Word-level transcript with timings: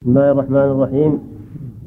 بسم 0.00 0.10
الله 0.10 0.30
الرحمن 0.30 0.68
الرحيم. 0.74 1.12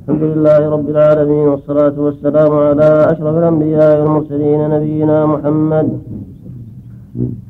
الحمد 0.02 0.24
لله 0.24 0.70
رب 0.70 0.90
العالمين 0.90 1.48
والصلاة 1.48 1.98
والسلام 1.98 2.52
على 2.52 2.90
أشرف 3.12 3.38
الأنبياء 3.38 4.02
والمرسلين 4.02 4.70
نبينا 4.70 5.26
محمد 5.26 5.88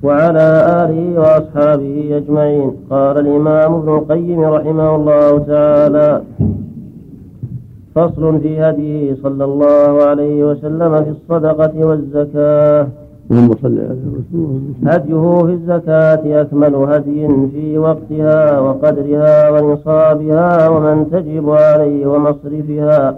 وعلى 0.04 0.48
آله 0.82 1.20
وأصحابه 1.20 2.18
أجمعين. 2.18 2.72
قال 2.90 3.16
الإمام 3.18 3.74
ابن 3.74 3.90
القيم 3.98 4.42
رحمه 4.42 4.96
الله 4.96 5.32
تعالى 5.40 6.22
فصل 7.96 8.40
في 8.40 8.62
هديه 8.62 9.16
صلى 9.24 9.44
الله 9.44 10.04
عليه 10.04 10.44
وسلم 10.44 11.04
في 11.04 11.10
الصدقة 11.10 11.86
والزكاة. 11.88 12.88
اللهم 13.34 13.56
صل 13.62 13.80
على 13.80 13.98
رسول 14.20 14.62
هديه 14.86 15.46
في 15.46 15.54
الزكاة 15.54 16.42
أكمل 16.42 16.76
هدي 16.76 17.28
في 17.52 17.78
وقتها 17.78 18.60
وقدرها 18.60 19.50
ونصابها 19.50 20.70
ومن 20.70 21.10
تجب 21.12 21.50
عليه 21.50 22.08
ومصرفها 22.08 23.16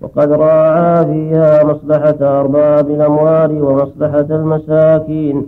وقد 0.00 0.32
راعى 0.32 1.04
فيها 1.06 1.64
مصلحة 1.64 2.40
أرباب 2.40 2.90
الأموال 2.90 3.62
ومصلحة 3.62 4.26
المساكين. 4.30 5.46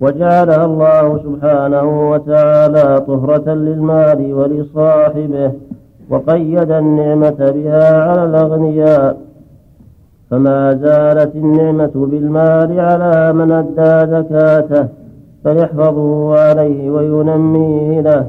وجعلها 0.00 0.64
الله 0.64 1.20
سبحانه 1.24 2.10
وتعالى 2.10 3.00
طهرة 3.06 3.54
للمال 3.54 4.34
ولصاحبه 4.34 5.52
وقيد 6.10 6.70
النعمة 6.70 7.50
بها 7.56 8.02
على 8.02 8.24
الأغنياء. 8.24 9.23
فما 10.30 10.74
زالت 10.74 11.36
النعمة 11.36 11.90
بالمال 11.94 12.80
على 12.80 13.32
من 13.32 13.52
أدى 13.52 14.10
زكاته 14.12 14.88
فيحفظه 15.42 16.38
عليه 16.38 16.90
وينميه 16.90 18.00
له 18.00 18.26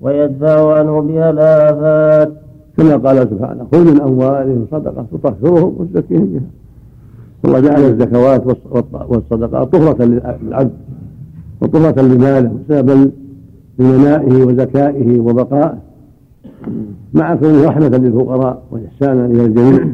ويدفع 0.00 0.74
عنه 0.78 1.00
بها 1.00 1.30
الآفات 1.30 2.32
كما 2.76 2.96
قال 2.96 3.28
سبحانه 3.30 3.66
خذ 3.72 3.94
من 3.94 4.00
أموالهم 4.00 4.66
صدقة 4.70 5.06
تطهرهم 5.12 5.76
وتزكيهم 5.78 6.26
بها. 6.26 6.42
والله 7.44 7.60
جعل 7.60 7.80
الزكوات 7.80 8.42
والصدقات 9.08 9.72
طهرة 9.72 10.04
للعبد 10.04 10.70
وطهرة 11.62 12.02
لماله 12.02 12.52
سببا 12.68 13.10
لمنائه 13.78 14.44
وزكائه 14.44 15.20
وبقائه. 15.20 15.78
مع 17.14 17.34
كونه 17.34 17.64
رحمة 17.68 17.88
للفقراء 17.88 18.62
وإحسانا 18.70 19.26
إلى 19.26 19.44
الجميع. 19.44 19.88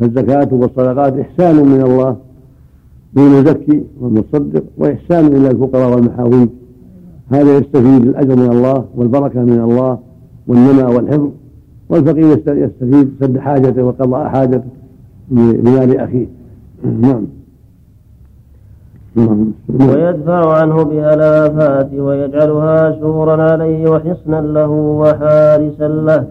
فالزكاة 0.00 0.48
والصدقات 0.52 1.18
إحسان 1.18 1.56
من 1.56 1.82
الله 1.82 2.16
للمزكي 3.16 3.82
والمصدق 4.00 4.64
وإحسان 4.78 5.26
إلى 5.26 5.50
الفقراء 5.50 5.90
والمحاويج 5.90 6.48
هذا 7.32 7.56
يستفيد 7.56 8.02
الأجر 8.06 8.36
من 8.36 8.52
الله 8.52 8.84
والبركة 8.96 9.40
من 9.40 9.60
الله 9.60 9.98
والنمى 10.46 10.82
والحفظ 10.82 11.30
والفقير 11.88 12.26
يستفيد 12.48 13.12
سد 13.20 13.38
حاجته 13.38 13.82
وقضاء 13.82 14.28
حاجته 14.28 14.70
بمال 15.30 16.00
أخيه. 16.00 16.26
نعم. 16.84 17.26
ويدفع 19.68 20.52
عنه 20.52 20.82
بها 20.82 21.14
الآفات 21.14 21.94
ويجعلها 21.94 23.00
شورا 23.00 23.52
عليه 23.52 23.90
وحصنا 23.90 24.40
له 24.40 24.70
وحارسا 24.70 25.88
له. 25.88 26.26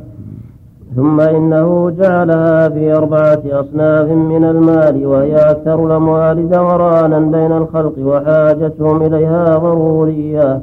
ثم 0.96 1.22
إنه 1.22 1.90
جعلها 1.90 2.70
في 2.70 2.94
أربعة 2.94 3.42
أصناف 3.46 4.08
من 4.08 4.44
المال 4.44 5.06
وهي 5.06 5.36
أكثر 5.36 5.86
الأموال 5.86 6.50
دورانا 6.50 7.20
بين 7.20 7.52
الخلق 7.52 7.94
وحاجتهم 8.00 9.02
إليها 9.02 9.58
ضرورية. 9.58 10.62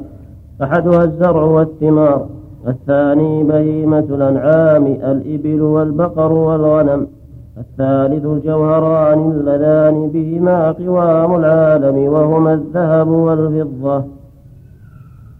أحدها 0.63 1.03
الزرع 1.03 1.43
والثمار 1.43 2.25
الثاني 2.67 3.43
بهيمة 3.43 3.99
الأنعام 3.99 4.85
الإبل 4.85 5.61
والبقر 5.61 6.31
والغنم 6.31 7.07
الثالث 7.57 8.25
الجوهران 8.25 9.31
اللذان 9.31 10.09
بهما 10.09 10.71
قوام 10.71 11.35
العالم 11.35 11.97
وهما 11.97 12.53
الذهب 12.53 13.07
والفضة. 13.07 14.03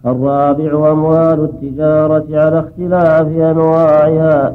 الرابع 0.06 0.92
أموال 0.92 1.44
التجارة 1.44 2.26
على 2.30 2.58
اختلاف 2.58 3.26
أنواعها. 3.26 4.54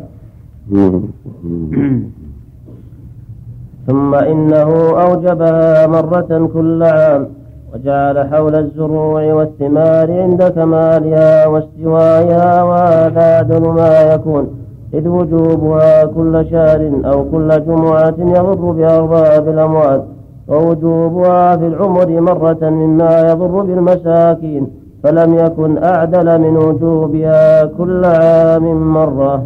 ثم 3.88 4.16
إنه 4.16 4.70
أوجبها 5.02 5.88
مرة 5.88 6.50
كل 6.53 6.84
عام 6.84 7.28
وجعل 7.74 8.30
حول 8.30 8.56
الزروع 8.56 9.34
والثمار 9.34 10.22
عند 10.22 10.44
كمالها 10.44 11.48
واستوائها 11.48 12.64
وهذا 12.64 13.59
ما 13.59 14.14
يكون 14.14 14.48
إذ 14.94 15.08
وجوبها 15.08 16.06
كل 16.06 16.46
شهر 16.52 16.92
أو 17.06 17.24
كل 17.32 17.66
جمعة 17.66 18.16
يضر 18.20 18.72
بأرباب 18.72 19.50
الأموال 19.50 20.03
ووجوبها 20.47 21.58
في 21.58 21.68
العمر 21.68 22.22
مرة 22.22 22.70
مما 22.70 23.32
يضر 23.32 23.62
بالمساكين. 23.62 24.68
فلم 25.06 25.34
يكن 25.34 25.84
أعدل 25.84 26.42
من 26.42 26.58
وجوبها 26.58 27.66
كل 27.66 28.06
عام 28.06 28.94
مرة. 28.94 29.46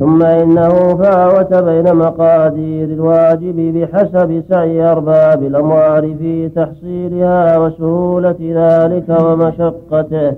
ثم 0.00 0.22
إنه 0.22 0.68
فاوت 0.94 1.54
بين 1.54 1.96
مقادير 1.96 2.84
الواجب 2.84 3.56
بحسب 3.56 4.42
سعي 4.48 4.92
أرباب 4.92 5.42
الأموال 5.42 6.14
في 6.18 6.48
تحصيلها 6.48 7.58
وسهولة 7.58 8.36
ذلك 8.40 9.20
ومشقته. 9.22 10.32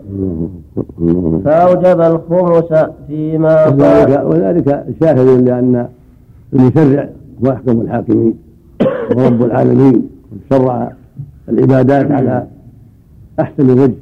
فأوجب 1.45 2.01
الخمس 2.01 2.85
فيما 3.07 3.67
وذلك, 3.67 4.23
وذلك 4.25 4.85
شاهد 5.03 5.49
لأن 5.49 5.87
المشرع 6.53 7.09
هو 7.45 7.51
أحكم 7.51 7.81
الحاكمين 7.81 8.35
ورب 9.17 9.43
العالمين 9.43 10.09
شرع 10.53 10.93
العبادات 11.49 12.11
على 12.11 12.45
أحسن 13.41 13.71
وجه 13.71 13.95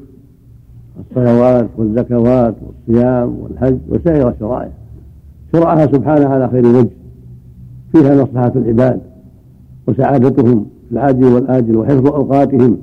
الصلوات 1.00 1.69
والزكوات 1.76 2.54
والصيام 2.62 3.37
والحج 3.41 3.78
وسائر 3.88 4.28
الشرائع. 4.28 4.71
شرعها 5.53 5.87
سبحانه 5.87 6.28
على 6.28 6.49
خير 6.49 6.66
وجه 6.66 6.88
فيها 7.93 8.22
مصلحة 8.22 8.53
العباد 8.56 9.00
وسعادتهم 9.87 10.66
في 10.88 10.93
العاجل 10.93 11.25
والآجل 11.25 11.76
وحفظ 11.76 12.06
أوقاتهم 12.06 12.78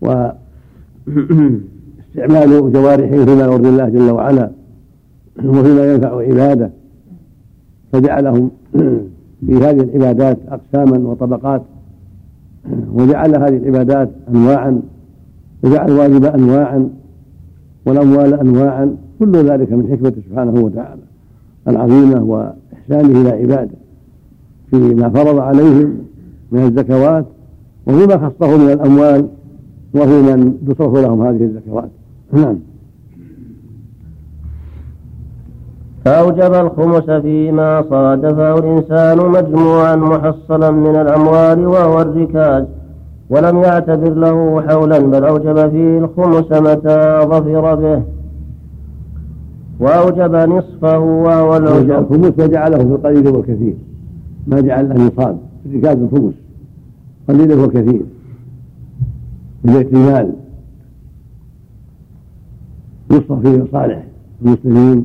واستعمال 0.00 0.40
جوارحهم 2.74 3.26
فيما 3.26 3.44
يرضي 3.44 3.68
الله 3.68 3.88
جل 3.88 4.10
وعلا 4.10 4.50
وفيما 5.44 5.92
ينفع 5.92 6.20
عباده. 6.20 6.70
فجعلهم 7.92 8.50
في 9.46 9.54
هذه 9.54 9.80
العبادات 9.80 10.38
أقساما 10.48 11.08
وطبقات. 11.08 11.62
وجعل 12.92 13.36
هذه 13.36 13.56
العبادات 13.56 14.10
أنواعا 14.28 14.82
وجعل 15.62 15.90
الواجب 15.90 16.24
أنواعا 16.24 16.88
والأموال 17.86 18.34
أنواعا 18.34 18.96
كل 19.18 19.32
ذلك 19.32 19.72
من 19.72 19.88
حكمته 19.92 20.22
سبحانه 20.30 20.64
وتعالى 20.64 21.02
العظيمة 21.68 22.22
وإحسانه 22.22 23.20
إلى 23.20 23.30
عباده 23.30 23.76
فيما 24.70 25.08
فرض 25.08 25.38
عليهم 25.38 25.98
من 26.52 26.62
الزكوات 26.62 27.24
وفيما 27.86 28.16
خصه 28.16 28.56
من 28.56 28.72
الأموال 28.72 29.28
وفي 29.94 30.22
من 30.22 30.54
تصرف 30.68 30.94
لهم 30.94 31.22
هذه 31.22 31.44
الزكوات. 31.44 31.90
نعم. 32.32 32.58
فأوجب 36.04 36.54
الخمس 36.54 37.10
فيما 37.10 37.84
صادفه 37.90 38.58
الإنسان 38.58 39.18
مجموعا 39.18 39.96
محصلا 39.96 40.70
من 40.70 40.96
الأموال 40.96 41.66
وهو 41.66 42.00
الركاز. 42.00 42.64
ولم 43.32 43.56
يعتبر 43.56 44.14
له 44.14 44.62
حولا 44.68 44.98
بل 44.98 45.24
أوجب 45.24 45.70
فيه 45.70 45.98
الخمس 45.98 46.52
متى 46.52 46.98
ظفر 47.30 47.74
به. 47.74 48.02
وأوجب 49.80 50.34
نصفه 50.34 50.98
وهو 50.98 51.56
العشر 51.56 51.98
الخمس 51.98 52.32
وجعله 52.38 52.78
في 52.78 52.84
القليل 52.84 53.28
والكثير 53.28 53.74
ما 54.46 54.60
جعل 54.60 54.88
له 54.88 54.94
نصاب 55.06 55.38
ركاز 55.74 55.98
الخمس 55.98 56.34
قليل 57.28 57.60
وكثير 57.60 58.02
بالاحتمال 59.64 60.32
يصرف 63.10 63.40
في 63.40 63.62
مصالح 63.62 64.04
المسلمين. 64.42 65.04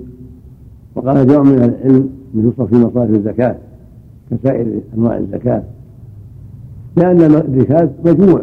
وقال 0.95 1.27
جمع 1.27 1.41
من 1.43 1.63
العلم 1.63 2.09
يصرف 2.35 2.69
في 2.69 2.75
مصالح 2.75 3.09
الزكاة 3.09 3.55
كسائر 4.31 4.79
أنواع 4.97 5.17
الزكاة. 5.17 5.63
لأن 6.97 7.21
الركاز 7.21 7.89
مجموع 8.05 8.41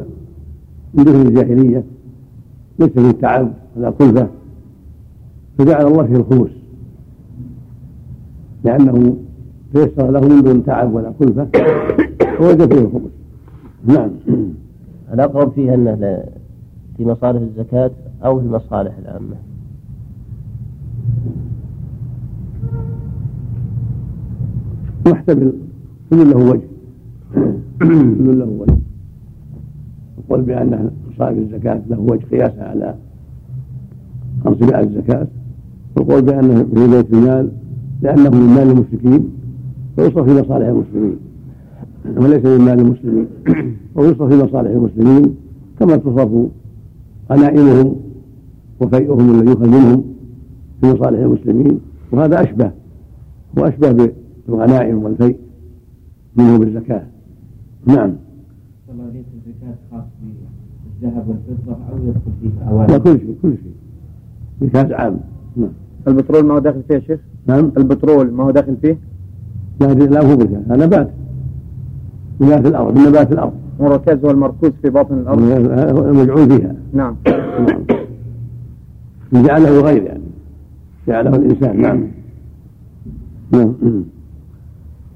من 0.95 1.05
دخل 1.05 1.17
الجاهلية 1.17 1.85
ليس 2.79 2.91
فيه 2.91 3.11
تعب 3.11 3.53
ولا 3.77 3.91
كلفة 3.91 4.29
فجعل 5.59 5.87
الله 5.87 6.05
فيه 6.05 6.17
الخمس. 6.17 6.51
لأنه 8.65 9.17
تيسر 9.75 10.11
له 10.11 10.21
من 10.21 10.43
دون 10.43 10.65
تعب 10.65 10.95
ولا 10.95 11.12
كلفة 11.19 11.49
فوجد 12.39 12.75
فيه 12.75 12.81
الخمس. 12.81 13.11
نعم. 13.85 14.11
الأقرب 15.12 15.53
فيها 15.53 15.75
أنه 15.75 16.25
في 16.97 17.05
مصالح 17.05 17.41
الزكاة 17.41 17.91
أو 18.25 18.41
في 18.41 18.47
المصالح 18.47 18.93
العامة. 18.99 19.37
محتمل 25.07 25.53
كل 26.11 26.31
له 26.31 26.37
وجه. 26.37 26.74
كل 27.79 28.39
له 28.39 28.45
وجه 28.45 28.79
القول 30.19 30.43
بأن 30.43 30.91
صاحب 31.19 31.39
الزكاة 31.39 31.83
له 31.91 32.01
وجه 32.01 32.25
قياسا 32.31 32.61
على 32.61 32.95
أنصباء 34.47 34.81
الزكاة 34.81 35.27
والقول 35.97 36.23
بأنه 36.23 36.65
في 36.65 36.89
بيت 36.89 37.13
المال 37.13 37.51
لأنه 38.03 38.31
من 38.31 38.55
مال 38.55 38.71
المشركين 38.71 39.31
ويصرف 39.99 40.31
في 40.31 40.41
مصالح 40.41 40.67
المسلمين. 40.69 41.17
وليس 42.17 42.45
من 42.45 42.65
مال 42.65 42.81
المسلمين 42.81 43.27
ويصرف 43.95 44.33
في 44.33 44.45
مصالح 44.45 44.71
المسلمين 44.71 45.35
كما 45.79 45.97
تصرف 45.97 46.49
غنائمهم 47.31 47.97
وفيئهم 48.81 49.31
الذي 49.31 49.51
يؤخذ 49.51 49.69
منهم 49.69 50.05
في 50.81 50.87
مصالح 50.87 51.19
المسلمين. 51.19 51.81
وهذا 52.13 52.43
أشبه 52.43 52.71
وأشبه 53.57 54.11
بالغنائم 54.49 55.03
والفيء 55.03 55.37
منه 56.37 56.59
بالزكاة. 56.59 57.13
نعم. 57.87 58.13
الله 58.91 59.05
ليس 59.13 59.25
الزكاة 59.35 59.75
خاص 59.91 60.05
بالذهب 61.01 61.29
والفضة 61.29 61.77
أو 61.93 61.97
يدخل 62.09 62.33
فيه 62.43 62.87
لا 62.93 62.99
كل 62.99 63.19
شيء 63.21 63.37
كل 63.43 63.55
شيء. 63.63 64.69
زكاة 64.69 64.97
عام. 64.97 65.21
نعم. 65.57 65.69
البترول 66.09 66.45
ما 66.45 66.55
هو 66.55 66.59
داخل 66.59 66.83
فيه 66.89 66.95
يا 66.95 67.01
شيخ؟ 67.01 67.21
نعم. 67.47 67.73
البترول 67.77 68.31
ما 68.31 68.45
هو 68.45 68.51
داخل 68.51 68.77
فيه؟ 68.83 68.99
لا 69.81 69.87
لا 69.87 70.25
هو 70.25 70.37
بالزكاة 70.37 70.63
هذا 70.75 70.87
نبات 70.87 71.11
نبات 72.41 72.67
الأرض 72.67 72.99
من 72.99 73.05
نبات 73.09 73.33
الأرض 73.33 73.53
والركاز 73.79 74.25
هو 74.25 74.31
المركوز 74.31 74.71
في 74.83 74.91
باطن 74.91 75.19
الأرض؟ 75.19 75.39
المجعول 75.99 76.51
فيها. 76.51 76.75
نعم. 76.93 77.17
جعله 79.33 79.81
غير 79.81 80.03
يعني. 80.03 80.23
جعله 81.09 81.37
الإنسان 81.37 81.81
نعم. 81.83 82.05
نعم. 83.53 83.75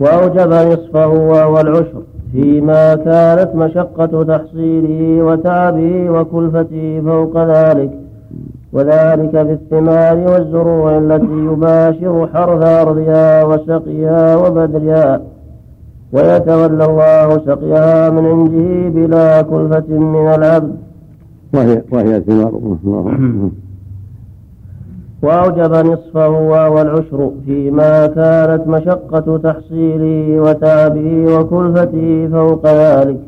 وأوجب 0.01 0.49
نصفه 0.53 1.07
وهو 1.09 1.61
العشر. 1.61 2.03
فيما 2.33 2.95
كانت 2.95 3.51
مشقة 3.55 4.25
تحصيله 4.25 5.25
وتعبه 5.25 6.11
وكلفته 6.11 7.03
فوق 7.05 7.39
ذلك. 7.39 7.91
وذلك 8.73 9.37
بالثمار 9.37 10.17
والزروع 10.33 10.99
التي 10.99 11.33
يباشر 11.33 12.29
حرث 12.35 12.63
أرضها 12.63 13.45
وسقيها 13.45 14.37
وبدرها. 14.37 15.21
ويتولى 16.13 16.85
الله 16.85 17.39
سقيها 17.47 18.11
من 18.11 18.27
عنده 18.27 18.89
بلا 19.01 19.43
كلفة 19.43 19.99
من 19.99 20.35
العبد. 20.35 20.77
وهي 21.55 21.83
وهي 21.93 22.21
ثمار 22.21 22.53
وأوجب 25.23 25.73
نصفه 25.87 26.29
وهو 26.29 26.83
العشر 26.83 27.31
فيما 27.45 28.07
كانت 28.07 28.63
مشقة 28.67 29.39
تحصيله 29.39 30.41
وتعبه 30.41 31.39
وكلفته 31.39 32.29
فوق 32.33 32.67
ذلك. 32.67 33.21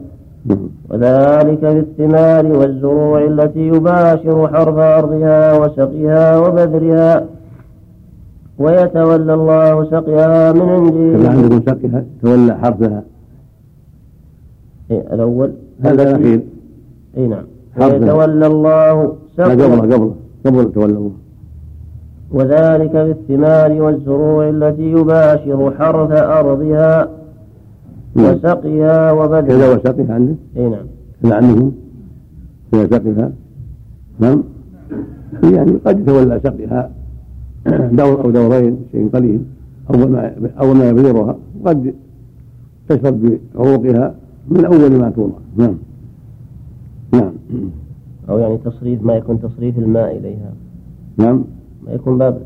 وذلك 0.91 1.65
بالثمار 1.65 2.47
والزروع 2.47 3.25
التي 3.25 3.67
يباشر 3.69 4.49
حرث 4.49 4.79
أرضها 4.79 5.59
وسقيها 5.59 6.39
وبذرها. 6.39 7.25
ويتولى 8.59 9.35
الله 9.35 9.85
سقيها 9.85 10.53
من 10.53 10.69
عنده 10.69 11.29
عندكم 11.31 11.61
سقيها؟ 11.73 12.05
تولى 12.23 12.55
حرثها 12.55 13.03
إيه 14.91 15.05
الأول. 15.13 15.53
هذا 15.81 16.03
الأخير. 16.03 16.41
أي 17.17 17.27
نعم. 17.27 17.45
ويتولى 17.81 18.47
الله 18.47 19.13
سقيها. 19.37 19.53
قبله 19.53 19.81
قبله 19.81 20.15
قبل 20.47 20.73
تولى 20.73 20.93
الله. 20.93 21.20
وذلك 22.31 22.93
بالثمار 22.93 23.83
والزروع 23.83 24.49
التي 24.49 24.91
يباشر 24.91 25.75
حرث 25.79 26.13
أرضها 26.13 27.09
نعم. 28.15 28.35
وسقيها 28.35 29.13
وبذلها 29.13 29.41
كذا 29.41 29.75
وسقيها 29.75 30.15
عندك؟ 30.15 30.37
إي 30.57 30.69
نعم. 30.69 30.87
كذا 31.23 31.35
عنده. 31.35 31.71
كذا 32.73 32.87
سقيها. 32.87 33.33
نعم. 34.19 34.43
يعني 35.43 35.73
قد 35.87 36.01
يتولى 36.01 36.41
سقيها 36.45 36.91
دور 37.93 38.25
أو 38.25 38.31
دورين 38.31 38.77
شيء 38.93 39.09
قليل. 39.09 39.45
أول 39.95 40.11
ما 40.11 40.33
أول 40.61 40.77
ما 40.77 40.89
يبذرها. 40.89 41.37
قد 41.65 41.95
تشرب 42.89 43.39
بعروقها 43.55 44.15
من 44.49 44.65
أول 44.65 44.93
ما 44.93 45.11
توضع. 45.11 45.39
نعم. 45.57 45.75
نعم. 47.13 47.33
أو 48.29 48.39
يعني 48.39 48.59
تصريف 48.59 49.03
ما 49.03 49.15
يكون 49.15 49.41
تصريف 49.41 49.79
الماء 49.79 50.17
إليها. 50.17 50.53
نعم. 51.17 51.45
يكون 51.91 52.19
باب 52.19 52.43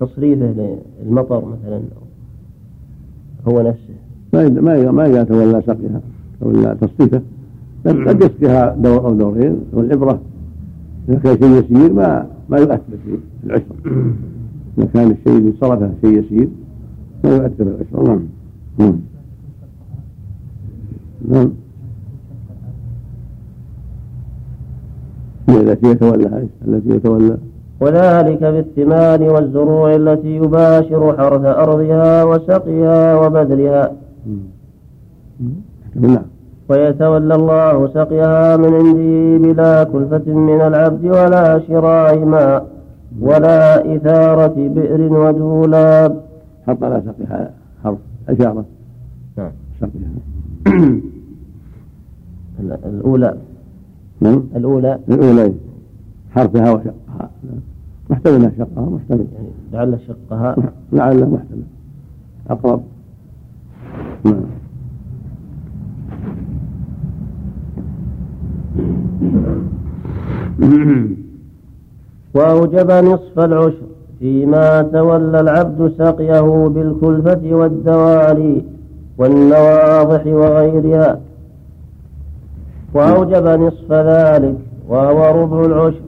تصريفه 0.00 0.54
للمطر 1.06 1.44
مثلا 1.44 1.80
هو 3.48 3.60
نفسه. 3.62 3.94
ما 4.32 4.48
ما 4.48 4.90
ما 4.90 5.06
إذا 5.06 5.24
تولى 5.24 5.62
سقيها 5.66 6.00
تولى 6.40 6.76
تصريفه. 6.80 7.22
قد 7.86 8.22
يسقيها 8.22 8.74
دور 8.74 9.06
أو 9.06 9.14
دورين 9.14 9.60
والعبرة 9.72 10.20
إذا 11.08 11.18
كان 11.18 11.38
شيء 11.38 11.64
يسير 11.64 11.92
ما 11.92 12.26
ما 12.48 12.58
يؤثر 12.58 12.82
في 13.04 13.18
العشر 13.44 13.64
إذا 14.78 14.86
كان 14.94 15.10
الشيء 15.10 15.38
اللي 15.38 15.52
صرفه 15.60 15.90
شيء 16.00 16.18
يسير 16.18 16.48
ما 17.24 17.30
يؤثر 17.30 17.62
العشر 17.62 18.02
نعم. 18.02 18.20
نعم. 18.78 18.98
نعم. 21.28 21.52
هي 25.48 25.60
التي 25.60 25.86
يتولى 25.86 26.48
التي 26.68 26.88
يتولى. 26.88 27.38
وذلك 27.80 28.44
بالثمار 28.44 29.22
والزروع 29.22 29.94
التي 29.94 30.36
يباشر 30.36 31.16
حرث 31.18 31.44
أرضها 31.44 32.24
وسقيها 32.24 33.14
وبذرها 33.14 33.92
نعم. 35.94 36.22
ويتولى 36.68 37.34
الله 37.34 37.88
سقيها 37.94 38.56
من 38.56 38.74
عنده 38.74 39.48
بلا 39.48 39.84
كلفة 39.84 40.32
من 40.32 40.60
العبد 40.60 41.04
ولا 41.04 41.60
شراء 41.68 42.18
ماء 42.18 42.66
ولا 43.20 43.96
إثارة 43.96 44.54
بئر 44.56 45.00
ودولاب 45.12 46.22
حط 46.66 46.84
على 46.84 47.02
سقيها 47.06 47.50
حرف 47.84 47.98
أشارة 48.28 48.64
نعم. 49.36 49.50
سقيها. 49.80 50.10
الأولى. 52.86 53.34
نعم. 54.20 54.42
الأولى. 54.56 54.98
الأولى 55.08 55.52
حرفها 56.34 56.70
وشقها 56.72 57.30
محتمل 58.10 58.52
شقها 58.58 58.90
محتمل. 58.90 59.26
يعني 59.34 59.48
لعل 59.72 59.98
شقها. 60.08 60.56
لعل 60.92 61.30
محتمل. 61.30 61.62
أقرب. 62.50 62.82
نعم. 64.24 64.44
وأوجب 72.34 72.90
نصف 72.90 73.38
العشر 73.38 73.88
فيما 74.18 74.82
تولى 74.82 75.40
العبد 75.40 75.92
سقيه 75.98 76.68
بالكلفة 76.68 77.54
والدوالي 77.54 78.62
والنواضح 79.18 80.26
وغيرها. 80.26 81.20
وأوجب 82.94 83.46
نصف 83.46 83.92
ذلك 83.92 84.58
وهو 84.88 85.42
ربع 85.42 85.64
العشر. 85.64 86.07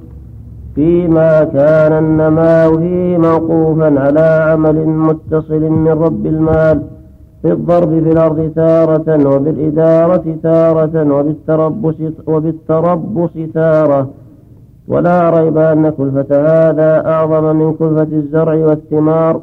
فيما 0.74 1.44
كان 1.44 1.92
النماء 1.92 2.76
فيه 2.76 3.18
موقوفا 3.18 4.00
على 4.00 4.50
عمل 4.50 4.86
متصل 4.86 5.60
من 5.60 5.88
رب 5.88 6.26
المال 6.26 6.82
بالضرب 7.44 7.88
في 7.88 8.12
الأرض 8.12 8.52
تارة 8.56 9.28
وبالإدارة 9.34 10.36
تارة 10.42 11.14
وبالتربص, 11.14 11.94
وبالتربص 12.26 13.30
تارة. 13.54 14.08
ولا 14.88 15.30
ريب 15.30 15.58
أن 15.58 15.90
كلفة 15.90 16.26
هذا 16.30 17.06
أعظم 17.06 17.56
من 17.56 17.74
كلفة 17.74 18.08
الزرع 18.12 18.54
والثمار. 18.54 19.40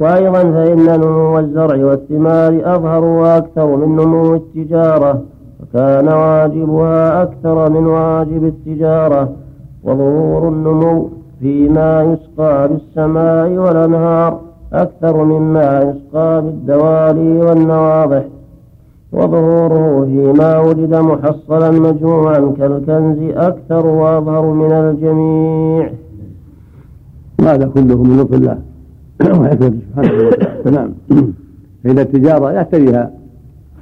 وأيضا 0.00 0.42
فإن 0.42 1.00
نمو 1.00 1.38
الزرع 1.38 1.84
والثمار 1.84 2.60
أظهر 2.64 3.04
وأكثر 3.04 3.76
من 3.76 3.96
نمو 3.96 4.34
التجارة 4.34 5.22
وكان 5.62 6.08
واجبها 6.08 7.22
أكثر 7.22 7.70
من 7.70 7.86
واجب 7.86 8.44
التجارة. 8.44 9.45
وظهور 9.86 10.48
النمو 10.48 11.10
فيما 11.40 12.02
يسقى 12.02 12.68
بالسماء 12.68 13.48
والأنهار 13.50 14.40
أكثر 14.72 15.24
مما 15.24 15.80
يسقى 15.82 16.42
بالدوالي 16.42 17.40
والنواضح. 17.40 18.24
وظهوره 19.12 20.04
فيما 20.04 20.58
وجد 20.60 20.94
محصلا 20.94 21.70
مجموعا 21.70 22.54
كالكنز 22.58 23.18
أكثر 23.36 23.86
وأظهر 23.86 24.46
من 24.52 24.72
الجميع. 24.72 25.90
هذا 27.40 27.68
كله 27.74 28.02
من 28.02 28.16
لطف 28.20 28.34
الله. 28.34 28.58
وحكمته 29.40 29.78
سبحانه 29.90 30.26
وتعالى. 30.26 30.70
نعم. 30.70 30.90
فإن 31.84 31.98
التجارة 31.98 32.50
يعتريها 32.50 33.10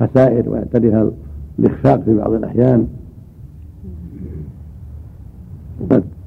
خسائر 0.00 0.50
ويعتريها 0.50 1.11
الإخفاق 1.58 2.00
في 2.00 2.14
بعض 2.18 2.32
الأحيان. 2.32 2.87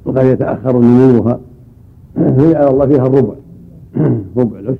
وقد 0.05 0.25
يتأخر 0.25 0.79
نموها 0.79 1.39
فيجعل 2.15 2.67
الله 2.67 2.85
فيها 2.85 3.07
الربع. 3.07 3.33
ربع 4.37 4.59
العشر 4.59 4.77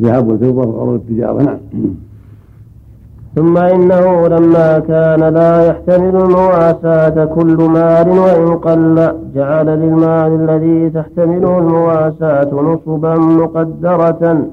الذهب 0.00 0.28
والفضة 0.28 0.66
وعروض 0.68 0.94
التجارة. 0.94 1.42
نعم. 1.42 1.58
ثم 3.34 3.58
إنه 3.58 4.28
لما 4.28 4.78
كان 4.78 5.20
لا 5.34 5.66
يحتمل 5.66 6.16
المواساة 6.16 7.24
كل 7.24 7.56
مال 7.56 8.08
وإن 8.08 8.56
قل 8.56 9.12
جعل 9.34 9.66
للمال 9.66 10.50
الذي 10.50 10.90
تحتمله 10.90 11.58
المواساة 11.58 12.54
نصبا 12.54 13.14
مقدرة 13.16 14.46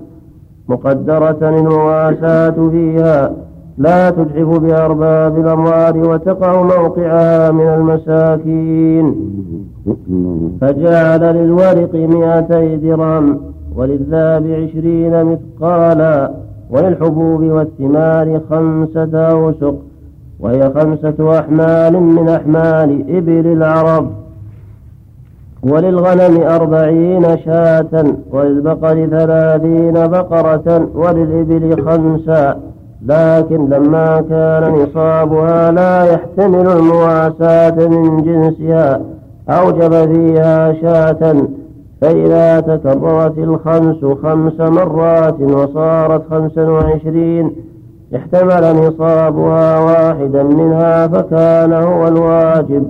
مقدرة 0.69 1.49
المواساة 1.49 2.69
فيها. 2.71 3.31
لا 3.77 4.09
تجحف 4.09 4.59
بأرباب 4.59 5.37
الأموال 5.37 6.09
وتقع 6.09 6.61
موقعها 6.61 7.51
من 7.51 7.67
المساكين. 7.67 9.15
فجعل 10.61 11.35
للورق 11.35 11.95
مئتي 11.95 12.75
درهم 12.75 13.41
وللذهب 13.75 14.47
عشرين 14.47 15.25
مثقالا 15.25 16.31
وللحبوب 16.69 17.43
والثمار 17.43 18.41
خمسة 18.49 19.17
أوسق 19.17 19.75
وهي 20.39 20.71
خمسة 20.75 21.39
أحمال 21.39 21.93
من 22.03 22.29
أحمال 22.29 23.17
إبل 23.17 23.47
العرب. 23.47 24.09
وللغنم 25.63 26.41
أربعين 26.41 27.37
شاة 27.37 28.05
وللبقر 28.31 29.07
ثلاثين 29.07 29.93
بقرة 29.93 30.89
وللإبل 30.95 31.83
خمسا 31.85 32.72
لكن 33.07 33.69
لما 33.69 34.23
كان 34.29 34.73
نصابها 34.73 35.71
لا 35.71 36.03
يحتمل 36.03 36.67
المواساة 36.67 37.87
من 37.87 38.23
جنسها 38.23 39.01
أوجب 39.49 40.13
فيها 40.13 40.73
شاة 40.73 41.35
فإذا 42.01 42.59
تكررت 42.59 43.37
الخمس 43.37 44.05
خمس 44.23 44.59
مرات 44.59 45.41
وصارت 45.41 46.21
خمسا 46.29 46.69
وعشرين 46.69 47.51
احتمل 48.15 48.75
نصابها 48.75 49.79
واحدا 49.79 50.43
منها 50.43 51.07
فكان 51.07 51.73
هو 51.73 52.07
الواجب. 52.07 52.83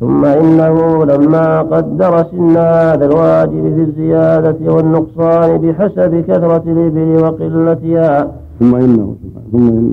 ثم 0.00 0.24
إنه 0.24 1.04
لما 1.04 1.62
قدر 1.62 2.24
سن 2.30 2.56
هذا 2.56 3.04
الواجب 3.04 3.74
في 3.74 3.80
الزيادة 3.80 4.72
والنقصان 4.72 5.58
بحسب 5.58 6.24
كثرة 6.28 6.62
الإبل 6.66 7.22
وقلتها. 7.22 8.30
ثم 8.60 8.74
إنه 8.74 9.14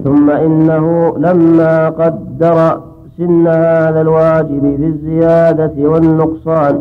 ثم 0.03 0.29
إنه, 0.29 1.13
لما 1.17 1.89
قدر 1.89 2.79
سن 3.17 3.47
هذا 3.47 4.01
الواجب 4.01 4.75
في 4.77 4.85
الزيادة 4.85 5.89
والنقصان 5.89 6.79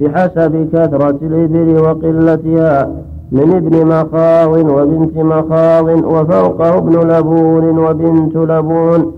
بحسب 0.00 0.68
كثرة 0.72 1.18
الإبل 1.22 1.80
وقلتها 1.82 2.90
من 3.32 3.52
ابن 3.54 3.86
مخاض 3.86 4.48
وبنت 4.48 5.16
مخاض 5.16 5.88
وفوقه 5.88 6.78
ابن 6.78 7.10
لبون 7.10 7.78
وبنت 7.78 8.36
لبون 8.36 9.12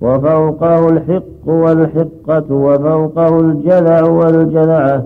وفوقه 0.00 0.88
الحق 0.88 1.46
والحقة 1.46 2.54
وفوقه 2.54 3.40
الجذع 3.40 4.04
والجذعة 4.04 5.04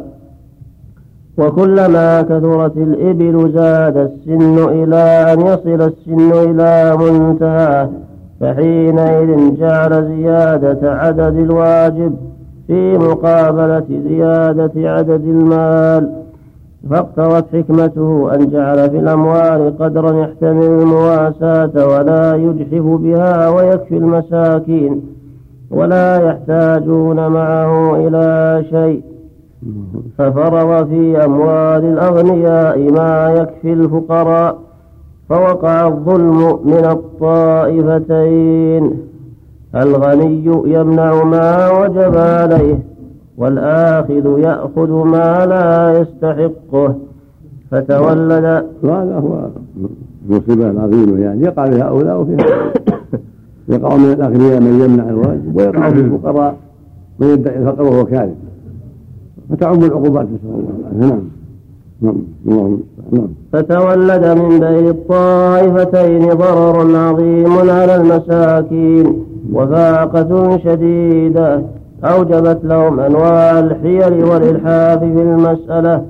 وكلما 1.38 2.22
كثرت 2.22 2.76
الإبل 2.76 3.52
زاد 3.54 3.96
السن 3.96 4.68
إلى 4.68 5.32
أن 5.32 5.40
يصل 5.40 5.82
السن 5.82 6.32
إلى 6.32 6.96
منتهاه 6.96 7.90
فحينئذ 8.40 9.56
جعل 9.56 10.06
زيادة 10.06 10.92
عدد 10.94 11.38
الواجب 11.38 12.16
في 12.66 12.98
مقابلة 12.98 13.86
زيادة 14.08 14.72
عدد 14.76 15.24
المال. 15.24 16.12
فاقتضت 16.90 17.44
حكمته 17.56 18.34
أن 18.34 18.50
جعل 18.50 18.90
في 18.90 18.98
الأموال 18.98 19.78
قدرا 19.78 20.20
يحتمل 20.22 20.64
المواساة 20.64 21.86
ولا 21.86 22.34
يجحف 22.34 22.82
بها 22.82 23.48
ويكفي 23.48 23.96
المساكين 23.96 25.02
ولا 25.70 26.26
يحتاجون 26.26 27.16
معه 27.16 27.96
إلى 27.96 28.64
شيء. 28.70 29.11
ففرض 30.18 30.88
في 30.88 31.24
أموال 31.24 31.84
الأغنياء 31.84 32.92
ما 32.92 33.34
يكفي 33.34 33.72
الفقراء 33.72 34.58
فوقع 35.28 35.86
الظلم 35.86 36.58
من 36.64 36.84
الطائفتين. 36.84 38.90
الغني 39.74 40.44
يمنع 40.66 41.24
ما 41.24 41.70
وجب 41.80 42.16
عليه 42.16 42.78
والآخذ 43.38 44.38
يأخذ 44.38 44.90
ما 44.90 45.46
لا 45.46 46.00
يستحقه. 46.00 46.94
فتولد 47.70 48.64
وهذا 48.82 49.16
هو 49.16 49.48
المصيبة 50.30 50.70
العظيمة 50.70 51.20
يعني 51.20 51.42
يقع 51.42 51.64
في 51.64 51.82
هؤلاء 51.82 52.20
وفي 52.20 52.32
هؤلاء 52.32 52.72
يقع 53.68 53.96
من 53.96 54.12
الأغنياء 54.12 54.60
من 54.60 54.80
يمنع 54.80 55.08
الواجب 55.08 55.56
ويقع 55.56 55.90
في 55.90 56.00
الفقراء 56.00 56.56
من 57.18 57.26
يدعي 57.26 57.58
الفقر 57.58 57.82
وهو 57.82 58.04
كاذب. 58.04 58.36
فتعم 59.52 59.84
العقوبات 59.84 60.26
نسأل 60.26 60.54
الله. 60.54 60.72
العافية 60.80 61.06
نعم. 61.06 61.22
نعم. 62.02 62.16
اللهم 62.46 62.80
نعم. 63.12 63.28
فتولد 63.52 64.24
من 64.26 64.60
بين 64.60 64.88
الطائفتين 64.88 66.28
ضرر 66.28 66.96
عظيم 66.96 67.70
على 67.70 67.96
المساكين 67.96 69.24
وفاقة 69.52 70.58
شديدة 70.64 71.62
أوجبت 72.04 72.60
لهم 72.64 73.00
أنواع 73.00 73.58
الحيل 73.58 74.24
والإلحاف 74.24 74.98
في 74.98 75.22
المسألة 75.22 76.02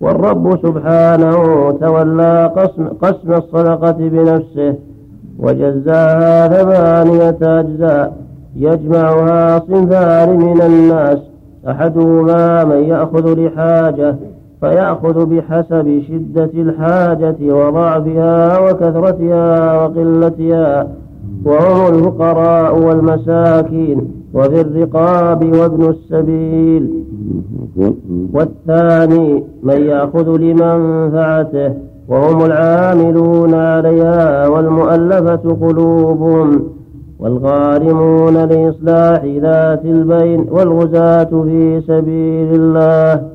والرب 0.00 0.58
سبحانه 0.62 1.70
تولى 1.80 2.52
قسم, 2.56 2.88
قسم 3.02 3.32
الصدقة 3.32 3.96
بنفسه 3.98 4.74
وجزاها 5.38 6.48
ثمانية 6.48 7.38
أجزاء 7.42 8.16
يجمعها 8.56 9.58
صنفان 9.58 10.38
من 10.38 10.62
الناس. 10.62 11.18
أحدهما 11.68 12.64
من 12.64 12.84
يأخذ 12.84 13.40
لحاجة 13.40 14.16
فيأخذ 14.60 15.26
بحسب 15.26 16.02
شدة 16.08 16.50
الحاجة 16.54 17.36
وضعفها 17.40 18.58
وكثرتها 18.58 19.82
وقلتها 19.82 20.88
وهم 21.44 21.94
الفقراء 21.94 22.78
والمساكين 22.78 24.10
وفي 24.34 24.60
الرقاب 24.60 25.56
وابن 25.56 25.88
السبيل. 25.88 27.04
والثاني 28.32 29.44
من 29.62 29.82
يأخذ 29.82 30.36
لمنفعته 30.36 31.72
وهم 32.08 32.44
العاملون 32.44 33.54
عليها 33.54 34.48
والمؤلفة 34.48 35.56
قلوبهم. 35.60 36.77
والغارمون 37.18 38.34
لإصلاح 38.34 39.24
ذات 39.24 39.84
البين 39.84 40.46
والغزاة 40.50 41.24
في 41.24 41.80
سبيل 41.86 42.54
الله 42.54 43.28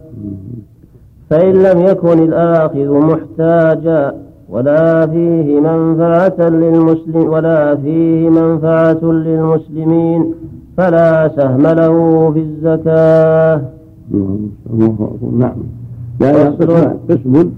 فإن 1.29 1.53
لم 1.53 1.79
يكن 1.81 2.23
الآخذ 2.23 2.89
محتاجا 2.89 4.13
ولا 4.49 5.07
فيه 5.07 5.59
منفعة 5.59 6.49
للمسلم 6.49 7.29
ولا 7.29 7.75
فيه 7.75 8.29
منفعة 8.29 9.03
للمسلمين 9.03 10.33
فلا 10.77 11.31
سهم 11.35 11.61
له 11.61 12.31
في 12.31 12.39
الزكاة. 12.39 13.61
نعم. 15.37 15.55
لا 16.19 16.49
قسم 17.09 17.51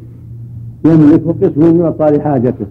يملك 0.85 1.21
وقسم 1.25 1.81
يعطى 1.81 2.05
لحاجته. 2.05 2.65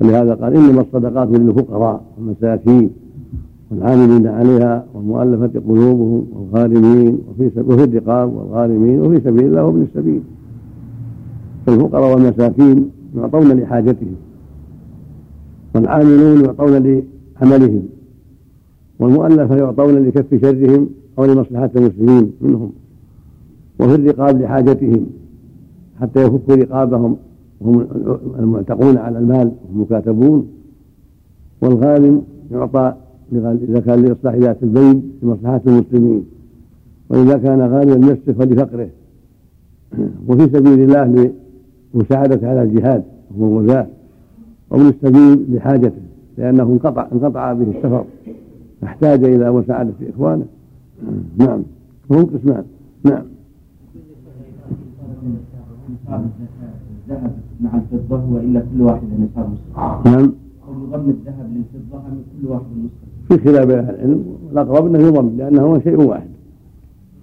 ولهذا 0.00 0.34
قال 0.34 0.56
إنما 0.56 0.80
الصدقات 0.80 1.28
للفقراء 1.28 2.02
والمساكين 2.18 2.90
والعاملين 3.70 4.26
عليها 4.26 4.84
والمؤلفة 4.94 5.60
قلوبهم 5.68 6.26
والغارمين 6.32 7.18
وفي 7.30 7.60
وفي 7.60 7.84
الرقاب 7.84 8.34
والغارمين 8.36 9.00
وفي 9.00 9.20
سبيل 9.20 9.46
الله 9.46 9.64
وابن 9.64 9.82
السبيل. 9.82 10.22
فالفقراء 11.66 12.14
والمساكين 12.14 12.90
يعطون 13.16 13.60
لحاجتهم 13.60 14.14
والعاملون 15.74 16.44
يعطون 16.44 17.02
لعملهم 17.42 17.82
والمؤلفة 18.98 19.56
يعطون 19.56 19.94
لكف 19.94 20.40
شرهم 20.40 20.88
أو 21.18 21.24
لمصلحة 21.24 21.70
المسلمين 21.76 22.32
منهم 22.40 22.72
وفي 23.80 23.94
الرقاب 23.94 24.40
لحاجتهم 24.40 25.06
حتى 26.00 26.22
يفكوا 26.22 26.54
رقابهم 26.54 27.16
وهم 27.60 27.86
المعتقون 28.38 28.96
على 28.96 29.18
المال 29.18 29.52
وهم 29.64 29.82
مكاتبون 29.82 30.48
والغالم 31.62 32.22
يعطى 32.52 32.94
إذا 33.32 33.80
كان 33.80 34.02
لإصلاح 34.02 34.34
ذات 34.34 34.62
البين 34.62 35.12
لمصلحة 35.22 35.60
المسلمين. 35.66 36.24
وإذا 37.08 37.38
كان 37.38 37.60
غالبا 37.60 37.96
نفسه 37.96 38.32
فلفقره 38.32 38.88
وفي 40.28 40.42
سبيل 40.42 40.80
الله 40.82 41.32
لمساعدة 41.94 42.48
على 42.48 42.62
الجهاد 42.62 43.04
وهو 43.36 43.60
الغزاة 43.60 43.86
ومن 44.70 44.88
السبيل 44.88 45.56
لحاجته 45.56 46.02
لأنه 46.38 46.62
انقطع 46.62 47.08
انقطع 47.12 47.52
به 47.52 47.70
السفر. 47.76 48.04
فاحتاج 48.80 49.24
إلى 49.24 49.52
مساعدة 49.52 49.92
إخوانه. 50.14 50.46
نعم. 51.38 51.62
وهم 52.08 52.24
قسمان. 52.24 52.64
نعم. 53.04 53.22
الذهب 57.14 57.32
مع 57.60 57.70
الفضة 57.74 58.34
وإلا 58.34 58.60
كل 58.60 58.82
واحد 58.82 59.02
نصاب 59.02 59.48
مسلم 59.50 60.12
نعم. 60.14 60.32
أو 60.68 60.72
يضم 60.84 61.10
الذهب 61.10 61.46
للفضة 61.54 61.98
أم 61.98 62.22
كل 62.42 62.48
واحد 62.48 62.62
مسلم 62.62 62.88
في 63.28 63.38
خلاف 63.38 63.70
أهل 63.70 63.94
العلم 63.94 64.24
والاقرب 64.48 64.86
أنه 64.86 65.06
يضم 65.06 65.36
لأنه 65.36 65.62
هو 65.62 65.80
شيء 65.80 66.02
واحد. 66.02 66.28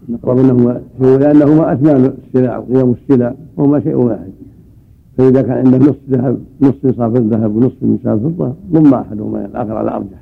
الأقرب 0.09 0.37
انه 0.37 0.81
شيء 1.01 1.17
لأنهما 1.17 1.73
اثمان 1.73 2.13
السلع 2.35 2.57
وقيم 2.57 2.91
السلع 2.91 3.33
وهما 3.57 3.79
شيء 3.79 3.95
واحد. 3.95 4.31
فإذا 5.17 5.41
كان 5.41 5.57
عنده 5.57 5.77
نصف 5.77 5.99
ذهب 6.09 6.39
نصف 6.61 6.85
نصاب 6.85 7.15
الذهب 7.15 7.55
ونصف 7.55 7.83
نصاب 7.83 8.25
الفضة 8.25 8.53
ضم 8.71 8.93
احدهما 8.93 9.45
الآخر 9.45 9.77
على 9.77 9.91
أرجح. 9.91 10.21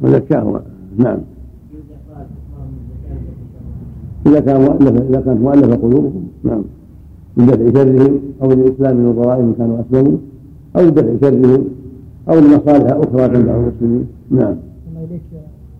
وزكاه 0.00 0.60
نعم. 0.98 1.18
إذا 4.26 4.40
كان 4.40 4.60
مؤلف 4.60 5.02
إذا 5.02 5.20
كانت 5.20 5.40
مؤلفة 5.40 5.76
قلوبهم 5.76 6.28
نعم. 6.44 6.62
لدفع 7.36 7.70
شرهم 7.72 8.20
أو 8.42 8.52
للاسلام 8.52 8.96
من 8.96 9.10
الضرائب 9.10 9.44
ان 9.44 9.54
كانوا 9.58 9.80
أسلموا 9.80 10.18
أو 10.76 10.82
لدفع 10.86 11.16
شرهم 11.20 11.64
أو 12.28 12.34
لمصالح 12.38 12.92
أخرى 12.92 13.28
تنفع 13.28 13.56
المسلمين. 13.56 14.06
نعم. 14.30 14.54
الله 14.88 15.18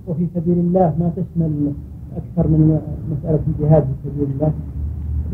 وفي 0.09 0.27
سبيل 0.35 0.59
الله 0.59 0.95
ما 1.01 1.11
تشمل 1.17 1.73
أكثر 2.17 2.49
من 2.49 2.79
مسألة 3.13 3.41
الجهاد 3.49 3.83
في 3.83 4.11
سبيل 4.11 4.29
الله؟ 4.35 4.53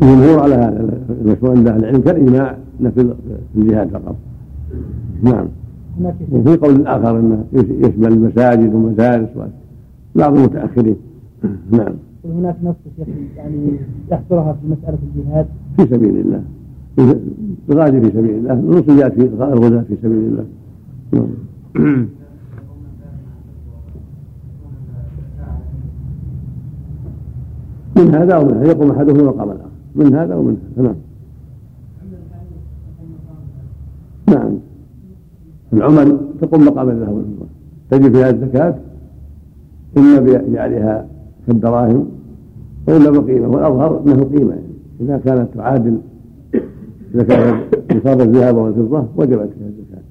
الجمهور 0.01 0.39
على 0.39 0.55
هذا 0.55 0.99
المشروع 1.21 1.51
عند 1.51 1.67
أهل 1.67 1.79
العلم 1.79 2.01
كالإجماع 2.01 2.57
انه 2.81 2.89
في 2.89 3.13
الجهاد 3.55 3.89
فقط. 3.89 4.15
نعم. 5.23 5.47
وفي 6.31 6.57
قول 6.57 6.87
آخر 6.87 7.19
إنه 7.19 7.43
يشمل 7.53 8.07
المساجد 8.07 8.73
والمدارس 8.73 9.29
بعض 10.15 10.35
المتأخرين. 10.35 10.95
نعم. 11.71 11.93
هناك 12.25 12.55
نص 12.63 12.75
يعني 13.37 13.79
يحصرها 14.11 14.53
في 14.53 14.67
مسألة 14.67 14.97
الجهاد. 15.15 15.45
في 15.77 15.85
سبيل 15.85 16.17
الله. 16.17 16.43
الغازي 17.69 18.01
في 18.01 18.07
سبيل 18.07 18.35
الله. 18.35 18.53
النص 18.53 18.83
جاء 18.83 19.09
في 19.09 19.21
الغزاة 19.21 19.81
في 19.81 19.95
سبيل 20.03 20.17
الله. 20.17 20.45
نعم. 21.11 21.27
من 27.97 28.15
هذا 28.15 28.37
ومن 28.37 28.53
هذا. 28.53 28.67
يقوم 28.67 28.91
احدهما 28.91 29.23
مقام 29.23 29.49
الآخر. 29.49 29.69
من 29.95 30.15
هذا 30.15 30.35
ومن 30.35 30.57
هذا. 30.77 30.83
نعم. 30.83 30.95
نعم. 34.27 34.57
العمل 35.73 36.17
تقوم 36.41 36.65
مقام 36.65 36.89
الذهب 36.89 37.13
والفضه 37.13 37.47
تجب 37.91 38.15
فيها 38.15 38.29
الزكاة. 38.29 38.75
اما 39.97 40.19
بجعلها 40.19 41.07
كالدراهم. 41.47 42.07
والا 42.87 43.09
بقيمه 43.09 43.47
والأظهر 43.47 44.01
أنه 44.05 44.23
قيمة. 44.23 44.51
يعني 44.51 44.72
إذا 45.01 45.17
كانت 45.17 45.47
تعادل 45.55 45.97
كان 47.27 47.59
نصاب 47.95 48.21
الذهب 48.21 48.55
والفضة 48.55 49.05
وجبت 49.17 49.49
فيها 49.59 49.67
الزكاة. 49.67 50.03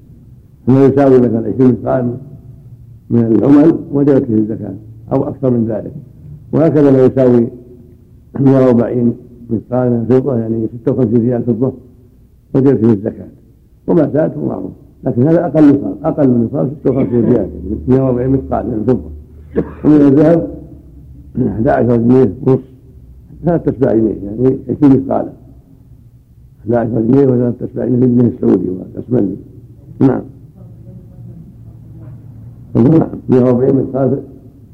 فما 0.67 0.85
يساوي 0.85 1.19
مثلا 1.19 1.53
20 1.55 1.71
مثقال 1.71 2.17
من 3.11 3.25
العمل 3.25 3.79
وجبت 3.93 4.25
فيه 4.25 4.35
الزكاة 4.35 4.75
أو 5.13 5.29
أكثر 5.29 5.51
من 5.51 5.67
ذلك. 5.69 5.93
وهكذا 6.53 6.91
ما 6.91 6.99
يساوي 6.99 7.49
140 8.41 9.15
مثقال 9.51 9.91
من 9.91 10.07
الفضه 10.11 10.39
يعني 10.39 10.69
56 10.85 11.21
ريال 11.21 11.43
فضة 11.43 11.73
وجبت 12.55 12.85
فيه 12.85 12.93
الزكاة. 12.93 13.29
وما 13.87 14.11
زاد 14.15 14.39
معروف. 14.39 14.73
لكن 15.05 15.23
هذا 15.23 15.47
أقل 15.47 15.69
نصاب 15.69 15.97
أقل 16.05 16.29
من 16.29 16.45
نصاب 16.45 16.71
56 16.85 17.25
ريال 17.25 17.35
يعني 17.37 17.79
140 17.89 18.29
مثقال 18.29 18.67
من 18.67 18.75
الفضه 18.75 19.11
ومن 19.85 20.01
الذهب 20.01 20.49
11 21.39 21.97
جنيه 21.97 22.33
ونص 22.47 22.72
ثلاث 23.45 23.63
تسبع 23.63 23.93
جنيه 23.93 24.17
يعني 24.25 24.59
20 24.69 25.03
مثقالا 25.03 25.33
11 26.61 27.01
جنيه 27.01 27.27
وثلاث 27.27 27.55
تسبع 27.61 27.85
جنيه 27.85 27.99
في 27.99 28.05
الجنيه 28.05 28.29
السعودي 28.29 28.69
والأسمني. 28.69 29.37
نعم. 30.01 30.23
نعم. 32.75 33.09
140 33.29 33.77
مثقال 33.77 34.23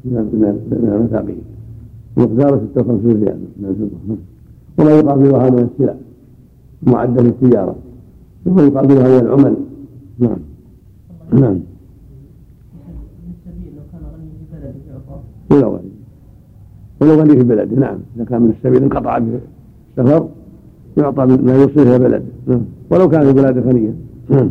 من 0.05 0.91
المثاقيل 0.95 1.39
مقداره 2.17 2.63
56 2.75 3.23
ريال. 3.23 3.39
من 3.57 3.69
الفضه 3.69 4.17
وما 4.79 4.91
يقابلها 4.91 5.51
من 5.51 5.69
السلع. 5.73 5.95
معدة 6.83 7.23
للتجارة. 7.23 7.77
ثم 8.45 8.59
يقابلها 8.59 9.21
من 9.21 9.27
العمل. 9.27 9.57
نعم. 10.19 10.39
نعم. 11.33 11.61
ولو 15.51 15.78
غني 17.03 17.37
في 17.37 17.43
بلده 17.43 17.77
نعم. 17.77 17.99
إذا 18.17 18.25
كان 18.25 18.43
من 18.43 18.51
السبيل 18.51 18.83
انقطع 18.83 19.19
به 19.19 19.41
السفر 19.99 20.29
يعطى 20.97 21.27
ما 21.27 21.55
يوصل 21.55 21.81
إلى 21.81 21.99
بلده 21.99 22.23
نعم. 22.47 22.61
ولو 22.91 23.09
كان 23.09 23.23
في 23.25 23.33
بلاد 23.33 23.59
غنية. 23.59 23.95
نعم. 24.29 24.51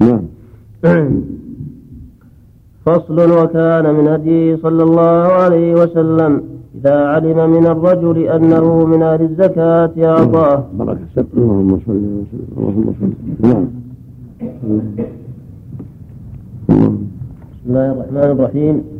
نعم. 0.00 0.22
فصل 2.86 3.30
وكان 3.30 3.94
من 3.94 4.08
هديه 4.08 4.56
صلى 4.56 4.82
الله 4.82 5.32
عليه 5.42 5.74
وسلم. 5.74 6.42
إذا 6.74 7.06
علم 7.06 7.50
من 7.50 7.66
الرجل 7.66 8.18
أنه 8.18 8.86
من 8.86 9.02
أهل 9.02 9.22
الزكاة 9.22 9.92
أعطاه. 9.98 10.64
بارك 10.78 10.98
السبت 11.10 11.34
اللهم 11.36 11.80
صل 11.86 11.90
وسلم 11.92 12.46
اللهم 12.58 12.94
صل 13.00 13.12
نعم. 13.48 13.66
بسم 16.68 17.68
الله 17.68 17.92
الرحمن 17.92 18.30
الرحيم. 18.36 18.93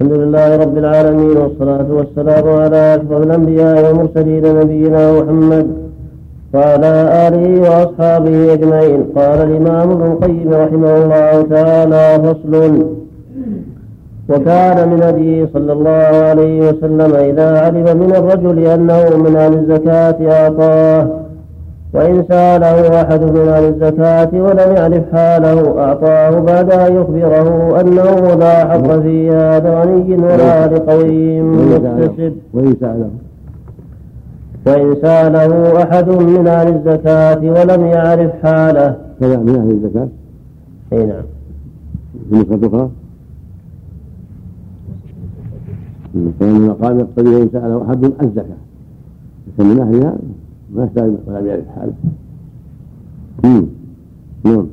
الحمد 0.00 0.12
لله 0.22 0.56
رب 0.56 0.78
العالمين 0.78 1.36
والصلاة 1.36 1.86
والسلام 1.98 2.46
على 2.62 2.94
أشرف 2.94 3.22
الأنبياء 3.22 3.74
والمرسلين 3.84 4.44
نبينا 4.60 5.12
محمد 5.12 5.66
وعلى 6.54 6.92
آله 7.26 7.46
وأصحابه 7.60 8.52
أجمعين. 8.52 9.00
قال 9.16 9.38
الإمام 9.48 9.90
ابن 9.90 10.06
القيم 10.12 10.48
رحمه 10.64 10.92
الله 11.02 11.42
تعالى 11.54 12.04
فصل 12.24 12.54
وكان 14.30 14.88
من 14.88 15.02
هديه 15.02 15.48
صلى 15.54 15.72
الله 15.72 16.10
عليه 16.28 16.58
وسلم 16.68 17.12
إذا 17.30 17.60
علم 17.60 17.86
من 18.02 18.12
الرجل 18.20 18.58
أنه 18.58 19.16
من 19.24 19.36
أهل 19.36 19.52
الزكاة 19.54 20.18
أعطاه 20.32 21.08
وإن 21.94 22.24
سأله 22.28 23.02
أحد 23.02 23.22
من 23.22 23.48
أهل 23.48 23.64
الزكاة 23.64 24.30
ولم 24.32 24.76
يعرف 24.76 25.12
حاله 25.12 25.80
أعطاه 25.80 26.40
بعد 26.40 26.72
أن 26.72 26.96
يخبره 26.96 27.80
أنه 27.80 28.34
لا 28.34 28.72
حظ 28.72 29.00
في 29.02 29.30
هذا 29.30 29.80
غني 29.80 30.16
ولا 30.16 30.66
لقوي 30.66 31.42
مكتسب 31.42 32.36
وإن 32.54 32.76
سأله. 32.80 33.10
وإن 34.66 34.96
سأله. 35.02 35.82
أحد 35.82 36.08
من 36.08 36.46
أهل 36.46 36.68
الزكاة 36.68 37.40
ولم 37.40 37.86
يعرف 37.86 38.32
حاله. 38.42 38.96
كذا 39.20 39.36
من 39.36 39.56
أهل 39.56 39.70
الزكاة؟ 39.70 40.08
أي 40.92 41.06
نعم. 41.06 41.22
في 42.30 42.66
أخرى 42.66 42.88
كان 46.40 46.54
من 46.54 46.68
مقام 46.68 47.00
يقتضي 47.00 47.34
وإن 47.34 47.48
سأله 47.52 47.82
أحد 47.88 48.04
الزكاة. 48.04 48.58
لكن 49.48 49.70
من 49.70 49.80
أهلها؟ 49.80 50.16
ما 50.74 50.84
يحتاج 50.84 51.12
يعرف 51.46 51.64
حاله 51.76 51.92
مم. 53.44 53.66
نعم. 54.44 54.66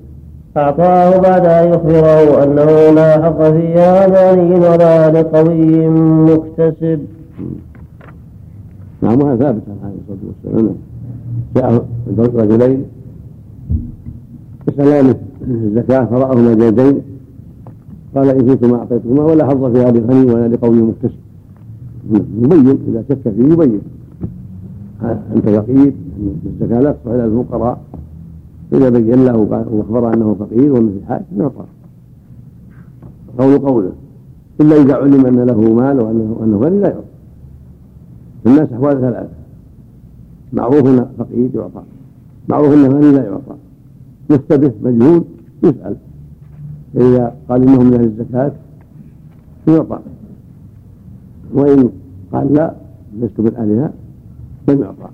أعطاه 0.58 1.18
بعد 1.18 1.46
أن 1.46 1.70
يخبره 1.70 2.44
أنه 2.44 2.96
لا 2.96 3.24
حق 3.24 3.42
فيها 3.42 4.08
غني 4.08 4.56
ولا 4.56 5.12
لقوي 5.12 5.88
مكتسب. 5.90 7.00
نعم 9.02 9.22
وهذا 9.22 9.38
ثابت 9.38 9.62
عن 9.68 9.78
عليه 9.84 9.96
الصلاة 10.02 10.24
والسلام. 10.28 10.76
جاء 11.56 11.86
رجلين 12.36 12.86
يسألان 14.68 15.16
الزكاة 15.48 16.06
فرأهما 16.06 16.54
جيدين. 16.54 17.02
قال 18.16 18.30
إن 18.30 18.48
كنتما 18.48 18.78
أعطيتهما 18.78 19.24
ولا 19.24 19.46
حظ 19.46 19.64
فيها 19.76 19.92
لغني 19.92 20.32
ولا 20.32 20.48
لقوي 20.48 20.82
مكتسب. 20.82 21.20
يبين 22.12 22.78
إذا 22.88 23.04
شك 23.10 23.30
فيه 23.30 23.54
يبين. 23.54 23.82
أنت 25.12 25.50
فقير 25.50 25.94
أن 26.20 26.36
الزكاة 26.46 26.80
لا 26.82 26.92
تصح 26.92 27.12
إلى 27.12 27.26
الفقراء. 27.26 27.82
إذا 28.74 28.90
بين 28.90 29.26
له 29.26 29.38
وأخبر 29.72 30.14
أنه 30.14 30.36
فقير 30.40 30.74
وأنه 30.74 30.92
في 31.00 31.06
حاجة 31.06 31.26
يعطى 31.38 31.64
قول 33.38 33.58
قوله. 33.58 33.92
إلا 34.62 34.76
إذا 34.76 34.96
علم 34.96 35.26
أن 35.26 35.40
له 35.40 35.74
مال 35.74 36.00
وأنه 36.00 36.40
أنه 36.44 36.58
غني 36.58 36.80
لا 36.80 36.88
يعطى. 36.88 37.06
الناس 38.46 38.74
أحوال 38.74 39.02
ثلاثة. 39.02 39.30
معروف 40.54 40.86
أنه 40.88 41.08
فقير 41.18 41.50
يعطى. 41.56 41.82
معروف 42.50 42.74
أنه 42.74 42.88
غني 42.88 43.12
لا 43.12 43.24
يعطى. 43.24 43.56
مشتبه 44.32 44.72
مجهول 44.84 45.24
يسأل. 45.64 45.96
فإذا 46.94 47.36
قال 47.50 47.64
إنه 47.64 47.84
من 47.84 47.94
أهل 47.94 48.04
الزكاة 48.04 48.52
يعطى. 49.68 50.00
وإن 51.54 51.90
قال 52.34 52.54
لا 52.54 52.74
لست 53.22 53.40
من 53.40 53.56
أهلها 53.56 53.94
لم 54.68 54.82
يعطى. 54.82 55.10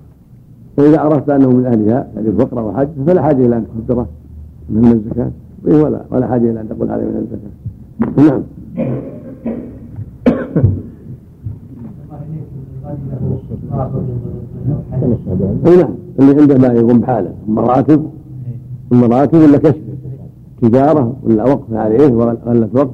فإذا 0.78 1.00
عرفت 1.00 1.30
أنه 1.30 1.50
من 1.50 1.66
أهلها 1.66 2.08
يعني 2.16 2.28
الفقر 2.28 2.64
وحاجة 2.64 2.90
فلا 3.08 3.22
حاجة 3.22 3.46
إلى 3.46 3.58
أن 3.58 3.66
تخبره 3.88 4.08
من 4.70 4.92
الزكاة. 4.92 5.32
ولا 5.66 6.02
ولا 6.12 6.28
حاجة 6.28 6.52
إلى 6.52 6.62
أن 6.62 6.70
تقول 6.70 6.92
هذا 6.92 7.02
من 7.02 7.28
الزكاة. 7.28 8.30
نعم. 8.30 8.44
اي 15.68 15.78
نعم. 15.78 15.96
اللي 16.20 16.42
عنده 16.42 16.58
ما 16.58 16.68
يقوم 16.68 17.00
بحاله 17.00 17.34
مراتب 17.48 18.10
المراتب 18.92 19.38
ولا 19.40 19.58
كسب 19.58 19.82
تجارة 20.62 21.16
ولا 21.24 21.44
وقف 21.44 21.74
عليه 21.74 22.14
ولا 22.14 22.70
وقف؟ 22.74 22.90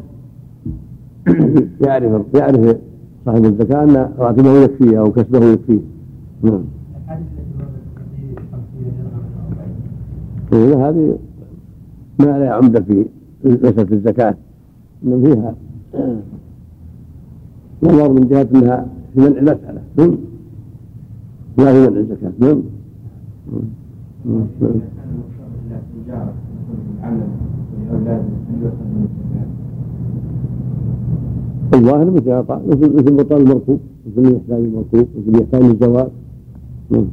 يعرف 1.82 2.22
يعرف 2.36 2.78
صاحب 3.26 3.46
الزكاة 3.46 3.84
أن 3.84 4.10
راتبه 4.20 4.50
يكفيه 4.50 5.00
أو 5.00 5.12
كسبه 5.12 5.46
يكفيه. 5.46 5.80
نعم. 6.44 6.64
إيه 10.54 10.90
هذه 10.90 11.18
ما 12.20 12.26
لا 12.26 12.54
عمدة 12.54 12.80
في 12.82 13.06
مسألة 13.46 13.88
الزكاة 13.92 14.36
إن 15.06 15.24
فيها 15.24 15.56
نظر 17.84 18.14
من 18.14 18.28
جهة 18.28 18.48
أنها 18.56 18.88
في 19.14 19.20
منع 19.20 19.28
المسألة. 19.38 19.82
نعم. 19.98 20.18
لا 21.58 21.74
في 21.74 21.90
منع 21.90 22.00
الزكاة. 22.00 22.32
نعم. 22.40 22.62
الظاهر 31.74 32.12
مثل 32.12 32.44
مثل 32.68 32.94
مثل 32.96 33.16
بطال 33.16 33.42
المركوب 33.42 33.80
مثل 34.08 34.18
اللي 34.18 34.38
يحتاج 34.38 34.64
المركوب 34.64 35.08
مثل 35.18 35.28
اللي 35.28 35.40
يحتاج 35.42 35.64
الزواج 35.64 36.08
نعم. 36.90 37.08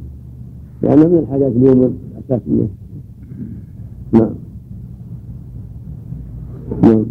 لأنه 0.81 1.07
من 1.07 1.17
الحاجات 1.17 1.51
اليوم 1.51 1.97
الأساسية 2.17 2.67
نعم. 4.11 4.35
نعم. 6.83 7.05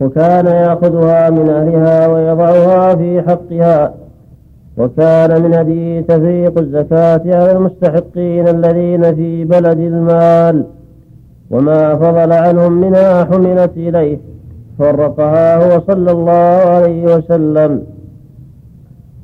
وكان 0.00 0.46
يأخذها 0.46 1.30
من 1.30 1.48
أهلها 1.48 2.06
ويضعها 2.06 2.94
في 2.94 3.22
حقها. 3.22 3.94
وكان 4.78 5.42
من 5.42 5.54
هديه 5.54 6.00
تفريق 6.00 6.58
الزكاة 6.58 7.22
على 7.26 7.52
المستحقين 7.52 8.48
الذين 8.48 9.14
في 9.14 9.44
بلد 9.44 9.78
المال. 9.78 10.64
وما 11.50 11.94
فضل 11.94 12.32
عنهم 12.32 12.72
منها 12.72 13.24
حملت 13.24 13.72
إليه. 13.76 14.18
فرقها 14.78 15.56
هو 15.56 15.82
صلى 15.86 16.10
الله 16.10 16.60
عليه 16.74 17.16
وسلم. 17.16 17.82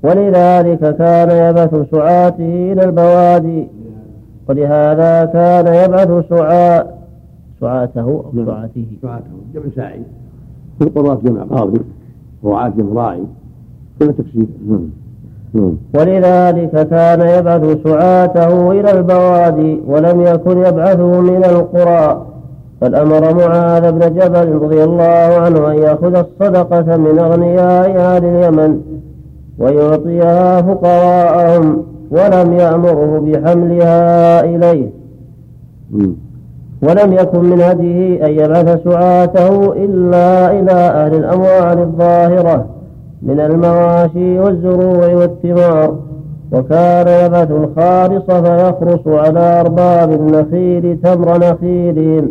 ولذلك 0.02 0.96
كان 0.96 1.30
يبث 1.30 1.90
سعاته 1.90 2.72
إلى 2.72 2.84
البوادي. 2.84 3.68
ولهذا 4.48 5.24
كان 5.24 5.66
يبعث 5.66 6.28
سعاء 6.28 6.98
سعاته 7.60 8.00
أو 8.00 8.24
نعم. 8.32 8.46
سعاته. 8.46 8.86
سعاته. 9.02 9.24
جمع 9.54 9.64
ساعي. 9.76 10.02
في 10.78 10.84
القراءة 10.84 11.20
جمع 11.24 11.42
قاضي 11.42 11.80
رعاة 12.44 12.68
جمع 12.68 13.02
راعي. 13.02 13.22
كما 14.00 14.12
تفسير 14.12 14.46
نعم. 14.68 14.90
نعم. 15.54 15.76
ولذلك 15.94 16.88
كان 16.88 17.20
يبعث 17.20 17.82
سعاته 17.84 18.70
إلى 18.70 18.90
البوادي 18.92 19.80
ولم 19.86 20.20
يكن 20.20 20.58
يبعثه 20.58 21.20
من 21.20 21.44
القرى. 21.44 22.26
بل 22.82 22.94
أمر 22.94 23.34
معاذ 23.34 23.92
بن 23.92 24.14
جبل 24.14 24.52
رضي 24.52 24.84
الله 24.84 25.40
عنه 25.40 25.70
أن 25.70 25.78
يأخذ 25.78 26.14
الصدقة 26.16 26.96
من 26.96 27.18
أغنياء 27.18 27.96
أهل 27.96 28.24
اليمن. 28.24 28.80
ويعطيها 29.62 30.62
فقراءهم 30.62 31.84
ولم 32.10 32.52
يأمره 32.52 33.22
بحملها 33.26 34.40
إليه. 34.44 34.90
ولم 36.82 37.12
يكن 37.12 37.44
من 37.44 37.60
هديه 37.60 38.26
أن 38.26 38.32
يبعث 38.32 38.84
سعاته 38.84 39.72
إلا 39.72 40.50
إلى 40.50 40.72
أهل 40.72 41.14
الأموال 41.14 41.78
الظاهرة 41.78 42.66
من 43.22 43.40
المواشي 43.40 44.38
والزروع 44.38 45.14
والثمار. 45.14 45.96
وكان 46.52 47.26
يبعث 47.26 47.50
الخالص 47.50 48.24
فيخرص 48.24 49.06
على 49.06 49.60
أرباب 49.60 50.12
النخيل 50.12 50.98
تمر 51.02 51.38
نخيلهم. 51.38 52.28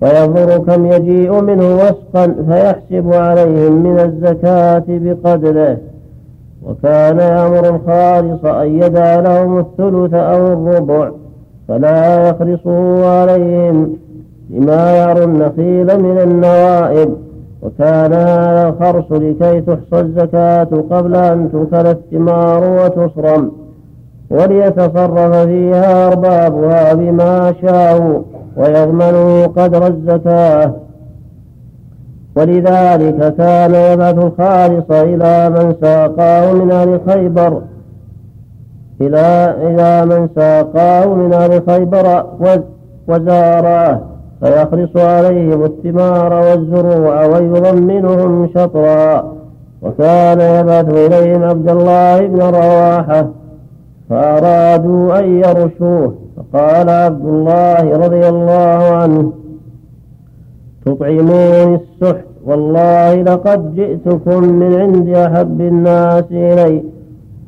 فينظر 0.00 0.58
كم 0.58 0.86
يجيء 0.86 1.40
منه 1.40 1.74
وسقا 1.74 2.34
فيحسب 2.48 3.12
عليهم 3.12 3.82
من 3.82 4.00
الزكاة 4.00 4.84
بقدره. 4.88 5.76
وكان 6.66 7.18
يأمر 7.18 7.68
الخالص 7.68 8.44
أن 8.44 8.82
يدع 8.82 9.20
لهم 9.20 9.58
الثلث 9.58 10.14
أو 10.14 10.46
الربع 10.46 11.10
فلا 11.68 12.28
يخرصه 12.28 13.06
عليهم 13.20 13.96
لما 14.50 15.02
يرى 15.02 15.24
النخيل 15.24 16.02
من 16.02 16.18
النوائب. 16.18 17.14
وكان 17.62 18.12
هذا 18.12 18.68
الخرص 18.68 19.12
لكي 19.12 19.60
تحصى 19.60 20.00
الزكاة 20.00 20.68
قبل 20.90 21.16
أن 21.16 21.52
تؤكل 21.52 21.86
الثمار 21.86 22.84
وتصرم. 22.84 23.52
وليتصرف 24.30 25.36
فيها 25.36 26.08
أربابها 26.08 26.94
بما 26.94 27.54
شاءوا 27.62 28.22
ويضمنوا 28.56 29.46
قدر 29.46 29.86
الزكاة. 29.86 30.72
ولذلك 32.40 33.34
كان 33.36 33.74
يبعث 33.74 34.18
الخالص 34.18 34.90
إلى 34.90 35.50
من 35.50 35.74
ساقاه 35.82 36.52
من 36.52 36.72
أهل 36.72 37.00
خيبر 37.08 37.62
إلى 39.00 39.56
إلى 39.62 40.06
من 40.06 40.28
ساقاه 40.36 41.14
من 41.14 41.32
أهل 41.32 41.62
خيبر 41.70 42.24
وزاراه 43.08 44.00
فيخرص 44.40 44.96
عليهم 44.96 45.64
الثمار 45.64 46.32
والزروع 46.32 47.26
ويضمنهم 47.26 48.48
شطرا. 48.54 49.34
وكان 49.82 50.40
يبعث 50.40 50.88
إليهم 50.88 51.42
عبد 51.42 51.70
الله 51.70 52.26
بن 52.26 52.40
رواحة 52.40 53.28
فأرادوا 54.10 55.18
أن 55.18 55.38
يرشوه. 55.38 56.14
فقال 56.36 56.90
عبد 56.90 57.26
الله 57.26 57.96
رضي 57.96 58.28
الله 58.28 58.94
عنه 58.94 59.32
تطعمون 60.86 61.80
السحت. 61.80 62.29
والله 62.46 63.22
لقد 63.22 63.74
جئتكم 63.74 64.44
من 64.44 64.74
عند 64.74 65.08
أحب 65.08 65.60
الناس 65.60 66.24
إلي 66.32 66.82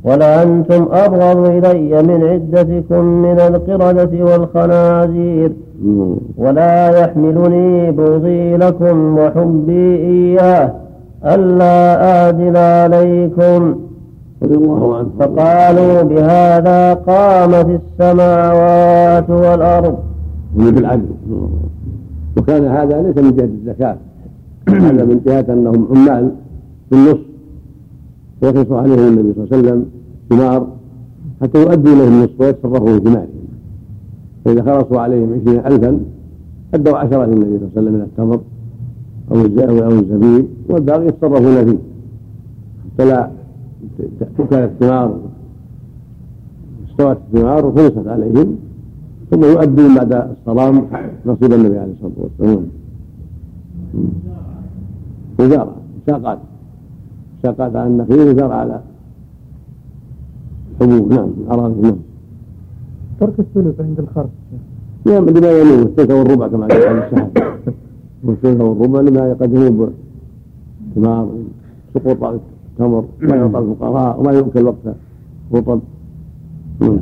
ولأنتم 0.05 0.89
أبغض 0.93 1.49
إلي 1.49 2.03
من 2.03 2.25
عدتكم 2.25 3.05
من 3.05 3.41
القردة 3.41 4.25
والخنازير 4.25 5.53
ولا 6.37 7.01
يحملني 7.01 7.91
بغضي 7.91 8.57
لكم 8.57 9.19
وحبي 9.19 9.97
إياه 9.97 10.73
ألا 11.25 12.11
أعدل 12.11 12.57
عليكم. 12.57 13.75
فقالوا 15.19 16.03
بهذا 16.03 16.95
قامت 16.95 17.81
السماوات 17.81 19.31
والأرض. 19.31 19.97
بالعدل 20.57 21.09
وكان 22.37 22.65
هذا 22.65 23.03
ليس 23.03 23.17
من 23.25 23.37
جهة 23.37 23.45
الزكاة. 23.45 23.97
هذا 24.81 25.05
من 25.05 25.21
جهة 25.27 25.47
أنهم 25.49 25.87
عمال 25.91 26.33
بالنصف 26.91 27.21
ويخلص 28.43 28.73
عليهم 28.73 29.09
النبي 29.09 29.33
صلى 29.33 29.45
الله 29.45 29.49
عليه 29.53 29.69
وسلم 29.69 29.87
ثمار 30.31 30.67
حتى 31.43 31.63
يؤدوا 31.63 31.93
إليهم 31.93 32.13
النصف 32.13 32.41
ويتصرفوا 32.41 32.99
في 32.99 33.05
ثمارهم 33.05 33.43
فإذا 34.45 34.63
خلصوا 34.63 35.01
عليهم 35.01 35.33
عشرين 35.33 35.67
ألفا 35.67 36.01
أدوا 36.75 36.97
عشرة 36.97 37.25
للنبي 37.25 37.59
صلى 37.59 37.67
الله 37.67 37.71
عليه 37.77 37.83
وسلم 37.83 37.93
من 37.95 38.01
التمر 38.01 38.41
أو 39.31 39.37
أو 39.85 39.99
الزبيب 39.99 40.47
والباقي 40.69 41.07
يتصرفون 41.07 41.65
فيه. 41.65 41.79
حتى 42.95 43.05
لا 43.05 43.31
تؤكل 44.37 44.57
الثمار 44.57 45.19
استوت 46.91 47.17
الثمار 47.35 47.67
وخلصت 47.67 48.07
عليهم 48.07 48.57
ثم 49.31 49.45
يؤدون 49.45 49.95
بعد 49.95 50.13
الصلاة 50.13 50.83
نصيب 51.27 51.53
النبي 51.53 51.79
عليه 51.79 51.93
الصلاة 51.93 52.13
والسلام. 52.17 52.67
وزارة. 55.39 55.75
ساقات 56.07 56.39
ساقات 57.43 57.77
على 57.77 57.87
النخيل 57.87 58.29
وزارة 58.29 58.55
على 58.55 58.81
الحبوب 60.81 61.13
نعم 61.13 61.31
الأراضي 61.41 61.81
نعم. 61.81 61.97
ترك 63.21 63.41
الثلث 63.41 63.81
عند 63.81 63.99
الخرج. 63.99 64.29
نعم 65.07 65.25
لما 65.27 65.51
يلوم 65.51 65.83
الثلث 65.83 66.11
والربع 66.11 66.49
كما 66.49 66.67
قال 66.67 66.83
السحر 66.83 67.31
والثلث 68.25 68.61
والربع 68.61 69.01
لما 69.01 69.33
قد 69.33 69.53
ينوب 69.55 69.91
ثمار 70.95 71.29
سقوط 71.95 72.25
التمر 72.25 73.05
ما 73.21 73.37
يعطى 73.37 73.59
الفقراء 73.59 74.21
وما 74.21 74.33
يؤكل 74.33 74.65
وقت 74.65 74.87
رطب 75.55 75.81
نعم. 76.81 76.99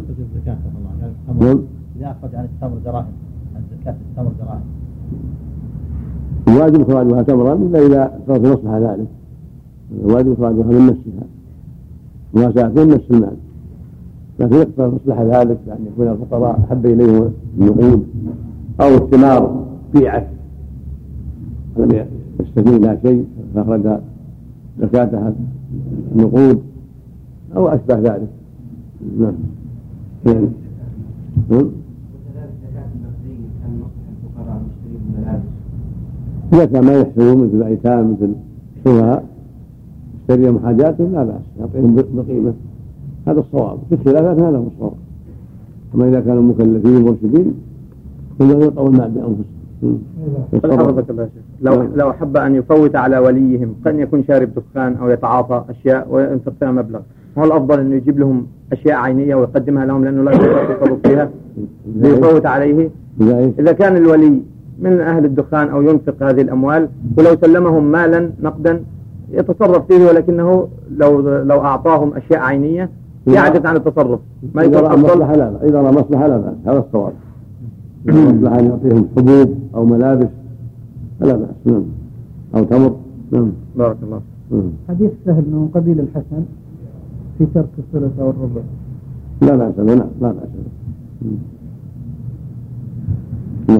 نعم. 1.40 1.59
إذا 1.97 2.16
أخرج 2.21 2.35
عن 2.35 2.45
التمر 2.45 2.79
دراهم 2.85 3.12
عن 3.57 3.62
زكاة 3.81 3.95
التمر 4.11 4.33
دراهم 4.40 4.80
الواجب 6.48 6.81
إخراجها 6.90 7.22
تمرا 7.22 7.55
إلا 7.55 7.87
إذا 7.87 8.18
صارت 8.26 8.40
مصلحة 8.40 8.79
ذلك. 8.79 9.07
الواجب 10.05 10.33
إخراجها 10.33 10.64
من 10.64 10.87
نفسها. 10.87 11.26
مواساة 12.35 12.68
من 12.68 12.88
نفس 12.88 13.11
المال. 13.11 13.37
لكن 14.40 14.57
يقتضي 14.57 14.96
مصلحة 14.96 15.24
ذلك 15.24 15.59
بأن 15.66 15.87
يكون 15.87 16.09
الفقراء 16.09 16.61
أحب 16.64 16.87
إليهم 16.87 17.33
النقود 17.59 18.07
أو 18.81 18.94
الثمار 18.94 19.64
بيعت 19.94 20.26
ولم 21.76 22.07
يستفيد 22.40 22.68
منها 22.68 22.98
شيء 23.03 23.26
فأخرج 23.55 23.98
زكاتها 24.81 25.33
النقود 26.12 26.62
أو 27.57 27.68
أشبه 27.68 27.98
ذلك. 27.98 28.29
نعم 29.18 29.35
يعني 30.26 30.48
نعم. 31.50 31.70
إذا 36.53 36.65
كان 36.65 36.85
ما 36.85 36.93
يحسنون 36.93 37.45
مثل 37.45 37.57
الأيتام 37.57 38.13
مثل 38.13 38.33
الشبهاء 38.77 39.25
يشتريهم 40.21 40.59
حاجاتهم 40.65 41.13
لا 41.13 41.25
بأس 41.25 41.35
يعطيهم 41.61 41.95
بقيمة. 41.95 42.53
هذا 43.27 43.41
الصواب. 43.41 43.79
في 43.89 43.95
الخلافات 43.95 44.39
هذا 44.39 44.59
هو 44.59 44.67
الصواب. 44.67 44.93
أما 45.95 46.09
إذا 46.09 46.21
كانوا 46.21 46.43
مكلفين 46.43 47.03
مرشدين 47.05 47.55
فإنهم 48.39 48.61
يقعون 48.61 48.97
مع 48.97 49.07
بأنفسهم 49.07 49.99
حفظك 50.65 51.11
الله 51.11 51.25
شيخ. 51.25 51.43
لو 51.63 51.83
لو 51.97 52.11
أحب 52.11 52.37
أن 52.37 52.55
يفوت 52.55 52.97
على 52.97 53.19
وليهم 53.19 53.75
قد 53.87 53.99
يكون 53.99 54.25
شارب 54.25 54.49
دخان 54.55 54.97
أو 54.97 55.11
يتعاطى 55.11 55.65
أشياء 55.71 56.09
وينفق 56.11 56.53
فيها 56.61 56.73
مبلغ. 56.73 57.01
هو 57.39 57.45
الأفضل 57.45 57.81
انه 57.81 57.95
يجيب 57.95 58.19
لهم 58.19 58.47
أشياء 58.73 58.97
عينية 58.97 59.35
ويقدمها 59.35 59.87
لهم 59.87 60.05
لأنه 60.05 60.23
لا 60.23 60.31
يستطيع 60.33 60.63
التصرف 60.63 60.99
فيها؟ 61.03 61.31
ليفوت 61.97 62.47
عليه؟ 62.47 62.91
إذا 63.59 63.73
كان 63.73 63.97
الولي 63.97 64.41
من 64.81 65.01
أهل 65.01 65.25
الدخان 65.25 65.69
أو 65.69 65.83
ينفق 65.83 66.23
هذه 66.23 66.40
الأموال 66.40 66.88
ولو 67.19 67.37
سلمهم 67.40 67.93
مالا 67.93 68.31
نقدا 68.43 68.83
يتصرف 69.31 69.87
فيه 69.87 70.07
ولكنه 70.09 70.69
لو 70.97 71.21
لو 71.43 71.61
أعطاهم 71.61 72.12
أشياء 72.14 72.40
عينية 72.40 72.90
يعجز 73.27 73.66
عن 73.66 73.77
التصرف. 73.77 74.21
ما 74.55 74.62
يكون 74.62 74.83
مصلحة 74.83 75.37
لا 75.37 75.64
إذا 75.64 75.81
رأى 75.83 75.93
مصلحة 75.93 76.27
لا 76.27 76.37
باس 76.37 76.55
هذا 76.66 76.79
الصواب. 76.79 77.12
مصلحة 78.07 78.59
أن 78.59 78.64
يعطيهم 78.64 79.09
حبوب 79.16 79.59
أو 79.75 79.85
ملابس 79.85 80.29
فلا 81.21 81.33
بأس. 81.37 81.49
نعم. 81.64 81.85
أو 82.57 82.64
تمر. 82.64 82.97
نعم. 83.31 83.53
بارك 83.77 83.97
الله 84.03 84.21
نعم. 84.51 84.71
حديث 84.88 85.11
سهل 85.27 85.45
من 85.45 85.69
قبيل 85.75 86.01
الحسن 86.01 86.45
في 87.38 87.47
ترك 87.55 87.69
الصلة 87.79 88.11
أو 88.21 88.31
الربع 88.31 88.62
لا 89.43 89.57
بأس. 89.57 89.79
نعم 89.79 90.09
لا 90.21 90.33
بأس. 90.33 90.49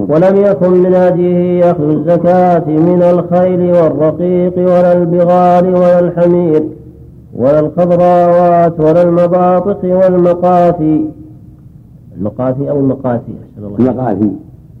ولم 0.09 0.35
يكن 0.35 0.71
من 0.71 0.93
هديه 0.95 1.71
أخذ 1.71 1.89
الزكاة 1.89 2.65
من 2.67 3.01
الخيل 3.01 3.61
والرقيق 3.71 4.57
ولا 4.57 4.93
البغال 4.93 5.75
ولا 5.75 5.99
الحمير 5.99 6.63
ولا 7.35 7.59
الخضراوات 7.59 8.79
ولا 8.79 9.01
المباطق 9.01 9.79
والمقاتي. 9.83 11.05
المقاتي 12.17 12.69
أو 12.69 12.79
الله 12.79 12.97
المقاتي. 13.79 14.31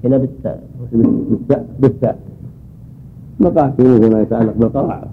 هنا 0.03 0.17
بالتاء. 0.17 0.59
بالتاء. 0.91 1.65
بالتاء 1.79 2.17
مقاتي 3.39 3.83
مثل 3.83 4.13
ما 4.13 4.21
يتعلق 4.21 4.53
بالقراعة 4.55 5.03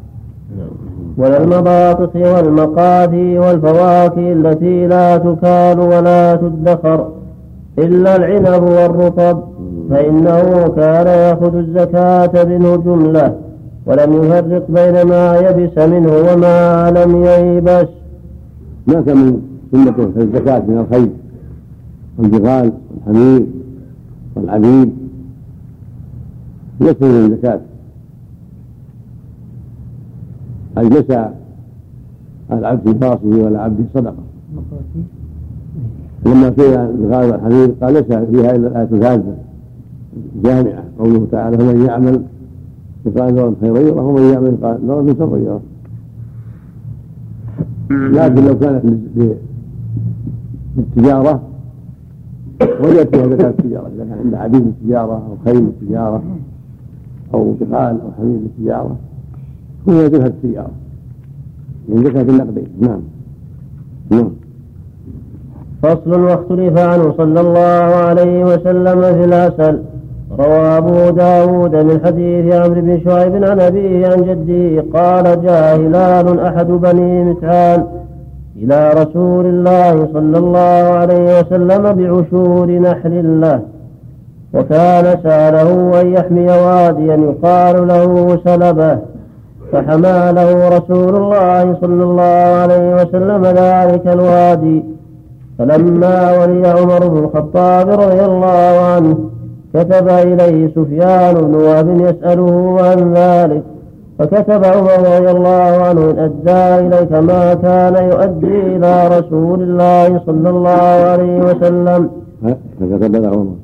ولا 1.19 1.43
المباطق 1.45 2.11
والمقاثي 2.17 3.39
والفواكه 3.39 4.33
التي 4.33 4.87
لا 4.87 5.17
تكال 5.17 5.81
ولا 5.81 6.35
تدخر 6.37 7.09
إلا 7.79 8.17
العنب 8.17 8.63
والرطب. 8.63 9.43
فإنه 9.91 10.69
كان 10.69 11.07
يأخذ 11.07 11.55
الزكاة 11.57 12.45
منه 12.45 12.77
جملة 12.77 13.39
ولم 13.87 14.13
يفرق 14.13 14.67
بين 14.71 15.03
ما 15.03 15.37
يبس 15.37 15.79
منه 15.79 16.13
وما 16.13 16.91
لم 16.91 17.25
ييبس. 17.25 17.89
ما 18.87 19.01
كان 19.01 19.17
من 19.17 19.43
سنة 19.73 20.13
الزكاة 20.17 20.59
من 20.59 20.79
الخيل 20.79 21.11
والبغال 22.19 22.73
والحمير 22.91 23.47
والعبيد. 24.37 24.91
ليس 26.81 27.03
من 27.03 27.33
الزكاة. 27.33 27.61
أي 30.79 30.89
ليس 30.89 31.19
العبد 32.53 32.89
في 32.89 32.99
فرسه 32.99 33.45
ولا 33.45 33.63
عبد 33.63 33.87
صدقة. 33.95 34.15
لما 36.27 36.51
فيها 36.51 36.91
الغالب 36.91 37.33
والحمير 37.33 37.75
قال 37.83 37.95
ليس 37.95 38.05
فيها 38.05 38.57
إلا 38.57 38.69
الآية 38.69 38.89
الفاذة 38.93 39.35
جامعة. 40.45 40.85
قوله 40.99 41.27
تعالى 41.33 41.65
ومن 41.65 41.87
يعمل 41.87 42.23
مثقال 43.07 43.35
ذرة 43.35 43.55
خيرا 43.61 43.79
يره 43.79 44.03
ومن 44.03 44.23
يعمل 44.23 44.53
مثقال 44.53 44.79
ذرة 44.87 45.15
شرا 45.19 45.39
يره 45.39 45.61
لكن 47.91 48.45
لو 48.47 48.59
كانت 48.59 48.85
للتجارة 50.77 51.43
وجدت 52.61 53.17
فيها 53.17 53.29
زكاة 53.29 53.49
التجارة 53.49 53.91
إذا 53.95 54.05
كان 54.05 54.19
عند 54.25 54.35
عبيد 54.35 54.67
التجارة 54.67 55.13
أو 55.13 55.37
خيل 55.45 55.57
التجارة 55.63 56.23
أو 57.35 57.53
بغال 57.53 58.01
أو 58.01 58.13
حمير 58.19 58.37
التجارة 58.37 58.97
هو 59.89 60.07
زكاة 60.07 60.27
التجارة. 60.27 60.71
من 61.89 62.05
زكاة 62.05 62.23
النقدين. 62.23 62.69
نعم. 62.81 63.01
نعم. 64.11 64.31
فصل 65.83 66.21
واختلف 66.21 66.79
عنه 66.79 67.15
صلى 67.17 67.41
الله 67.41 67.95
عليه 67.95 68.45
وسلم 68.45 69.01
في 69.01 69.25
العسل 69.25 69.83
روى 70.37 70.77
أبو 70.79 71.11
داود 71.11 71.77
من 71.77 72.01
حديث 72.05 72.55
عمرو 72.55 72.81
بن 72.81 73.01
شعيب 73.05 73.45
عن 73.45 73.61
أبيه 73.61 74.07
عن 74.09 74.23
جده 74.23 74.85
قال 74.99 75.43
جاء 75.43 75.77
هلال 75.77 76.41
أحد 76.41 76.67
بني 76.67 77.25
متعان 77.25 77.85
إلى 78.57 78.91
رسول 78.91 79.47
الله 79.47 80.09
صلى 80.13 80.39
الله 80.39 80.99
عليه 80.99 81.41
وسلم 81.41 81.83
بعشور 81.93 82.71
نحل 82.71 83.41
له 83.41 83.61
وكان 84.55 85.19
سأله 85.23 86.01
أن 86.01 86.13
يحمي 86.13 86.47
واديا 86.47 87.17
يقال 87.17 87.89
له 87.89 88.39
سلبه 88.45 88.99
فحمى 89.73 90.33
له 90.33 90.69
رسول 90.69 91.17
الله 91.17 91.77
صلى 91.81 92.05
الله 92.05 92.59
عليه 92.63 92.95
وسلم 92.95 93.45
ذلك 93.45 94.07
الوادي. 94.07 94.85
فلما 95.59 96.39
ولي 96.39 96.69
عمر 96.69 97.09
بن 97.09 97.19
الخطاب 97.19 97.89
رضي 97.89 98.25
الله 98.25 98.81
عنه 98.95 99.17
كتب 99.79 100.09
إليه 100.09 100.71
سفيان 100.77 101.35
بن 101.35 101.55
وهب 101.55 102.01
يسأله 102.01 102.77
عن 102.81 103.15
ذلك 103.15 103.63
فكتب 104.19 104.65
عمر 104.65 104.99
رضي 104.99 105.31
الله 105.31 105.71
عنه 105.87 106.11
إن 106.11 106.19
أدى 106.19 106.87
إليك 106.87 107.13
ما 107.13 107.55
كان 107.55 107.95
يؤدي 108.11 108.77
إلى 108.77 109.09
رسول 109.19 109.63
الله 109.63 110.21
صلى 110.27 110.51
الله 110.51 110.83
عليه 111.11 111.39
وسلم. 111.39 112.11
فكتب 112.81 113.25
عمر. 113.25 113.55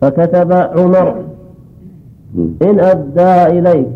فكتب 0.00 0.52
عمر 0.52 1.14
إن 2.62 2.80
أدى 2.80 3.58
إليك 3.58 3.88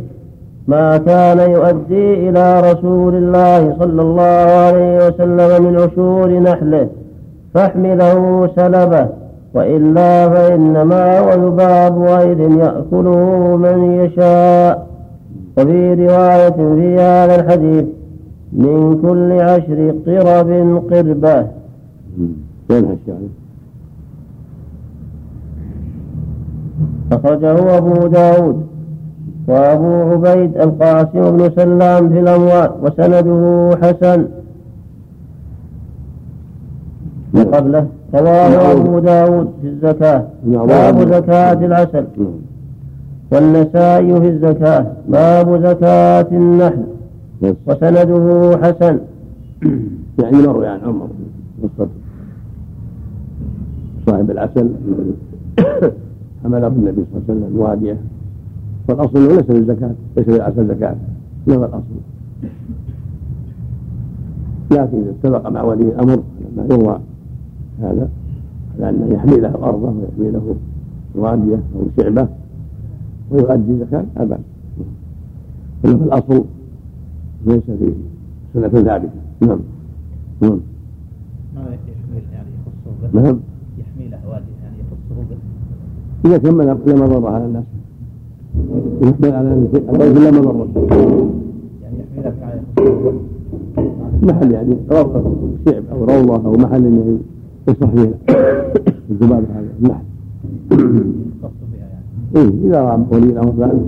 ما 0.69 0.97
كان 0.97 1.51
يؤدي 1.51 2.29
إلى 2.29 2.61
رسول 2.61 3.15
الله 3.15 3.77
صلى 3.79 4.03
الله 4.03 4.47
عليه 4.67 5.07
وسلم 5.07 5.65
من 5.65 5.77
عشور 5.81 6.31
نحله 6.31 6.89
فاحمله 7.55 8.49
سلبه. 8.57 9.07
وإلا 9.55 10.29
فإنما 10.29 11.21
ويباب 11.21 11.97
وإذ 11.97 12.41
يأكله 12.41 13.57
من 13.57 13.93
يشاء. 13.93 14.87
وفي 15.59 15.95
رواية 15.95 16.51
في 16.51 16.95
هذا 16.95 17.35
الحديث 17.41 17.85
من 18.53 18.99
كل 19.03 19.33
عشر 19.33 19.95
قرب 20.07 20.51
قربة. 20.91 21.47
أخرجه 27.13 27.77
أبو 27.77 28.07
داود 28.07 28.67
وأبو 29.49 29.87
عبيد 29.87 30.57
القاسم 30.57 31.37
بن 31.37 31.51
سلام 31.57 32.09
في 32.09 32.21
الأموال 32.21 32.71
وسنده 32.83 33.71
حسن. 33.83 34.27
وقبله 37.35 37.87
رواه 38.21 38.73
أبو 38.73 38.99
داود 38.99 39.53
في 39.63 39.69
الزكاة. 39.69 40.27
باب 40.45 41.13
زكاة 41.13 41.53
العسل. 41.53 42.07
والنسائي 43.33 44.21
في 44.21 44.29
الزكاة. 44.29 44.87
باب 45.09 45.63
زكاة 45.67 46.27
النحل. 46.33 46.85
وسنده 47.67 48.59
حسن. 48.63 48.99
يعني 50.23 50.37
مروي 50.37 50.67
عن 50.67 50.81
عمر. 50.81 51.09
قصة 51.63 51.89
صاحب 54.07 54.31
العسل. 54.31 54.71
حمله 56.45 56.67
النبي 56.67 57.05
صلى 57.13 57.21
الله 57.21 57.25
عليه 57.29 57.41
وسلم 57.47 57.59
واديه. 57.59 57.97
والأصل 58.89 59.19
أنه 59.19 59.29
ليس 59.29 59.51
للزكاة 59.51 59.91
ليس 60.17 60.29
للعسل 60.29 60.69
زكاة. 60.69 60.97
انما 61.49 61.67
الأصل. 61.67 61.97
لكن 64.71 64.99
إذا 64.99 65.11
اتفق 65.11 65.49
مع 65.49 65.63
ولي 65.63 65.83
الأمر 65.85 66.23
لما 66.57 66.67
يروى 66.71 66.99
هذا 67.81 68.09
على 68.77 68.89
أنه 68.91 69.15
يحمي 69.15 69.37
له 69.41 69.55
أرضه 69.63 69.89
ويحمي 69.89 70.31
له 70.31 70.55
واديه 71.15 71.57
أو 71.77 71.83
شعبة 71.97 72.29
ويؤدي 73.31 73.79
زكاة 73.79 74.05
لا 74.17 74.25
باس 74.25 74.39
إنما 75.85 76.05
الأصل 76.05 76.45
ليس 77.47 77.63
في 77.67 77.93
سنة 78.55 78.69
ثابتة. 78.69 79.09
نعم. 79.41 79.59
نعم. 80.41 80.61
يعني 82.33 82.49
يخصه 82.67 83.13
به؟ 83.13 83.23
نعم. 83.23 83.41
يحمي 83.79 84.09
له 84.11 84.19
والده 84.29 84.53
يعني 84.63 84.77
يخصه 84.81 85.23
به 85.31 85.37
إذا 86.29 86.39
كان 86.39 86.59
لا 86.59 87.07
مضر 87.07 87.29
على 87.29 87.45
الناس. 87.45 87.65
يحمل 89.03 89.33
على 89.33 89.69
الغيب 89.89 90.35
لا 90.35 90.53
مضر 90.53 90.87
يعني 91.83 91.97
يحملك 91.99 92.35
على 92.43 92.61
محل 94.23 94.53
يعني 94.53 94.77
شعب 94.91 95.11
أو 95.93 96.05
روضة 96.05 96.47
أو 96.47 96.53
محل 96.53 96.85
يعني 96.85 97.19
يصلح 97.69 97.91
فيه 97.91 98.15
الذباب 99.11 99.45
هذا. 99.55 99.71
النحل 99.79 100.05
إيه 102.37 102.49
إذا 102.69 102.81
رأى 102.81 103.05
ولي 103.11 103.31
الأمر 103.31 103.55
ذلك 103.59 103.81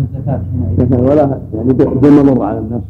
الزكاة 0.00 0.42
حينئذ 0.76 1.00
ولا 1.00 1.40
يعني 1.54 1.72
دون 1.72 2.26
مر 2.26 2.42
على 2.42 2.58
الناس. 2.58 2.82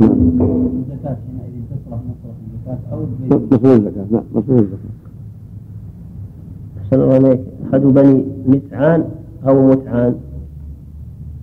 الزكاة 0.00 1.16
حينئذ 1.26 1.62
تصرف 1.70 2.00
مصرف 2.08 2.36
الزكاة. 2.46 2.78
أو 2.92 2.98
مصرف 3.46 3.64
الزكاة 3.64 4.06
نعم 4.10 4.22
مصرف 4.34 4.50
الزكاة. 4.50 4.94
أحسن 6.78 7.00
الله 7.00 7.16
إليك. 7.16 7.40
أحد 7.70 7.80
بني 7.80 8.24
متعان 8.46 9.04
أو 9.48 9.68
متعان؟ 9.70 10.14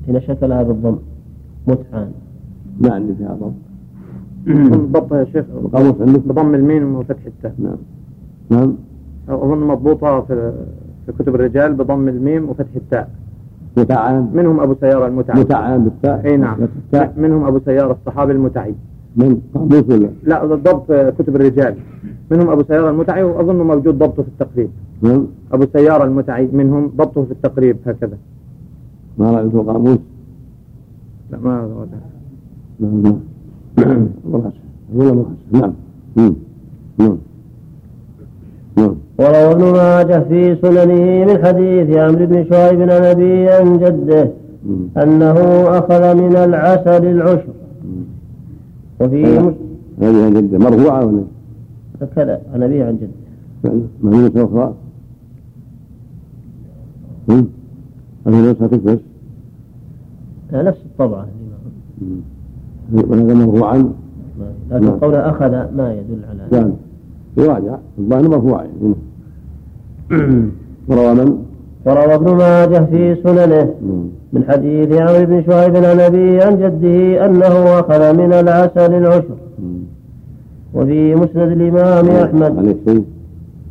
إن 0.10 0.22
شكلها 0.22 0.64
بالضم 0.64 0.98
متعان. 1.68 2.12
ما 2.82 2.94
عندي 2.94 3.16
فيها 3.16 3.38
ضم. 3.42 3.52
ضبط 4.92 5.14
يا 5.14 5.26
شيخ. 5.34 5.46
بضم 6.26 6.56
الميم 6.56 6.96
وفتح 6.96 7.26
التاء. 7.26 7.54
نعم. 7.60 7.78
نعم. 8.50 8.76
أظن 9.30 9.68
مضبوطة 9.68 10.22
في 10.22 10.54
في 11.06 11.12
كتب 11.12 11.36
الرجال 11.36 11.74
بضم 11.74 12.08
الميم 12.08 12.50
وفتح 12.50 12.76
التاء. 12.76 13.10
متعان 13.78 14.30
منهم 14.34 14.60
أبو 14.60 14.76
سيارة 14.82 15.08
المتعي 15.08 15.40
متعان 15.40 15.84
بالتاء. 15.84 16.26
أي 16.26 16.38
نعم. 16.38 16.58
منهم 17.18 17.44
أبو 17.44 17.60
سيارة 17.66 17.92
الصحابي 17.92 18.32
المتعي. 18.32 18.76
من؟ 19.16 19.42
قاموس 19.54 19.90
ولا؟ 19.90 20.10
لا 20.24 20.46
ضبط 20.46 20.92
كتب 20.92 21.36
الرجال. 21.36 21.76
منهم 22.32 22.50
أبو 22.50 22.64
سيارة 22.64 22.90
المتعي 22.90 23.24
وأظن 23.24 23.56
موجود 23.56 23.98
ضبطه 23.98 24.24
في 24.24 24.30
التقريب. 24.30 24.70
نعم. 25.02 25.28
أبو 25.52 25.66
سيارة 25.74 26.04
المتعي 26.04 26.50
منهم 26.54 26.88
ضبطه 26.88 27.24
في 27.24 27.32
التقريب 27.32 27.78
هكذا. 27.86 28.18
ما 29.18 29.32
رأيته 29.32 29.64
قاموس؟ 29.64 30.00
لا 31.32 31.38
ما 31.40 31.88
نعم. 32.80 33.20
نعم. 33.78 34.08
نعم. 35.52 35.74
نعم. 36.16 36.36
نعم. 36.98 37.18
نعم. 38.78 38.96
وروى 39.20 39.52
ابن 39.52 39.64
ماجه 39.64 40.20
في 40.30 40.56
سننه 40.62 41.26
من 41.26 41.46
حديث 41.46 41.98
عمرو 41.98 42.26
بن 42.26 42.46
شعيب 42.50 42.82
عن 42.82 42.90
أبي 42.90 43.50
عن 43.50 43.80
جده 43.80 44.32
أنه 45.04 45.38
أخذ 45.78 46.16
من 46.16 46.36
العسل 46.36 47.06
العشر. 47.06 47.54
وفي 49.00 49.26
هذه 50.02 50.26
عن 50.26 50.34
جده. 50.34 50.58
مرفوعة 50.58 51.06
ولا؟ 51.06 51.24
هكذا. 52.02 52.42
عن 52.54 52.64
أبي 52.64 52.84
عن 52.84 52.98
جده. 52.98 53.74
مدينة 54.02 54.32
أخرى 54.36 54.74
هذه 58.28 58.52
نسخة 58.52 58.68
بس 58.68 59.00
نفس 60.54 60.80
الطبعة. 60.86 61.28
وهذا 62.94 63.34
مرفوعا 63.34 63.92
لكن 64.72 64.86
نعم. 64.86 65.00
قول 65.00 65.16
أخذ 65.16 65.52
ما 65.52 65.94
يدل 65.94 66.20
على 66.30 66.64
ذلك. 66.64 66.74
يراجع 67.38 67.76
الظاهر 68.00 68.30
مرفوع 68.30 68.64
يعني 68.64 68.96
وروى 70.88 71.14
من؟ 71.14 71.38
وروى 71.86 72.16
ابن 72.16 72.36
ماجه 72.36 72.86
في 72.86 73.16
سننه 73.24 73.74
من 74.34 74.44
حديث 74.50 74.94
عمرو 74.94 75.26
بن 75.26 75.44
شعيب 75.48 75.76
عن 75.76 76.00
أبيه 76.00 76.44
عن 76.44 76.58
جده 76.58 77.26
أنه 77.26 77.80
أخذ 77.80 78.14
من 78.18 78.34
العسل 78.34 78.94
العشر. 78.94 79.36
وفي 80.74 81.16
مسند 81.16 81.52
الإمام 81.52 82.10
أحمد. 82.10 82.78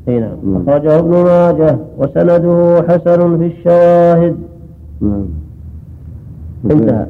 أي 0.08 0.20
نعم. 0.20 0.36
أخرجه 0.56 0.98
ابن 0.98 1.10
ماجه 1.10 1.78
وسنده 1.98 2.84
حسن 2.88 3.38
في 3.38 3.46
الشواهد. 3.46 4.36
نعم. 5.00 5.24
انتهى. 6.70 6.86
نعم 6.86 7.06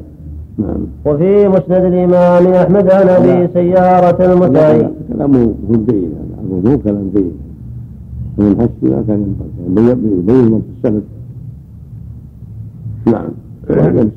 وفي 1.05 1.47
مسند 1.47 1.83
الإمام 1.85 2.53
أحمد 2.53 2.91
عن 2.91 3.09
أبي 3.09 3.47
سيارة 3.53 4.33
المتعي. 4.33 4.89
كلامه 5.13 5.53
جيد 5.71 5.89
هذا. 5.91 6.71
مو 6.71 6.77
كلام 6.77 7.11
جيد 7.15 7.31
من 8.37 8.51
الحس 8.51 8.69
ما 8.81 9.03
كان 9.07 9.35
ينبغي 9.67 9.91
يبين 9.91 10.45
من 10.51 10.61
السند. 10.77 11.03
نعم. 13.05 13.29
نعم. 13.69 14.09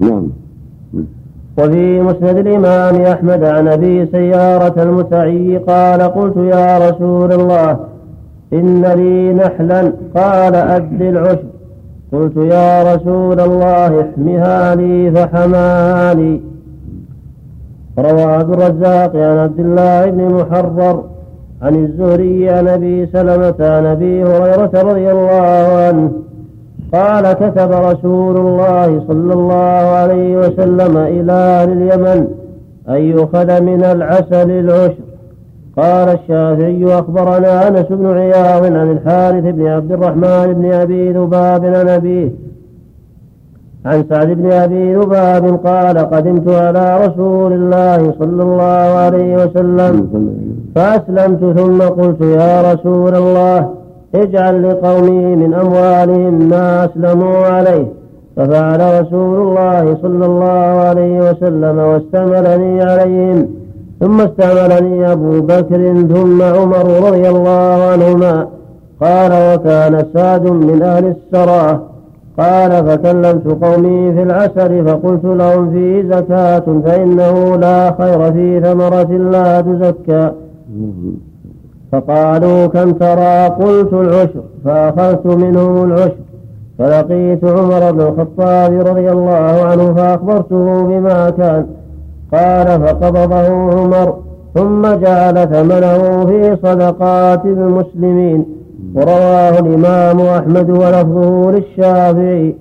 نعم. 0.00 0.28
وفي 1.58 2.00
مسند 2.00 2.36
الإمام 2.36 3.02
أحمد 3.02 3.44
عن 3.44 3.68
أبي 3.68 4.06
سيارة 4.06 4.82
المتعي 4.82 5.56
قال 5.56 6.02
قلت 6.02 6.36
يا 6.36 6.90
رسول 6.90 7.32
الله 7.32 7.78
إن 8.52 8.84
لي 8.84 9.34
نحلا 9.34 9.92
قال 10.14 10.54
أد 10.54 11.02
العشر 11.02 11.53
قلت 12.12 12.36
يا 12.36 12.94
رسول 12.94 13.40
الله 13.40 14.00
احمها 14.00 14.74
لي 14.74 15.10
فحماها 15.12 16.14
لي 16.14 16.40
روى 17.98 18.22
عبد 18.22 18.50
الرزاق 18.52 19.16
عن 19.16 19.38
عبد 19.38 19.60
الله 19.60 20.10
بن 20.10 20.34
محرر 20.34 21.04
عن 21.62 21.74
الزهري 21.84 22.50
عن 22.50 22.68
أبي 22.68 23.06
سلمة 23.06 23.54
عن 23.60 23.86
أبي 23.86 24.24
هريرة 24.24 24.70
رضي 24.74 25.10
الله 25.10 25.66
عنه 25.86 26.12
قال 26.92 27.32
كتب 27.32 27.72
رسول 27.72 28.36
الله 28.36 29.04
صلى 29.08 29.34
الله 29.34 29.82
عليه 30.00 30.36
وسلم 30.36 30.96
إلى 30.96 31.32
أهل 31.32 31.72
اليمن 31.72 32.28
أن 32.88 33.02
يؤخذ 33.02 33.62
من 33.62 33.84
العسل 33.84 34.50
العشر. 34.50 35.03
قال 35.76 36.08
الشافعي 36.08 36.98
أخبرنا 36.98 37.68
أنس 37.68 37.86
بن 37.90 38.06
عياض 38.06 38.64
عن 38.64 38.90
الحارث 38.90 39.44
بن 39.44 39.66
عبد 39.66 39.92
الرحمن 39.92 40.52
بن 40.52 40.72
أبي 40.72 41.12
ذباب 41.12 41.64
عن 41.64 41.88
أبيه. 41.88 42.30
عن 43.86 44.04
سعد 44.10 44.28
بن 44.28 44.52
أبي 44.52 44.94
ذباب 44.94 45.60
قال 45.66 45.98
قدمت 45.98 46.48
على 46.48 47.06
رسول 47.06 47.52
الله 47.52 48.14
صلى 48.18 48.42
الله 48.42 48.98
عليه 49.04 49.36
وسلم. 49.36 50.08
فأسلمت 50.74 51.58
ثم 51.58 51.82
قلت 51.82 52.20
يا 52.20 52.72
رسول 52.72 53.14
الله 53.14 53.70
اجعل 54.14 54.68
لقومي 54.68 55.36
من 55.36 55.54
أموالهم 55.54 56.48
ما 56.48 56.84
أسلموا 56.84 57.46
عليه. 57.46 57.86
ففعل 58.36 59.00
رسول 59.00 59.48
الله 59.48 59.96
صلى 60.02 60.26
الله 60.26 60.80
عليه 60.88 61.30
وسلم 61.30 61.78
واستمرني 61.78 62.82
عليهم. 62.82 63.63
ثم 64.04 64.20
استعملني 64.20 65.12
أبو 65.12 65.40
بكر 65.40 66.06
ثم 66.14 66.42
عمر 66.42 66.86
رضي 67.06 67.28
الله 67.28 67.88
عنهما. 67.92 68.46
قال 69.00 69.32
وكان 69.32 70.06
سعد 70.14 70.50
من 70.50 70.82
أهل 70.82 71.14
السراة 71.16 71.80
قال 72.38 72.70
فكلمت 72.86 73.46
قومي 73.64 74.12
في 74.12 74.22
العسل 74.22 74.84
فقلت 74.88 75.24
لهم 75.24 75.70
فيه 75.70 76.02
زكاة 76.02 76.64
فإنه 76.84 77.56
لا 77.56 77.94
خير 77.98 78.32
في 78.32 78.60
ثمرة 78.60 79.12
لا 79.30 79.60
تزكى. 79.60 80.30
فقالوا 81.92 82.66
كم 82.66 82.92
ترى؟ 82.92 83.48
قلت 83.48 83.92
العشر. 83.92 84.42
فأخذت 84.64 85.26
منهم 85.26 85.84
العشر. 85.84 86.24
فلقيت 86.78 87.44
عمر 87.44 87.92
بن 87.92 88.00
الخطاب 88.00 88.86
رضي 88.86 89.10
الله 89.10 89.64
عنه 89.64 89.94
فأخبرته 89.94 90.82
بما 90.82 91.30
كان. 91.30 91.66
قال 92.34 92.66
فقبضه 92.66 93.46
عمر 93.46 94.14
ثم 94.54 94.82
جعل 94.82 95.48
ثمنه 95.48 96.26
في 96.26 96.56
صدقات 96.62 97.44
المسلمين. 97.44 98.44
ورواه 98.94 99.58
الإمام 99.58 100.20
أحمد 100.20 100.70
ولفظه 100.70 101.50
للشافعي. 101.50 102.54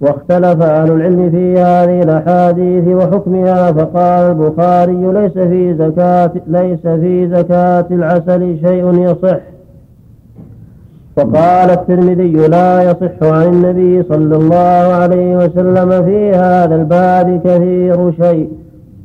واختلف 0.00 0.62
أهل 0.62 0.92
العلم 0.92 1.30
في 1.30 1.58
هذه 1.58 2.02
الأحاديث 2.02 2.88
وحكمها 2.88 3.72
فقال 3.72 4.30
البخاري 4.30 5.12
ليس 5.12 5.32
في 5.32 5.74
زكاة 5.74 6.30
ليس 6.46 6.80
في 6.80 7.28
زكاة 7.28 7.86
العسل 7.90 8.58
شيء 8.66 8.94
يصح. 8.94 9.40
وقال 11.16 11.70
الترمذي 11.70 12.32
لا 12.48 12.82
يصح 12.82 13.22
عن 13.22 13.42
النبي 13.42 14.02
صلى 14.02 14.36
الله 14.36 14.94
عليه 14.94 15.36
وسلم 15.36 16.04
في 16.04 16.30
هذا 16.30 16.74
الباب 16.74 17.40
كثير 17.44 18.12
شيء. 18.22 18.48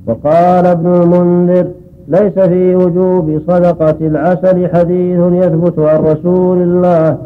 وقال 0.08 0.66
ابن 0.66 0.88
المنذر 0.88 1.68
ليس 2.08 2.40
في 2.40 2.76
وجوب 2.76 3.42
صدقة 3.48 3.96
العسل 4.02 4.70
حديث 4.74 5.20
يثبت 5.20 5.80
عن 5.80 6.04
رسول 6.04 6.62
الله 6.62 7.18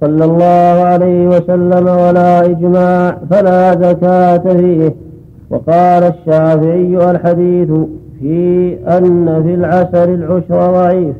صلى 0.00 0.24
الله 0.24 0.84
عليه 0.84 1.28
وسلم 1.28 1.86
ولا 1.86 2.44
إجماع 2.44 3.18
فلا 3.30 3.74
زكاة 3.74 4.56
فيه. 4.56 4.94
وقال 5.50 6.02
الشافعي 6.02 7.10
الحديث 7.10 7.68
في 8.20 8.76
أن 8.88 9.42
في 9.42 9.54
العسل 9.54 10.14
العشر 10.14 10.72
ضعيف 10.72 11.16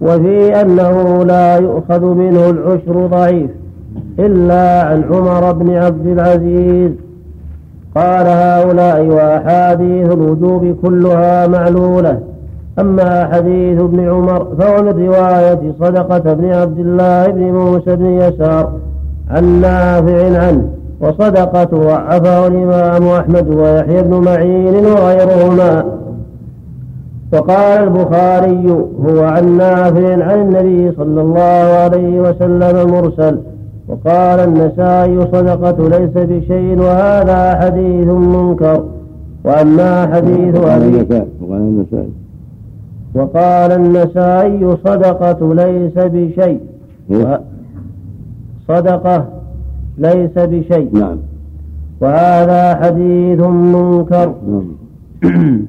وفي 0.00 0.60
أنه 0.60 1.24
لا 1.24 1.56
يؤخذ 1.56 2.04
منه 2.04 2.50
العشر 2.50 3.06
ضعيف 3.06 3.50
إلا 4.18 4.82
عن 4.82 5.04
عمر 5.04 5.52
بن 5.52 5.70
عبد 5.74 6.06
العزيز 6.06 6.90
قال 7.96 8.26
هؤلاء 8.26 9.06
وأحاديث 9.06 10.12
الوجوب 10.12 10.76
كلها 10.82 11.46
معلولة. 11.46 12.20
أما 12.78 13.28
حديث 13.32 13.80
ابن 13.80 14.08
عمر 14.08 14.46
فهو 14.58 14.82
من 14.82 15.06
رواية 15.06 15.72
صدقة 15.80 16.34
بن 16.34 16.52
عبد 16.52 16.78
الله 16.78 17.26
بن 17.26 17.42
موسى 17.42 17.96
بن 17.96 18.06
يسار 18.06 18.72
عن 19.30 19.60
نافع 19.60 20.38
عنه 20.38 20.68
وصدقة 21.00 21.64
ضعفه 21.64 22.46
الإمام 22.46 23.08
أحمد 23.08 23.48
ويحيى 23.48 24.02
بن 24.02 24.14
معين 24.24 24.86
وغيرهما. 24.86 25.84
وقال 27.32 27.82
البخاري 27.82 28.70
هو 29.06 29.24
عن 29.24 29.56
نافع 29.56 30.24
عن 30.24 30.40
النبي 30.40 30.92
صلى 30.96 31.20
الله 31.20 31.78
عليه 31.84 32.20
وسلم 32.20 32.90
مرسل 32.90 33.38
وقال 33.88 34.40
النسائي 34.40 35.20
صدقة 35.20 35.88
ليس 35.88 36.10
بشيء 36.14 36.78
وهذا 36.78 37.60
حديث 37.60 38.06
منكر. 38.08 38.84
وأما 39.44 40.06
حديث 40.14 40.56
أبي 40.56 41.22
وقال 41.40 41.60
النسائي. 41.60 42.10
وقال 43.14 43.72
النسائي 43.72 44.76
صدقة 44.84 45.54
ليس 45.54 45.94
بشيء. 45.96 46.60
إيه؟ 47.10 47.40
صدقة 48.68 49.24
ليس 49.98 50.34
بشيء. 50.36 50.88
نعم. 50.92 51.16
وهذا 52.00 52.74
حديث 52.74 53.40
منكر. 53.40 54.34
نعم. 54.48 54.68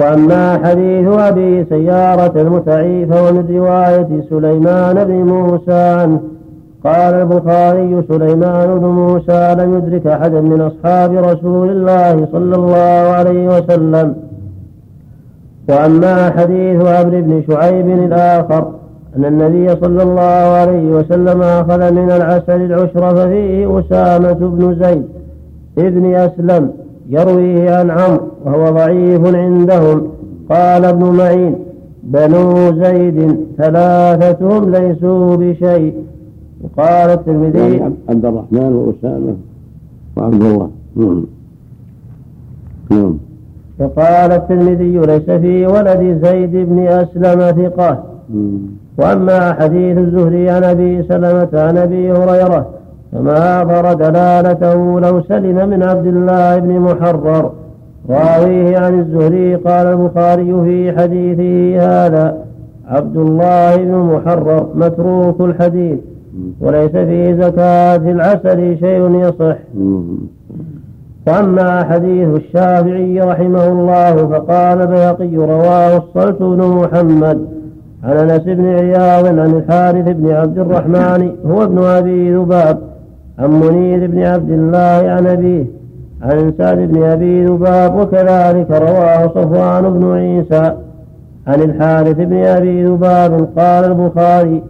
وأما 0.00 0.58
حديث 0.64 1.08
أبي 1.08 1.64
سيارة 1.64 2.40
المتعيف 2.40 3.12
ومن 3.12 3.56
رواية 3.56 4.22
سليمان 4.30 5.04
بن 5.04 5.14
موسى 5.14 5.72
عنه 5.72 6.20
قال 6.84 7.14
البخاري 7.14 8.02
سليمان 8.08 8.78
بن 8.78 8.86
موسى 8.86 9.56
لم 9.58 9.74
يدرك 9.74 10.06
أحدا 10.06 10.40
من 10.40 10.60
أصحاب 10.60 11.12
رسول 11.12 11.70
الله 11.70 12.28
صلى 12.32 12.56
الله 12.56 13.14
عليه 13.18 13.48
وسلم. 13.48 14.14
وأما 15.68 16.30
حديث 16.30 16.84
عمرو 16.86 17.20
بن 17.20 17.42
شعيب 17.48 17.88
الآخر 17.88 18.72
أن 19.16 19.24
النبي 19.24 19.68
صلى 19.68 20.02
الله 20.02 20.56
عليه 20.60 20.90
وسلم 20.90 21.42
أخذ 21.42 21.92
من 21.92 22.10
العسل 22.10 22.62
العشر 22.62 23.16
ففيه 23.16 23.78
أسامة 23.80 24.32
بن 24.32 24.74
زيد 24.82 25.04
ابن 25.78 26.14
أسلم 26.14 26.70
يرويه 27.08 27.76
عن 27.76 27.90
عمرو 27.90 28.28
وهو 28.44 28.70
ضعيف 28.70 29.34
عندهم. 29.34 30.08
قال 30.50 30.84
ابن 30.84 31.04
معين 31.16 31.54
بنو 32.02 32.54
زيد 32.84 33.36
ثلاثتهم 33.58 34.70
ليسوا 34.70 35.36
بشيء. 35.36 35.94
وقال 36.62 37.10
الترمذي. 37.10 37.76
يعني 37.76 37.94
عبد 38.08 38.24
الرحمن 38.24 38.72
وأسامة 38.72 39.36
وعبد 40.16 40.42
الله. 40.42 40.70
نعم. 40.96 41.24
نعم. 42.90 43.18
وقال 43.78 44.32
الترمذي 44.32 44.98
ليس 44.98 45.30
في 45.30 45.66
ولد 45.66 46.20
زيد 46.24 46.50
بن 46.52 46.78
أسلم 46.86 47.40
ثقة. 47.40 48.04
مم. 48.30 48.58
وأما 48.98 49.52
حديث 49.52 49.98
الزهري 49.98 50.50
عن 50.50 50.64
أبي 50.64 51.02
سلمة 51.02 51.48
عن 51.52 51.76
أبي 51.76 52.12
هريرة 52.12 52.66
فما 53.12 53.62
أظهر 53.62 53.94
دلالته 53.94 55.00
لو 55.00 55.22
سلم 55.22 55.68
من 55.68 55.82
عبد 55.82 56.06
الله 56.06 56.58
بن 56.58 56.78
محرر. 56.78 57.52
راويه 58.10 58.78
عن 58.78 59.00
الزهري 59.00 59.54
قال 59.54 59.86
البخاري 59.86 60.52
في 60.64 60.92
حديثه 60.98 61.80
هذا 61.80 62.44
عبد 62.88 63.16
الله 63.16 63.76
بن 63.76 63.94
محرر 63.94 64.66
متروك 64.74 65.40
الحديث. 65.40 65.98
وليس 66.60 66.90
في 66.90 67.36
زكاة 67.42 67.96
العسل 67.96 68.78
شيء 68.78 69.10
يصح. 69.14 69.56
وأما 71.26 71.84
حديث 71.84 72.28
الشافعي 72.28 73.20
رحمه 73.20 73.68
الله 73.68 74.16
فقال 74.16 74.82
البيهقي 74.82 75.36
رواه 75.36 75.96
الصلت 75.96 76.42
بن 76.42 76.62
محمد 76.82 77.46
عن 78.04 78.16
أنس 78.16 78.42
بن 78.42 78.66
عياض 78.66 79.26
عن 79.26 79.38
الحارث 79.38 80.08
بن 80.08 80.30
عبد 80.30 80.58
الرحمن 80.58 81.30
هو 81.46 81.62
ابن 81.62 81.78
أبي 81.78 82.34
ذباب 82.34 82.78
عن 83.38 83.50
منير 83.50 84.06
بن 84.06 84.22
عبد 84.22 84.50
الله 84.50 85.10
عن 85.10 85.26
أبيه 85.26 85.64
عن 86.22 86.52
سعد 86.58 86.78
بن 86.78 87.02
أبي 87.02 87.44
ذباب 87.44 87.94
وكذلك 87.96 88.70
رواه 88.70 89.26
صفوان 89.26 89.92
بن 89.92 90.12
عيسى 90.12 90.72
عن 91.46 91.62
الحارث 91.62 92.16
بن 92.16 92.44
أبي 92.44 92.84
ذباب 92.84 93.48
قال 93.58 93.84
البخاري 93.84 94.62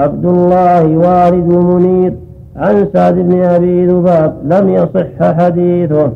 عبد 0.00 0.24
الله 0.24 0.84
والد 0.96 1.48
منير 1.70 2.12
عن 2.56 2.86
سعد 2.92 3.14
بن 3.14 3.42
أبي 3.42 3.86
ذباب 3.86 4.34
لم 4.44 4.68
يصح 4.68 5.32
حديثه. 5.38 6.12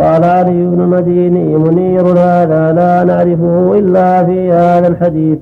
قال 0.00 0.24
علي 0.24 0.66
بن 0.66 0.80
مديني 0.94 1.56
منير 1.56 2.06
هذا 2.06 2.72
لا 2.72 3.04
نعرفه 3.04 3.78
إلا 3.78 4.24
في 4.24 4.52
هذا 4.52 4.88
الحديث. 4.88 5.38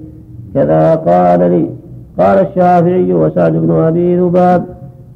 كذا 0.54 0.94
قال 0.94 1.40
لي. 1.40 1.66
قال 2.18 2.38
الشافعي 2.46 3.14
وسعد 3.14 3.52
بن 3.52 3.70
أبي 3.70 4.16
ذباب 4.20 4.64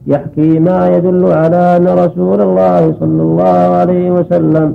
يحكي 0.06 0.58
ما 0.58 0.88
يدل 0.96 1.32
على 1.32 1.76
أن 1.76 1.86
رسول 1.88 2.40
الله 2.40 2.94
صلى 3.00 3.22
الله 3.22 3.58
عليه 3.80 4.10
وسلم 4.10 4.68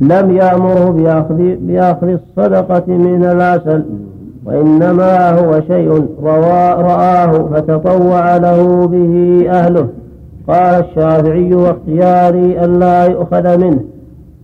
لم 0.00 0.36
يأمره 0.36 0.90
باخذ 0.90 1.56
بأخذ 1.60 2.08
الصدقة 2.08 2.84
من 2.86 3.24
العسل. 3.24 3.84
وإنما 4.44 5.30
هو 5.30 5.60
شيء 5.60 6.06
رآه 6.22 7.48
فتطوع 7.52 8.36
له 8.36 8.86
به 8.86 9.44
أهله. 9.50 9.86
قال 10.48 10.84
الشافعي 10.84 11.54
واختياري 11.54 12.64
ألا 12.64 13.04
يؤخذ 13.04 13.58
منه 13.58 13.80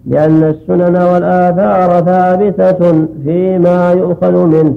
لأن 0.06 0.42
السنن 0.42 0.96
والآثار 0.96 2.04
ثابتة 2.04 3.06
فيما 3.24 3.92
يؤخذ 3.92 4.46
منه 4.46 4.74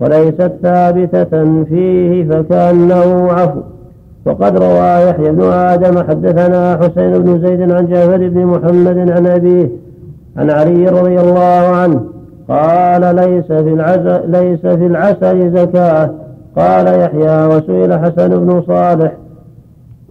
وليست 0.00 0.52
ثابتة 0.62 1.64
فيه 1.64 2.24
فكأنه 2.24 3.32
عفو. 3.32 3.60
وقد 4.26 4.56
روى 4.56 5.08
يحيى 5.08 5.32
بن 5.32 5.42
آدم 5.42 5.98
حدثنا 5.98 6.76
حسين 6.76 7.22
بن 7.22 7.40
زيد 7.40 7.70
عن 7.70 7.86
جابر 7.86 8.28
بن 8.28 8.46
محمد 8.46 9.10
عن 9.10 9.26
أبيه 9.26 9.70
عن 10.36 10.50
علي 10.50 10.86
رضي 10.88 11.20
الله 11.20 11.66
عنه 11.76 12.00
قال 12.50 13.16
ليس 13.16 13.46
في 13.46 13.74
العسل 13.74 14.30
ليس 14.30 14.60
في 14.60 14.86
العسل 14.86 15.50
زكاة. 15.58 16.10
قال 16.56 16.86
يحيى 16.86 17.46
وسئل 17.46 17.98
حسن 17.98 18.28
بن 18.28 18.62
صالح 18.66 19.12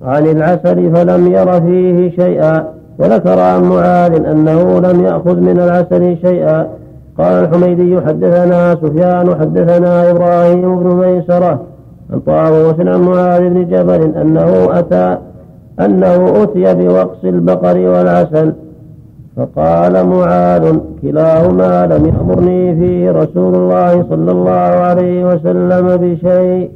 عن 0.02 0.28
العسل 0.28 0.96
فلم 0.96 1.32
ير 1.32 1.62
فيه 1.62 2.10
شيئا. 2.10 2.64
وذكر 3.00 3.40
عن 3.40 3.64
معاذ 3.64 4.26
أنه 4.26 4.80
لم 4.80 5.06
يأخذ 5.06 5.40
من 5.40 5.60
العسل 5.60 6.18
شيئا. 6.18 6.68
قال 7.18 7.44
الحميدي 7.44 8.02
حدثنا 8.02 8.76
سفيان 8.76 9.36
حدثنا 9.40 10.12
إبراهيم 10.12 10.80
بن 10.80 10.96
ميسرة 10.96 11.62
عن 12.14 12.20
طاووس 12.20 12.80
عن 12.80 13.02
معاذ 13.02 13.50
بن 13.50 13.68
جبل 13.68 14.16
أنه 14.22 14.80
أتى 14.80 15.18
أنه 15.80 16.44
أتي 16.44 16.74
بوقص 16.74 17.24
البقر 17.24 17.78
والعسل. 17.78 18.54
فقال 19.40 20.08
معاذ 20.08 20.78
كلاهما 21.02 21.88
لم 21.88 22.06
يأمرني 22.06 22.76
فيه 22.76 23.12
رسول 23.12 23.56
الله 23.56 24.04
صلى 24.10 24.32
الله 24.32 24.72
عليه 24.88 25.26
وسلم 25.26 25.86
بشيء. 26.02 26.70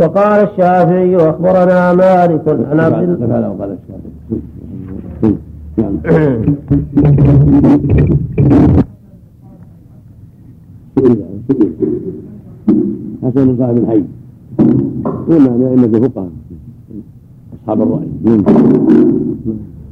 وقال 0.00 0.48
الشافعي 0.48 1.16
أخبرنا 1.16 1.92
مالك 1.92 2.48
عن 2.48 2.80
عبد 2.80 3.08
الله. 3.08 3.26
لا 3.26 3.40
لا 3.40 3.48
قال 3.48 3.76
الشافعي. 3.78 4.12
نعم. 5.76 5.94
حسن 13.22 13.56
صاحب 13.58 13.76
الحي. 13.76 14.02
قلنا 15.28 15.50
من 15.50 15.66
أئمة 15.70 15.84
الفقهاء 15.98 16.30
أصحاب 17.54 17.82
الرأي. 17.82 18.08
نعم. 18.24 18.42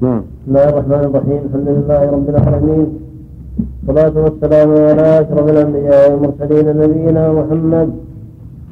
نعم. 0.02 0.22
بسم 0.40 0.56
الله 0.56 0.68
الرحمن 0.68 1.04
الرحيم. 1.04 1.40
الحمد 1.48 1.68
لله 1.68 2.00
رب 2.16 2.28
العالمين. 2.28 2.88
والصلاة 3.86 4.16
والسلام 4.24 4.70
على 4.88 5.06
أشرف 5.20 5.46
الأنبياء 5.54 6.12
والمرسلين 6.12 6.66
نبينا 6.82 7.24
محمد 7.32 7.88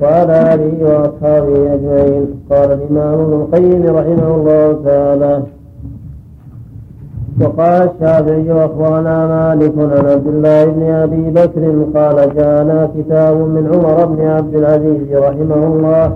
وعلى 0.00 0.54
آله 0.54 0.74
وأصحابه 0.88 1.74
أجمعين. 1.74 2.24
قال 2.50 2.68
الإمام 2.78 3.14
ابن 3.24 3.32
القيم 3.40 3.82
رحمه 3.98 4.30
الله 4.38 4.66
تعالى 4.84 5.42
وقال 7.40 7.82
الشافعي 7.90 8.48
أخبرنا 8.66 9.16
مالك 9.34 9.74
عن 9.78 10.04
عبد 10.12 10.26
الله 10.26 10.64
بن 10.64 10.82
أبي 11.04 11.24
بكر 11.38 11.64
قال 11.96 12.16
جاءنا 12.36 12.78
كتاب 12.96 13.36
من 13.36 13.64
عمر 13.72 14.06
بن 14.06 14.20
عبد 14.36 14.54
العزيز 14.54 15.08
رحمه 15.12 15.62
الله. 15.72 16.06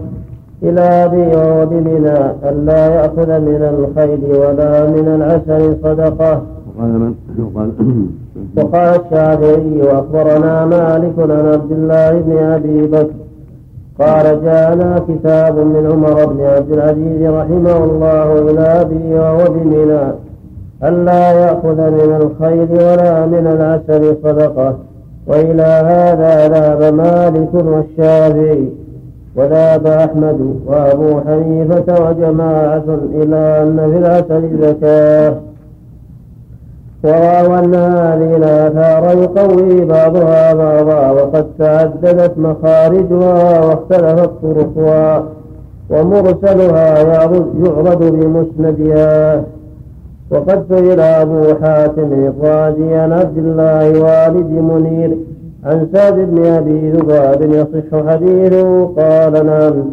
إلى 0.62 0.80
أبي 0.80 1.36
وهو 1.36 1.66
بمنى 1.66 2.18
ألا 2.48 2.86
يأخذ 2.88 3.40
من 3.40 3.62
الخيل 3.74 4.36
ولا 4.36 4.86
من 4.86 5.08
العسل 5.08 5.76
صدقة. 5.82 6.42
وقال 6.76 6.90
من؟ 7.00 7.14
وقال 7.38 7.70
وقال 8.56 9.00
الشافعي 9.00 9.82
وأخبرنا 9.82 10.66
مالك 10.66 11.14
عن 11.18 11.52
عبد 11.52 11.72
الله 11.72 12.10
بن 12.10 12.38
أبي 12.38 12.86
بكر. 12.86 13.14
قال 14.00 14.44
جاءنا 14.44 14.98
كتاب 15.08 15.58
من 15.58 15.90
عمر 15.92 16.26
بن 16.26 16.40
عبد 16.44 16.72
العزيز 16.72 17.22
رحمه 17.22 17.84
الله 17.84 18.50
إلى 18.50 18.60
أبي 18.60 19.14
وهو 19.14 19.44
بمنى 19.54 20.12
ألا 20.84 21.32
يأخذ 21.32 21.90
من 21.90 22.20
الخيل 22.22 22.70
ولا 22.72 23.26
من 23.26 23.46
العسل 23.46 24.16
صدقة. 24.24 24.76
وإلى 25.26 25.62
هذا 25.62 26.48
ذهب 26.48 26.94
مالك 26.94 27.54
والشافعي. 27.54 28.81
وذهب 29.36 29.86
أحمد 29.86 30.56
وأبو 30.66 31.20
حنيفة 31.20 32.08
وجماعة 32.08 32.84
إلى 33.14 33.62
أن 33.62 33.90
في 33.92 33.98
العسل 33.98 34.58
زكاة 34.62 35.34
ورأوا 37.04 37.58
أن 37.58 37.74
هذه 37.74 38.36
الآثار 38.36 39.18
يقوي 39.18 39.84
بعضها 39.84 40.54
بعضا 40.54 41.10
وقد 41.10 41.46
تعددت 41.58 42.38
مخارجها 42.38 43.64
واختلفت 43.64 44.30
طرقها 44.42 45.24
ومرسلها 45.90 47.02
يعرض 47.02 48.02
بمسندها. 48.02 49.42
وقد 50.30 50.64
سئل 50.68 51.00
أبو 51.00 51.42
حاتم 51.62 52.12
الرازي 52.12 52.94
عن 52.94 53.12
عبد 53.12 53.38
الله 53.38 53.88
والد 53.88 54.50
منير 54.50 55.16
عن 55.64 55.88
سعد 55.92 56.14
بن 56.14 56.46
أبي 56.46 56.90
ذباب 56.90 57.42
يصح 57.42 58.08
حديثه 58.08 58.84
قال 58.86 59.46
نعم. 59.46 59.84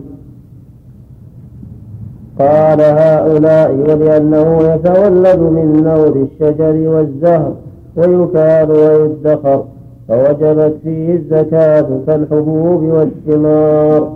قال 2.40 2.82
هؤلاء 2.82 3.72
ولأنه 3.72 4.74
يتولد 4.74 5.40
من 5.40 5.82
نور 5.84 6.28
الشجر 6.28 6.90
والزهر 6.90 7.54
ويكال 7.96 8.72
ويدخر 8.72 9.64
فوجبت 10.08 10.76
فيه 10.84 11.14
الزكاة 11.14 11.88
كالحبوب 12.08 12.84
والثمار. 12.84 14.14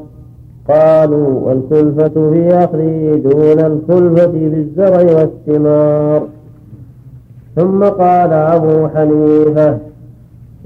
قالوا 0.70 1.40
والكلفة 1.40 2.32
في 2.32 2.50
أخذه 2.52 3.22
دون 3.24 3.60
الكلفة 3.60 4.26
بالزرع 4.26 5.02
والثمار. 5.20 6.28
ثم 7.56 7.84
قال 7.84 8.34
أبو 8.34 8.88
حنيفة 8.88 9.78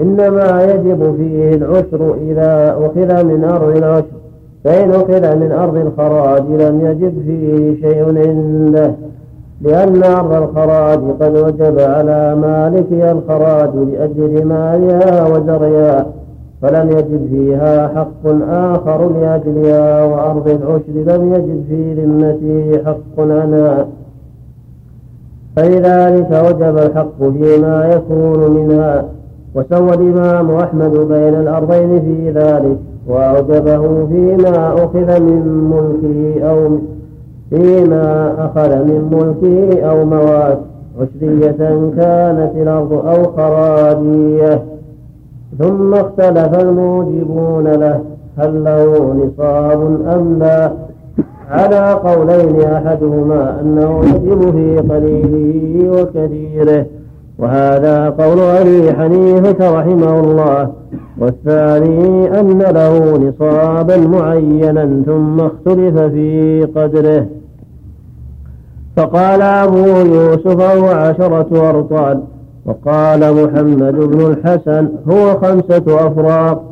إنما 0.01 0.63
يجب 0.63 1.15
فيه 1.17 1.55
العشر 1.55 2.15
إذا 2.21 2.77
أخذ 2.79 3.25
من 3.25 3.43
أرض 3.43 3.77
العشر 3.77 4.17
فإن 4.63 4.89
أخذ 4.89 5.35
من 5.35 5.51
أرض 5.51 5.75
الخراج 5.75 6.41
لم 6.41 6.85
يجب 6.85 7.13
فيه 7.25 7.87
شيء 7.87 8.27
عنده 8.27 8.93
لأن 9.61 10.03
أرض 10.03 10.33
الخراج 10.33 10.99
قد 11.21 11.37
وجب 11.37 11.79
على 11.79 12.35
مالكها 12.35 13.11
الخراج 13.11 13.69
لأجل 13.75 14.45
مالها 14.45 15.27
وزرعها 15.27 16.05
فلم 16.61 16.91
يجب 16.91 17.27
فيها 17.29 17.87
حق 17.87 18.49
آخر 18.49 19.11
لأجلها 19.11 20.03
وأرض 20.03 20.47
العشر 20.49 21.17
لم 21.17 21.33
يجب 21.33 21.63
في 21.69 21.93
ذمته 21.93 22.83
حق 22.85 23.19
عنها 23.19 23.87
فلذلك 25.55 26.43
وجب 26.45 26.77
الحق 26.77 27.23
فيما 27.23 27.93
يكون 27.93 28.51
منها. 28.51 29.05
وسوى 29.57 29.93
الإمام 29.93 30.51
أحمد 30.51 30.91
بين 30.91 31.35
الأرضين 31.35 32.01
في 32.01 32.31
ذلك 32.31 32.77
وأوجبه 33.07 34.05
فيما 34.05 34.73
أخذ 34.73 35.21
من 35.21 35.71
ملكه 35.73 36.49
أو 36.49 36.77
فيما 37.49 38.33
أخذ 38.45 38.75
من 38.83 39.01
ملكه 39.11 39.81
أو 39.89 40.05
موات 40.05 40.59
عشرية 40.99 41.57
كانت 41.97 42.51
الأرض 42.55 42.93
أو 42.93 43.23
خراجية 43.23 44.63
ثم 45.59 45.93
اختلف 45.93 46.61
الموجبون 46.61 47.67
له 47.67 48.01
هل 48.37 48.63
له 48.63 49.13
نصاب 49.13 49.81
أم 50.07 50.39
لا؟ 50.39 50.71
على 51.49 51.93
قولين 51.93 52.61
أحدهما 52.61 53.61
أنه 53.61 54.01
يجب 54.05 54.51
في 54.51 54.77
قليله 54.77 56.01
وكثيره. 56.01 56.85
وهذا 57.39 58.09
قول 58.09 58.39
أبي 58.39 58.93
حنيفة 58.93 59.79
رحمه 59.79 60.19
الله 60.19 60.71
والثاني 61.17 62.39
أن 62.39 62.61
له 62.61 63.17
نصابا 63.17 63.97
معينا 63.97 65.03
ثم 65.05 65.39
اختلف 65.39 65.99
في 65.99 66.61
قدره. 66.75 67.25
فقال 68.95 69.41
أبو 69.41 69.85
يوسف 69.87 70.61
هو 70.61 70.87
عشرة 70.87 71.69
أرطال 71.69 72.21
وقال 72.65 73.43
محمد 73.43 73.95
بن 73.95 74.21
الحسن 74.21 74.89
هو 75.11 75.39
خمسة 75.39 76.07
أفراق 76.07 76.63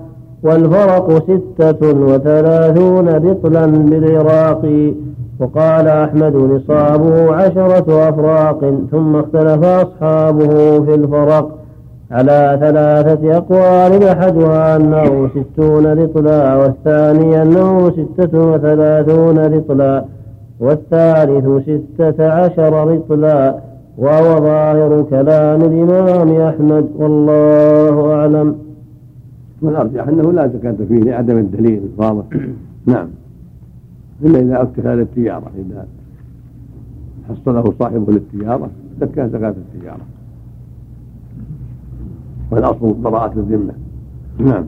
والفرق 0.44 1.24
ستة 1.24 1.90
وثلاثون 2.02 3.10
رطلا 3.10 3.66
بالعراق. 3.66 4.92
وقال 5.40 5.88
أحمد 5.88 6.36
نصابه 6.36 7.36
عشرة 7.36 8.10
أفراق 8.10 8.74
ثم 8.92 9.16
اختلف 9.16 9.64
أصحابه 9.66 10.48
في 10.86 10.96
الفرق. 10.96 11.66
على 12.12 12.58
ثلاثة 12.62 13.38
أقوال 13.38 14.04
أحدها 14.04 14.76
أنه 14.76 15.30
ستون 15.30 15.86
رطلا 15.86 16.56
والثاني 16.56 17.42
أنه 17.42 17.92
ستة 17.92 18.54
وثلاثون 18.54 19.38
رطلا 19.38 20.06
والثالث 20.60 21.46
ستة 21.64 22.32
عشر 22.32 22.88
رطلا 22.88 23.56
وهو 23.98 24.40
ظاهر 24.40 25.06
كلام 25.10 25.62
الإمام 25.62 26.42
أحمد 26.42 26.90
والله 26.96 28.14
أعلم. 28.14 28.56
والأرجح 29.62 30.08
أنه 30.08 30.32
لا 30.32 30.48
زكاة 30.48 30.76
فيه 30.88 31.00
لعدم 31.00 31.38
الدليل 31.38 31.82
الواضح 32.00 32.26
نعم. 32.86 33.08
إلا 34.24 34.40
إذا 34.40 34.62
أكثر 34.62 34.94
للتجارة 34.94 35.52
إذا 35.58 35.86
حصله 37.30 37.74
صاحبه 37.80 38.14
للتجارة 38.14 38.70
زكاة 39.02 39.28
زكاة 39.28 39.50
التجارة. 39.50 40.06
والأصل 42.52 42.94
براءة 42.94 43.34
الذمة 43.38 43.74
نعم. 44.40 44.66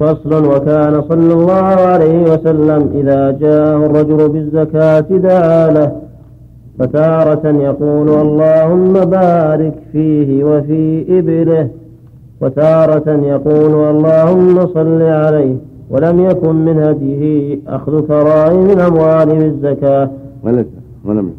فصل 0.00 0.46
وكان 0.46 1.02
صلى 1.02 1.32
الله 1.32 1.62
عليه 1.62 2.22
وسلم 2.22 2.90
إذا 2.94 3.30
جاءه 3.30 3.86
الرجل 3.86 4.28
بالزكاة 4.28 5.00
دعا 5.00 5.70
له 5.70 5.92
فتارة 6.78 7.48
يقول 7.48 8.08
اللهم 8.08 8.92
بارك 8.92 9.74
فيه 9.92 10.44
وفي 10.44 11.04
إبله 11.18 11.68
وتارة 12.40 13.10
يقول 13.10 13.96
اللهم 13.96 14.66
صل 14.66 15.02
عليه 15.02 15.56
ولم 15.90 16.20
يكن 16.20 16.54
من 16.64 16.78
هديه 16.78 17.58
أخذ 17.68 18.06
كرائم 18.06 18.70
الأموال 18.70 19.26
بالزكاة 19.26 20.10
ولم 20.42 20.64
ولم 21.04 21.30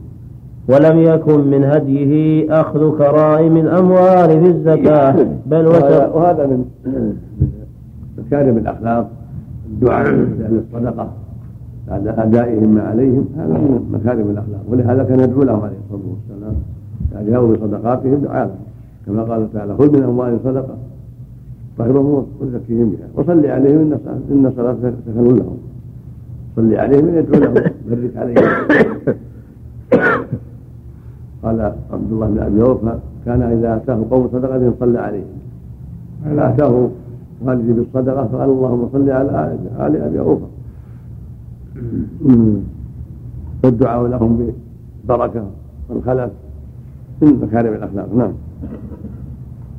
ولم 0.69 0.99
يكن 0.99 1.47
من 1.47 1.63
هديه 1.63 2.45
أخذ 2.61 2.97
كرائم 2.97 3.57
الأموال 3.57 4.29
في 4.29 4.47
الزكاة. 4.47 5.15
بل 5.45 5.67
وهذا, 5.67 6.07
وهذا 6.07 6.45
من 6.45 6.65
مكارم 8.17 8.57
الأخلاق 8.57 9.09
الدعاء 9.69 10.05
لأهل 10.11 10.61
الصدقة 10.67 11.09
بعد 11.87 12.07
أدائهم 12.07 12.75
ما 12.75 12.81
عليهم 12.81 13.25
هذا 13.37 13.53
من 13.53 13.89
مكارم 13.91 14.29
الأخلاق. 14.29 14.61
ولهذا 14.69 15.03
كان 15.03 15.19
يدعو 15.19 15.43
لهم 15.43 15.61
عليه 15.61 15.77
الصلاة 15.85 16.01
والسلام. 16.09 16.55
يعني 17.13 17.31
جاءوا 17.31 17.55
بصدقاتهم 17.55 18.15
دعا 18.15 18.45
لهم 18.45 18.55
كما 19.05 19.23
قال 19.23 19.53
تعالى 19.53 19.75
خذ 19.75 19.97
من 19.97 20.03
أموالهم 20.03 20.39
صدقة 20.43 20.75
طهرهم 21.79 22.25
وزكيهم 22.39 22.89
بها 22.89 23.07
وصل 23.15 23.45
عليهم 23.45 23.93
إن 24.31 24.51
صلاتك 24.55 24.93
سكن 25.05 25.23
لهم. 25.23 25.57
صل 26.55 26.73
عليهم 26.73 27.07
إن 27.07 27.15
يدعو 27.15 27.39
لهم. 27.41 27.53
بارك 27.89 28.17
عليهم. 28.17 28.43
قال 31.43 31.61
عبد 31.93 32.11
الله 32.11 32.27
بن 32.27 32.39
أبي 32.39 32.61
اوفى 32.61 32.93
كان 33.25 33.41
إذا 33.41 33.75
أتاه 33.75 34.05
قوم 34.11 34.27
صدقة 34.33 34.73
صلى 34.79 34.99
عليهم. 34.99 35.25
إذا 36.31 36.49
أتاه 36.49 36.89
والدي 37.41 37.73
بالصدقة 37.73 38.27
فقال 38.27 38.49
اللهم 38.49 38.89
صل 38.93 39.09
على 39.09 39.57
آل 39.79 40.01
أبي 40.01 40.19
اوفى 40.19 40.45
والدعاء 43.63 44.07
لهم 44.07 44.53
بالبركه 45.07 45.43
والخلف 45.89 46.31
من 47.21 47.39
مكارم 47.41 47.73
الأخلاق. 47.73 48.13
نعم. 48.15 48.33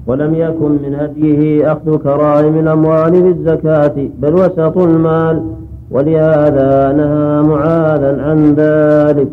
ولم 0.07 0.35
يكن 0.35 0.71
من 0.71 0.95
هديه 0.95 1.73
أخذ 1.73 1.97
كرائم 1.97 2.59
الأموال 2.59 3.23
بالزكاة 3.23 4.09
بل 4.19 4.35
وسط 4.35 4.79
المال. 4.79 5.43
ولهذا 5.91 6.93
نهى 6.93 7.43
معاذا 7.43 8.23
عن 8.23 8.55
ذلك. 8.55 9.31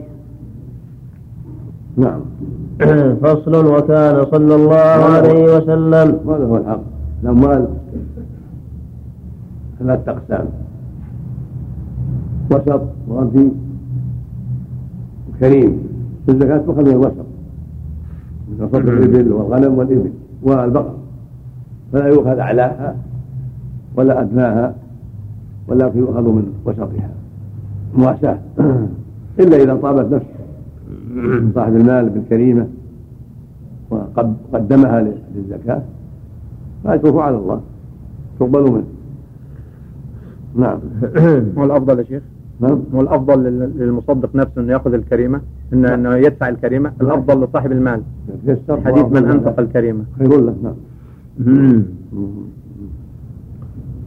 نعم. 1.98 2.22
فصل 3.22 3.66
وكان 3.66 4.26
صلى 4.32 4.56
الله 4.56 5.00
عليه 5.16 5.58
وسلم. 5.58 6.20
هذا 6.30 6.46
هو 6.46 6.58
الحق؟ 6.58 6.82
الأموال 7.24 7.68
ثلاثة 9.80 10.12
أقسام. 10.12 10.46
وسط 12.52 12.82
وردي 13.08 13.50
وكريم. 15.30 15.88
الزكاة 16.30 16.58
تؤخذ 16.58 16.82
من 16.82 16.92
الوسط. 16.92 17.28
من 18.74 18.90
الإبل 18.90 19.32
والغنم 19.32 19.78
والإبل. 19.78 20.12
والبقر. 20.42 20.94
فلا 21.94 22.08
يؤخذ 22.08 22.40
أعلاها 22.40 22.96
ولا 23.96 24.22
أدناها 24.22 24.76
ولكن 25.68 26.00
يؤخذ 26.00 26.22
من 26.22 26.54
وسطها. 26.66 27.10
مواساة. 27.96 28.40
إلا 29.40 29.58
إذا 29.64 29.76
طابت 29.76 30.14
نفس 30.14 30.26
صاحب 31.56 31.76
المال 31.76 32.10
بالكريمة 32.10 32.68
وقدمها 33.90 35.08
للزكاة. 35.36 35.82
فأجره 36.84 37.22
على 37.22 37.38
الله. 37.38 37.62
تقبل 38.40 38.72
منه. 38.72 38.84
نعم. 40.56 40.80
هو 41.58 41.64
الافضل 41.64 42.00
يا 42.00 42.04
شيخ؟ 42.04 42.24
نعم 42.60 42.80
هو 42.96 43.02
الأفضل 43.02 43.44
لل- 43.44 43.72
للمصدق 43.80 44.30
نفسه 44.36 44.62
إنه 44.62 44.72
يأخذ 44.74 44.94
الكريمة 44.94 45.42
انه 45.74 45.94
إنه 45.94 46.16
يدفع 46.16 46.50
الكريمة 46.50 46.92
الأفضل 47.02 47.44
لصاحب 47.44 47.72
المال. 47.72 48.02
حديث 48.86 49.06
من 49.06 49.26
أنفق 49.32 49.60
الكريمة. 49.60 50.04
خير 50.20 50.30
له 50.42 50.56
نعم. 50.64 50.76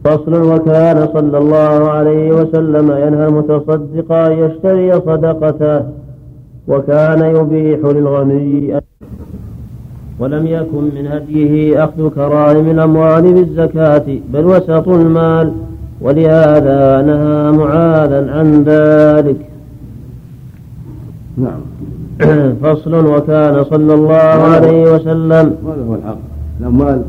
فصل 0.03 0.33
وكان 0.53 1.07
صلى 1.13 1.37
الله 1.37 1.89
عليه 1.91 2.31
وسلم 2.31 2.91
ينهى 2.91 3.27
المتصدق 3.27 4.11
أن 4.11 4.31
يشتري 4.31 4.91
صدقته 4.93 5.83
وكان 6.67 7.35
يبيح 7.35 7.79
للغني 7.79 8.77
أن 8.77 8.81
ولم 10.19 10.45
يكن 10.47 10.83
من 10.83 11.07
هديه 11.07 11.83
أخذ 11.83 12.09
كرائم 12.09 12.69
الأموال 12.69 13.33
بالزكاة 13.33 14.05
بل 14.33 14.45
وسط 14.45 14.87
المال. 14.89 15.53
ولهذا 16.01 17.01
نهى 17.01 17.51
معاذا 17.51 18.31
عن 18.31 18.63
ذلك. 18.63 19.49
نعم. 21.37 21.61
فصل 22.63 23.05
وكان 23.05 23.63
صلى 23.63 23.93
الله 23.93 24.13
عليه 24.53 24.93
وسلم. 24.93 25.55
هذا 25.67 25.83
هو 25.87 25.95
الحق؟ 25.95 26.17
الأموال. 26.59 27.03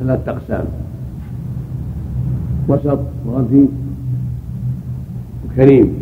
ثلاثة 0.00 0.32
أقسام. 0.32 0.64
وسط 2.68 2.98
وغفي 3.26 3.66
وكريم. 5.46 5.94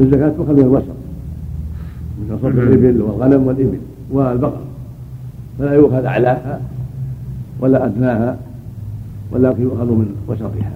الزكاة 0.00 0.28
تؤخذ 0.28 0.52
من 0.52 0.62
الوسط. 0.62 0.96
من 2.18 2.34
وسط 2.34 2.44
الإبل 2.44 3.02
والغنم 3.02 3.46
والإبل 3.46 3.78
والبقر. 4.10 4.60
فلا 5.58 5.74
يؤخذ 5.74 6.04
أعلاها 6.04 6.60
ولا 7.60 7.86
أدناها. 7.86 8.36
ولكن 9.32 9.62
يؤخذ 9.62 9.86
من 9.86 10.14
وسطها. 10.28 10.72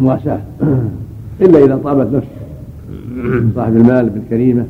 مواساة. 0.00 0.40
إلا 1.40 1.64
إذا 1.64 1.76
طابت 1.84 2.14
نفس 2.14 2.26
صاحب 3.54 3.76
المال 3.76 4.10
بالكريمة 4.10 4.66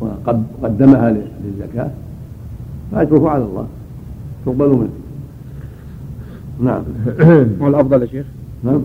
وقدمها 0.00 1.10
للزكاة 1.44 1.90
فأجره 2.92 3.30
على 3.30 3.44
الله. 3.44 3.66
تقبل 4.46 4.68
منه. 4.68 4.88
نعم. 6.60 6.82
هو 7.62 7.68
الأفضل 7.68 8.02
يا 8.02 8.06
شيخ؟ 8.06 8.26
نعم. 8.64 8.80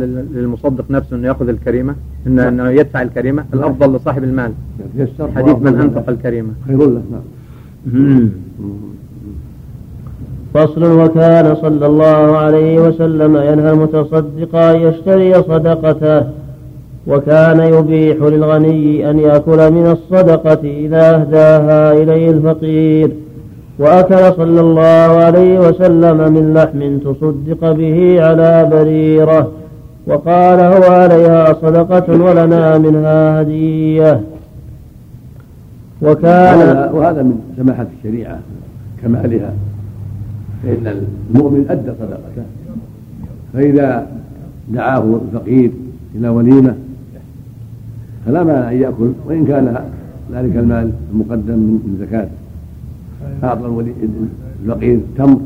لل- 0.00 0.26
للمصدق 0.34 0.90
نفسه 0.90 1.16
إنه 1.16 1.26
يأخذ 1.28 1.48
الكريمة 1.48 1.94
انه 2.26 2.48
إنه 2.48 2.68
يدفع 2.70 3.02
الكريمة 3.02 3.44
الأفضل 3.54 3.96
لصاحب 3.96 4.24
المال. 4.24 4.52
حديث 5.34 5.56
من 5.56 5.80
أنفق 5.80 6.08
الكريمة. 6.08 6.50
خير 6.66 6.78
له. 6.78 7.02
نعم. 7.12 8.30
فصل 10.54 11.00
وكان 11.00 11.56
صلى 11.56 11.86
الله 11.86 12.38
عليه 12.38 12.80
وسلم 12.80 13.36
ينهى 13.36 13.70
المتصدق 13.70 14.56
أن 14.56 14.80
يشتري 14.80 15.34
صدقته 15.34 16.24
وكان 17.06 17.60
يبيح 17.60 18.16
للغني 18.16 19.10
أن 19.10 19.18
يأكل 19.18 19.72
من 19.72 19.86
الصدقة 19.86 20.60
إذا 20.64 21.14
أهداها 21.14 21.92
إليه 21.92 22.30
الفقير. 22.30 23.10
وأكل 23.78 24.36
صلى 24.36 24.60
الله 24.60 25.24
عليه 25.24 25.58
وسلم 25.58 26.32
من 26.32 26.54
لحم 26.54 26.98
تصدق 26.98 27.72
به 27.72 28.24
على 28.24 28.68
بريرة 28.72 29.50
وقال 30.06 30.60
هو 30.60 30.92
عليها 30.92 31.52
صدقة 31.52 32.22
ولنا 32.22 32.78
منها 32.78 33.40
هدية. 33.40 34.20
وكان 36.02 36.90
وهذا, 36.92 37.22
من 37.22 37.40
سماحة 37.56 37.86
الشريعة 37.98 38.38
كمالها. 39.02 39.52
فإن 40.62 41.04
المؤمن 41.30 41.66
أدى 41.70 41.90
صدقته. 42.00 42.42
فإذا 43.52 44.06
دعاه 44.72 45.20
الفقير 45.24 45.70
إلى 46.14 46.28
وليمة 46.28 46.74
فلا 48.26 48.44
مانع 48.44 48.70
أن 48.70 48.76
يأكل 48.76 49.12
وإن 49.26 49.44
كان 49.46 49.84
ذلك 50.32 50.56
المال 50.56 50.92
المقدم 51.12 51.58
من 51.58 51.96
زكاته 52.00 52.30
أعطى 53.44 53.84
الفقير 54.64 55.00
تمر 55.16 55.40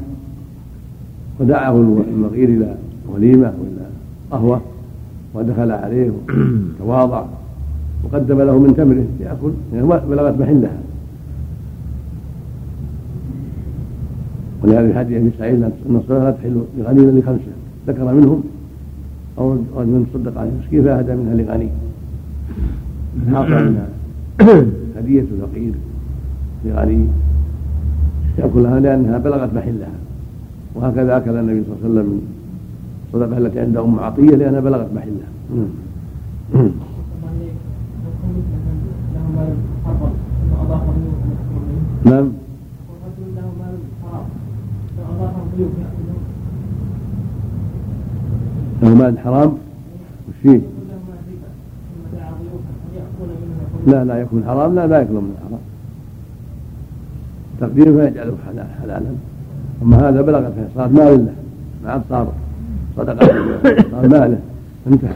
ودعاه 1.40 1.80
الفقير 2.18 2.48
إلى 2.48 2.74
وليمة 3.14 3.52
وإلى 3.60 3.86
قهوة 4.30 4.60
ودخل 5.34 5.70
عليه 5.70 6.10
وتواضع 6.80 7.24
وقدم 8.04 8.40
له 8.40 8.58
من 8.58 8.74
تمره 8.76 9.06
يأكل 9.20 9.52
يعني 9.74 9.86
بلغت 9.86 10.40
محلها. 10.40 10.78
ولهذا 14.64 14.86
الحديث 14.86 15.22
في 15.22 15.30
صحيح 15.38 15.52
أن 15.52 15.96
الصلاه 15.96 16.24
لا 16.24 16.30
تحل 16.30 16.62
لغني 16.78 17.20
لخمسه 17.20 17.54
ذكر 17.88 18.14
منهم 18.14 18.42
أو 19.38 19.56
رجل 19.76 20.04
صدق 20.14 20.38
على 20.38 20.50
مسكين 20.60 20.84
فاهدى 20.84 21.14
منها 21.14 21.34
لغني 21.34 21.68
أعطى 23.32 23.64
منها 23.64 23.86
هدية 24.96 25.20
الفقير 25.20 25.72
لغني. 26.64 27.06
ياكلها 28.38 28.80
لأنها 28.80 29.18
بلغت 29.18 29.54
محلها. 29.54 29.94
وهكذا 30.74 31.16
أكل 31.16 31.30
النبي 31.30 31.62
صلى 31.64 31.74
الله 31.74 31.84
عليه 31.84 31.90
وسلم 31.90 32.06
من 32.06 32.20
الصدقة 33.06 33.38
التي 33.38 33.60
عند 33.60 33.76
أم 33.76 34.00
عطية 34.00 34.36
لأنها 34.36 34.60
بلغت 34.60 34.88
محلها. 34.94 35.30
نعم. 42.04 42.43
له 48.82 48.94
مال 48.94 49.18
حرام 49.18 49.48
وش 50.28 50.34
فيه؟ 50.42 50.60
لا 53.86 54.04
لا 54.04 54.20
يكون 54.20 54.44
حرام 54.46 54.74
لا 54.74 54.86
لا 54.86 55.00
يكون 55.02 55.16
من 55.16 55.34
الحرام 55.38 55.60
تقديره 57.60 57.90
فيجعله 58.04 58.34
حلال- 58.46 58.66
حلالا. 58.82 59.10
أما 59.82 60.08
هذا 60.08 60.22
بلغت 60.22 60.52
صار 60.74 60.88
مال 60.88 61.18
له. 61.26 61.32
ما 61.84 61.90
عاد 61.90 62.02
صار. 62.10 62.32
صدقة. 62.96 63.26
صار 63.90 64.08
ماله 64.08 64.38
انتهى. 64.86 65.14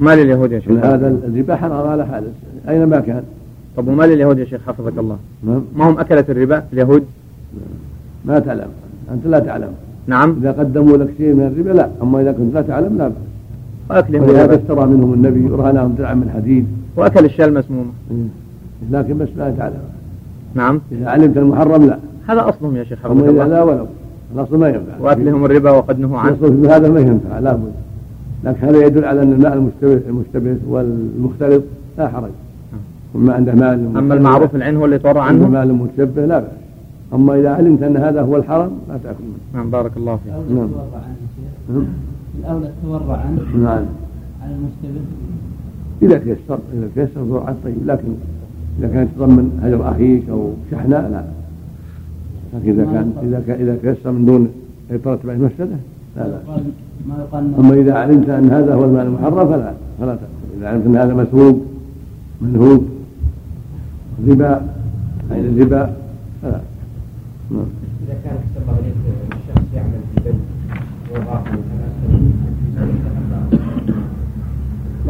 مال 0.00 0.18
اليهود 0.18 0.52
يا 0.52 0.60
شيخ. 0.60 0.72
هذا 0.84 1.08
الربا 1.08 1.56
حرام 1.56 1.88
على 1.88 2.06
حاله 2.06 2.28
اينما 2.68 3.00
كان؟ 3.00 3.22
طب 3.76 3.88
ومال 3.88 4.12
اليهود 4.12 4.38
يا 4.38 4.44
شيخ 4.44 4.60
حفظك 4.66 4.98
الله. 4.98 5.18
نعم. 5.44 5.62
ما 5.76 5.88
هم 5.90 5.98
اكلت 5.98 6.30
الربا 6.30 6.62
اليهود؟ 6.72 7.04
ما 8.24 8.38
تعلم. 8.38 8.68
أنت 9.12 9.26
لا 9.26 9.38
تعلم. 9.38 9.68
نعم. 10.06 10.36
إذا 10.40 10.52
قدموا 10.52 10.96
لك 10.96 11.08
شيء 11.18 11.34
من 11.34 11.46
الربا 11.46 11.70
لا. 11.70 11.88
أما 12.02 12.20
إذا 12.20 12.32
كنت 12.32 12.54
لا 12.54 12.62
تعلم 12.62 12.98
لا. 12.98 13.08
باس 13.08 13.16
واكلهم 13.90 14.22
ولهذا 14.28 14.54
اشترى 14.54 14.86
منهم 14.86 15.12
النبي 15.12 15.48
رهنهم 15.48 15.94
درعا 15.98 16.14
من 16.14 16.30
حديد. 16.34 16.66
وأكل 16.96 17.24
الشاة 17.24 17.46
المسمومه 17.46 17.90
لكن 18.90 19.18
بس 19.18 19.28
لا 19.36 19.50
تعلم. 19.50 19.84
نعم. 20.54 20.80
إذا 20.92 21.08
علمت 21.08 21.36
المحرم 21.36 21.86
لا. 21.86 21.98
هذا 22.26 22.48
أصلهم 22.48 22.76
يا 22.76 22.84
شيخ 22.84 22.98
حفظك 22.98 23.28
الله. 23.28 23.46
لا 23.46 23.62
ولو. 23.62 23.86
الأصل 24.34 24.58
ما 24.58 24.68
ينفع. 24.68 25.00
وأكلهم 25.00 25.44
الربا 25.44 25.70
وقد 25.70 25.98
نهوا 25.98 26.18
عنه. 26.18 26.30
الأصل 26.30 26.62
في 26.62 26.68
هذا 26.68 26.88
ما 26.88 27.00
ينفع 27.00 27.38
لابد 27.38 27.72
لكن 28.44 28.66
هذا 28.66 28.86
يدل 28.86 29.04
على 29.04 29.22
أن 29.22 29.32
الماء 29.32 29.52
المشتبه 29.54 30.00
المشتبه 30.08 30.56
والمختلط؟ 30.68 31.62
لا 31.98 32.08
حرج. 32.08 32.30
وما 33.14 33.34
عنده 33.34 33.54
مال 33.54 33.96
أما 33.96 34.14
المعروف 34.14 34.56
العين 34.56 34.76
هو 34.76 34.84
اللي 34.84 34.96
يتورع 34.96 35.22
عنه؟ 35.22 35.48
مال 35.48 35.74
متشبه 35.74 36.26
لا 36.26 36.38
بأس. 36.38 36.50
أما 37.14 37.34
إذا 37.40 37.50
علمت 37.50 37.82
أن 37.82 37.96
هذا 37.96 38.22
هو 38.22 38.36
الحرام 38.36 38.70
لا 38.88 38.96
تأكل 39.04 39.24
منه. 39.24 39.38
نعم 39.54 39.70
بارك 39.70 39.96
الله 39.96 40.16
فيك. 40.16 40.32
نعم. 40.56 40.68
الأولى 42.38 42.66
التورع 42.66 43.16
عنه. 43.16 43.40
نعم. 43.64 43.84
على 44.42 44.54
المشتبه 44.54 45.00
إذا 46.02 46.18
تيسر 46.18 46.58
إذا 46.74 46.88
تيسر 46.94 47.20
ذرعة 47.22 47.56
طيب 47.64 47.74
لكن 47.86 48.08
إذا 48.78 48.88
كان 48.88 49.02
يتضمن 49.02 49.60
هجر 49.62 49.90
أخيك 49.90 50.28
أو 50.30 50.50
شحناء 50.70 51.10
لا. 51.10 51.24
لكن 52.54 52.70
إذا 52.70 52.84
كان 52.84 53.12
إذا 53.22 53.42
كان 53.46 53.60
إذا 53.60 53.76
تيسر 53.82 54.12
من 54.12 54.24
دون 54.26 54.48
يترتب 54.90 55.30
عليه 55.30 55.44
مفسدة 55.44 55.76
لا 56.16 56.22
لا. 56.22 56.28
يقال- 56.46 56.62
ما 57.08 57.14
يقال 57.18 57.44
إنه 57.44 57.58
أما 57.60 57.74
إذا 57.74 57.94
علمت 57.94 58.28
أن 58.28 58.50
هذا 58.50 58.74
هو 58.74 58.84
المال 58.84 59.06
المحرم 59.06 59.48
فلا 59.48 59.72
فلا 60.00 60.14
تأكل. 60.14 60.58
إذا 60.58 60.68
علمت 60.68 60.86
أن 60.86 60.96
هذا 60.96 61.14
مسروق 61.14 61.60
منهوب 62.40 62.84
ربا 64.28 64.60
عين 65.30 65.44
الربا 65.44 65.92
فلا. 66.42 66.60
نعم. 67.50 67.66
إذا 68.06 68.14
كان 68.24 68.36
أحسن 68.36 68.60
الله 68.62 68.78
إليك 68.80 68.96
الشخص 69.32 69.66
يعمل 69.74 70.00
في 70.14 70.22
بيت 70.24 70.34
وضعه 71.14 71.44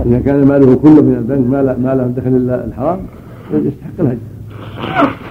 إذا 0.06 0.20
كان 0.20 0.44
ماله 0.46 0.76
كله 0.76 1.02
من 1.02 1.14
البنك 1.18 1.46
ما 1.50 1.62
لا- 1.62 1.78
ما 1.78 1.94
له 1.94 2.06
دخل 2.16 2.36
إلا 2.36 2.64
الحرام 2.64 2.98
يستحق 3.52 3.96
الهجر 4.00 4.18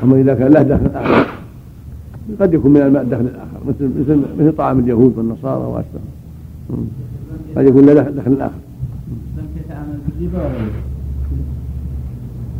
أما 0.03 0.15
إذا 0.21 0.33
كان 0.33 0.51
له 0.51 0.61
دخل 0.61 0.89
آخر 0.95 1.25
قد 2.39 2.53
يكون 2.53 2.71
من 2.73 2.81
الماء 2.81 3.03
دخل 3.03 3.21
الآخر 3.21 3.57
مثل 3.67 3.89
مثل 3.99 4.21
مثل 4.39 4.55
طعام 4.55 4.79
اليهود 4.79 5.13
والنصارى 5.17 5.63
وأشبه. 5.63 5.99
قد 7.57 7.65
يكون 7.67 7.85
له 7.85 8.01
دخل 8.01 8.41
آخر 8.41 8.59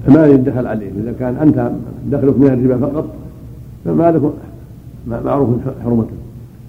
ما 0.07 0.27
يدخل 0.27 0.67
عليه 0.67 0.89
إذا 1.03 1.13
كان 1.19 1.35
أنت 1.35 1.71
دخلك 2.11 2.37
من 2.37 2.47
الربا 2.47 2.87
فقط 2.87 3.05
فما 3.85 4.11
لك 4.11 4.21
معروف 5.07 5.49
حرمته 5.83 6.13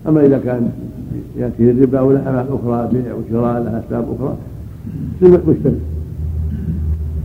أما 0.09 0.27
إذا 0.27 0.39
كان 0.39 0.71
يأتي 1.37 1.71
الربا 1.71 2.01
ولا 2.01 2.27
أعمال 2.27 2.47
أخرى 2.49 2.89
بيع 2.93 3.15
وشراء 3.15 3.63
لها 3.63 3.83
أسباب 3.87 4.05
أخرى 4.19 4.37
تصير 5.21 5.41
مشترك. 5.49 5.81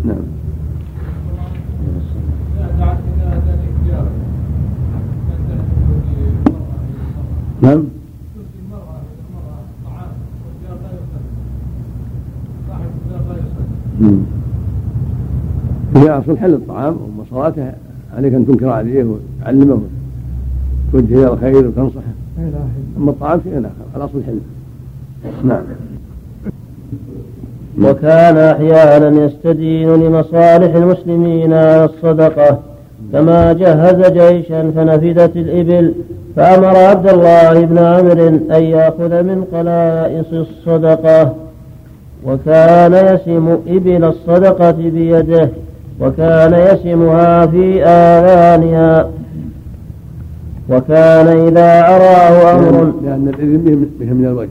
نعم. 0.05 0.15
نعم. 7.61 7.83
هي 15.95 16.09
أصل 16.09 16.37
حل 16.37 16.53
الطعام 16.53 16.97
ومصالاته 16.97 17.73
عليك 18.17 18.33
أن 18.33 18.47
تنكر 18.47 18.69
عليه 18.69 19.03
وتعلمه. 19.03 19.81
توجه 20.91 21.15
إلى 21.15 21.33
الخير 21.33 21.67
وتنصحه. 21.67 22.13
أما 22.97 23.11
الطعام 23.11 23.41
شيء 23.43 23.59
آخر 23.59 23.69
الأصل 23.95 24.17
الحل 24.17 24.39
نعم. 25.43 25.63
وكان 27.81 28.37
أحيانا 28.37 29.25
يستدين 29.25 29.93
لمصالح 29.93 30.75
المسلمين 30.75 31.53
على 31.53 31.85
الصدقة 31.85 32.59
كما 33.13 33.53
جهز 33.53 34.11
جيشا 34.11 34.71
فنفدت 34.71 35.35
الإبل 35.35 35.93
فأمر 36.35 36.75
عبد 36.77 37.09
الله 37.09 37.65
بن 37.65 37.77
عمرو 37.77 38.27
أن 38.27 38.63
يأخذ 38.63 39.23
من 39.23 39.43
قلائص 39.53 40.33
الصدقة. 40.33 41.35
وكان 42.25 42.93
يسم 42.93 43.57
إبل 43.67 44.03
الصدقة 44.03 44.71
بيده. 44.71 45.49
وكان 46.01 46.53
يسمها 46.53 47.45
في 47.45 47.83
آذانها. 47.85 49.09
وكان 50.69 51.27
إذا 51.27 51.79
أراه 51.95 52.53
أمر. 52.53 52.93
لأن 53.03 53.27
الإذن 53.27 53.89
به 53.99 54.13
من 54.13 54.25
الوجه. 54.25 54.49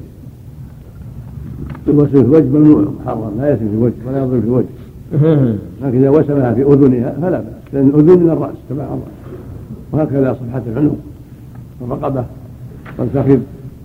الوسم 1.88 2.10
في 2.10 2.20
الوجه 2.20 2.44
ممنوع. 2.44 2.84
محرم 3.04 3.32
لا 3.40 3.52
يسم 3.52 3.68
في 3.68 3.74
الوجه 3.74 3.94
ولا 4.06 4.18
يضرب 4.18 4.40
في 4.40 4.46
الوجه 4.46 4.66
لكن 5.82 5.98
إذا 5.98 6.10
وسمها 6.10 6.54
في 6.54 6.62
أذنها 6.62 7.14
فلا 7.22 7.38
بأس. 7.38 7.72
لأن 7.72 7.86
الأذن 7.88 8.22
من 8.22 8.30
الرأس 8.30 8.54
تبع 8.70 8.84
الرأس 8.84 9.20
وهكذا 9.92 10.32
صفحة 10.32 10.62
العنق 10.66 10.96
والرقبة 11.80 12.24
والفخذ 12.98 13.38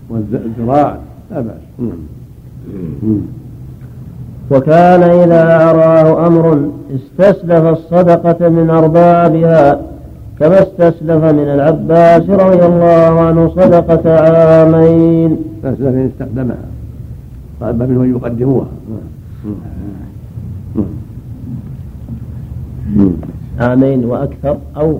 والذراع. 0.09 0.97
لا 1.31 1.41
بأس. 1.41 1.61
نعم. 1.79 3.21
وكان 4.51 5.03
إذا 5.03 5.69
أراه 5.69 6.27
أمر 6.27 6.69
استسلف 6.95 7.63
الصدقة 7.65 8.49
من 8.49 8.69
أربابها 8.69 9.81
كما 10.39 10.61
استسلف 10.61 11.23
من 11.23 11.47
العباس 11.47 12.29
رضي 12.29 12.65
الله 12.65 13.21
عنه 13.21 13.49
صدقة 13.49 14.19
عامين. 14.19 15.37
استسلف 15.57 15.87
إن 15.87 16.11
استخدمها. 16.13 16.57
طلب 17.61 17.83
منه 17.83 18.03
أن 18.03 18.09
يقدموها. 18.15 18.67
عامين 23.59 24.05
وأكثر 24.05 24.57
أو 24.77 24.99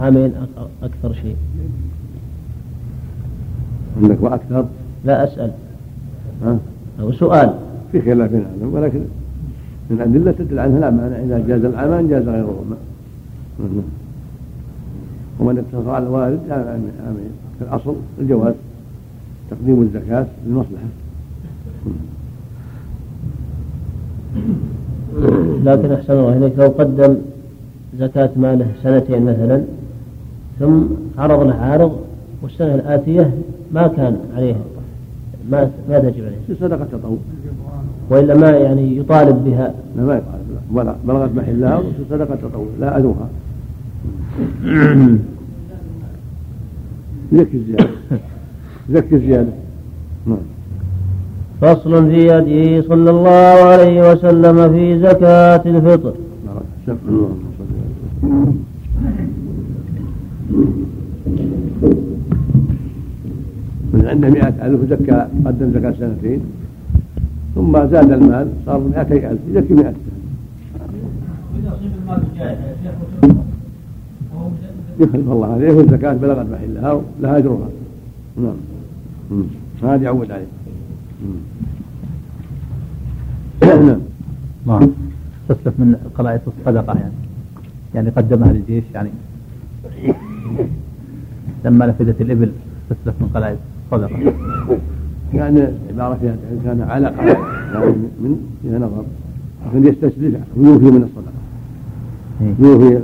عامين 0.00 0.32
أكثر 0.82 1.12
شيء. 1.22 1.36
عندك 4.02 4.18
وأكثر؟ 4.20 4.64
لا 5.04 5.24
أسأل. 5.24 5.50
ها؟ 6.44 6.56
أو 7.00 7.12
سؤال. 7.12 7.54
في 7.92 8.00
خلاف 8.02 8.30
عنهم 8.34 8.74
ولكن 8.74 9.00
من 9.90 10.00
أدلة 10.00 10.32
تدل 10.32 10.58
عنها 10.58 10.80
لا 10.80 10.90
معنى 10.90 11.24
إذا 11.24 11.44
جاز 11.48 11.64
العامان 11.64 12.08
جاز 12.08 12.28
غيرهما. 12.28 12.76
ومن 15.40 15.58
اقتصر 15.58 15.90
على 15.90 16.06
الوالد 16.06 16.40
آمين 16.50 17.30
في 17.58 17.64
الأصل 17.64 17.94
الجواز 18.20 18.54
تقديم 19.50 19.82
الزكاة 19.82 20.26
للمصلحة. 20.46 20.88
لكن 25.64 25.92
أحسن 25.92 26.12
الله 26.12 26.36
إليك 26.36 26.58
لو 26.58 26.66
قدم 26.66 27.16
زكاة 27.98 28.30
ماله 28.36 28.66
سنتين 28.82 29.22
مثلا 29.22 29.62
ثم 30.58 30.82
عرض 31.18 31.46
له 31.46 31.54
عارض 31.54 32.00
والسنة 32.42 32.74
الآتية 32.74 33.30
ما 33.72 33.86
كان 33.86 34.16
عليه 34.36 34.56
ما 35.50 35.70
ما 35.88 35.98
تجب 35.98 36.24
عليه. 36.24 36.36
في 36.46 36.54
صدقة 36.60 36.86
تطوع 36.92 37.18
وإلا 38.10 38.34
ما 38.36 38.50
يعني 38.50 38.96
يطالب 38.96 39.44
بها. 39.44 39.74
لا 39.96 40.02
ما 40.02 40.14
يطالب 40.14 40.46
ولا 40.72 40.96
بلغت 41.08 41.30
محلها 41.36 41.82
صدقة 42.10 42.34
تطوع 42.34 42.66
لا 42.80 42.98
أذوها 42.98 43.28
زكي 47.32 47.56
الزيادة. 47.56 47.88
زكي 48.90 49.14
الزيادة. 49.16 49.52
نعم. 50.26 50.38
فصل 51.60 52.10
في 52.10 52.26
يده 52.26 52.82
صلى 52.88 53.10
الله 53.10 53.64
عليه 53.72 54.12
وسلم 54.12 54.72
في 54.72 54.98
زكاة 54.98 55.62
الفطر. 55.66 56.14
من 63.92 64.06
عنده 64.06 64.28
مئة 64.28 64.66
ألف 64.66 64.80
زكى 64.90 65.26
قدم 65.46 65.72
زكاة 65.74 65.92
سنتين. 66.00 66.40
ثم 67.56 67.72
زاد 67.72 68.12
المال 68.12 68.48
صار 68.66 68.78
مئتي 68.78 69.30
ألف 69.30 69.40
يزكي 69.48 69.74
مئة. 69.74 69.94
يخلف 75.00 75.28
الله 75.30 75.52
عليه 75.52 75.72
والزكاة 75.72 76.12
بلغت 76.12 76.46
محلها 76.50 77.00
لها 77.20 77.38
أجرها. 77.38 77.68
نعم. 78.36 78.56
هذا 79.82 80.04
يعود 80.04 80.30
عليه. 80.30 80.46
نعم. 83.62 84.00
نعم 84.66 84.90
من 85.78 85.96
قلائص 86.18 86.40
الصدقة 86.46 86.98
يعني. 86.98 87.12
يعني 87.94 88.10
قدمها 88.10 88.52
للجيش 88.52 88.84
يعني. 88.94 89.10
لما 91.64 91.86
نفذت 91.86 92.20
الإبل 92.20 92.52
تسلف 92.90 93.14
من 93.20 93.28
قلائص 93.34 93.58
الصدقة. 93.92 94.32
يعني 95.34 95.60
عبارة 95.90 96.14
فيها 96.14 96.36
كان 96.64 96.80
علقة 96.80 97.24
يعني 97.24 97.86
من 98.20 98.36
فيها 98.62 98.78
نظر 98.78 99.04
لكن 99.66 99.88
يستسلف 99.88 100.40
ويوفي 100.56 100.84
من 100.84 101.02
الصدقة. 101.02 101.32
إيه. 102.40 102.54
يوفي 102.66 103.00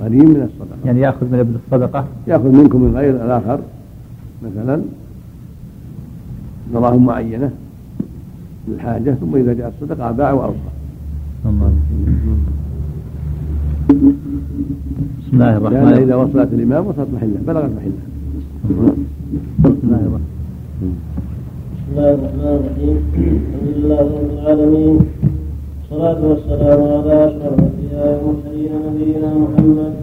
الغريم 0.00 0.30
من 0.30 0.42
الصدقة. 0.42 0.76
يعني 0.84 1.00
يأخذ 1.00 1.26
من 1.26 1.38
ابن 1.38 1.54
الصدقة؟ 1.66 2.06
يأخذ 2.26 2.48
منكم 2.48 2.82
من 2.82 2.96
غير 2.96 3.24
الآخر 3.24 3.60
مثلا 4.42 4.82
دراهم 6.74 7.06
معينة 7.06 7.50
للحاجة 8.68 9.10
ثم 9.20 9.36
إذا 9.36 9.52
جاء 9.52 9.72
الصدقة 9.78 10.12
باع 10.12 10.32
وأوصى. 10.32 10.56
بسم 13.88 14.14
الله 15.32 15.56
الرحمن 15.56 15.76
الرحيم. 15.76 16.02
إذا 16.02 16.14
وصلت 16.14 16.52
الإمام 16.52 16.86
وصلت 16.86 17.08
محلة 17.14 17.38
بلغت 17.46 17.70
محلة. 17.76 17.92
بسم 19.64 19.78
الله 19.84 20.00
الرحمن 20.00 20.26
بسم 20.82 21.11
الله 21.92 22.14
الرحمن 22.14 22.52
الرحيم. 22.60 22.96
الحمد 23.14 23.68
لله 23.76 24.00
رب 24.00 24.30
العالمين 24.36 24.94
والصلاة 25.76 26.20
والسلام 26.28 26.80
على 26.92 27.14
أشرف 27.28 27.54
الأنبياء 27.58 28.08
والمرسلين 28.24 28.72
نبينا 28.86 29.30
محمد 29.44 29.94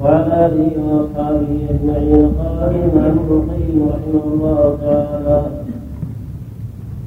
وعلى 0.00 0.32
آله 0.46 0.72
وأصحابه 0.88 1.52
أجمعين. 1.72 2.24
قال 2.40 2.58
الإمام 2.76 3.14
ابن 3.22 3.32
القيم 3.40 3.78
رحمه 3.94 4.24
الله 4.32 4.60
تعالى 4.84 5.38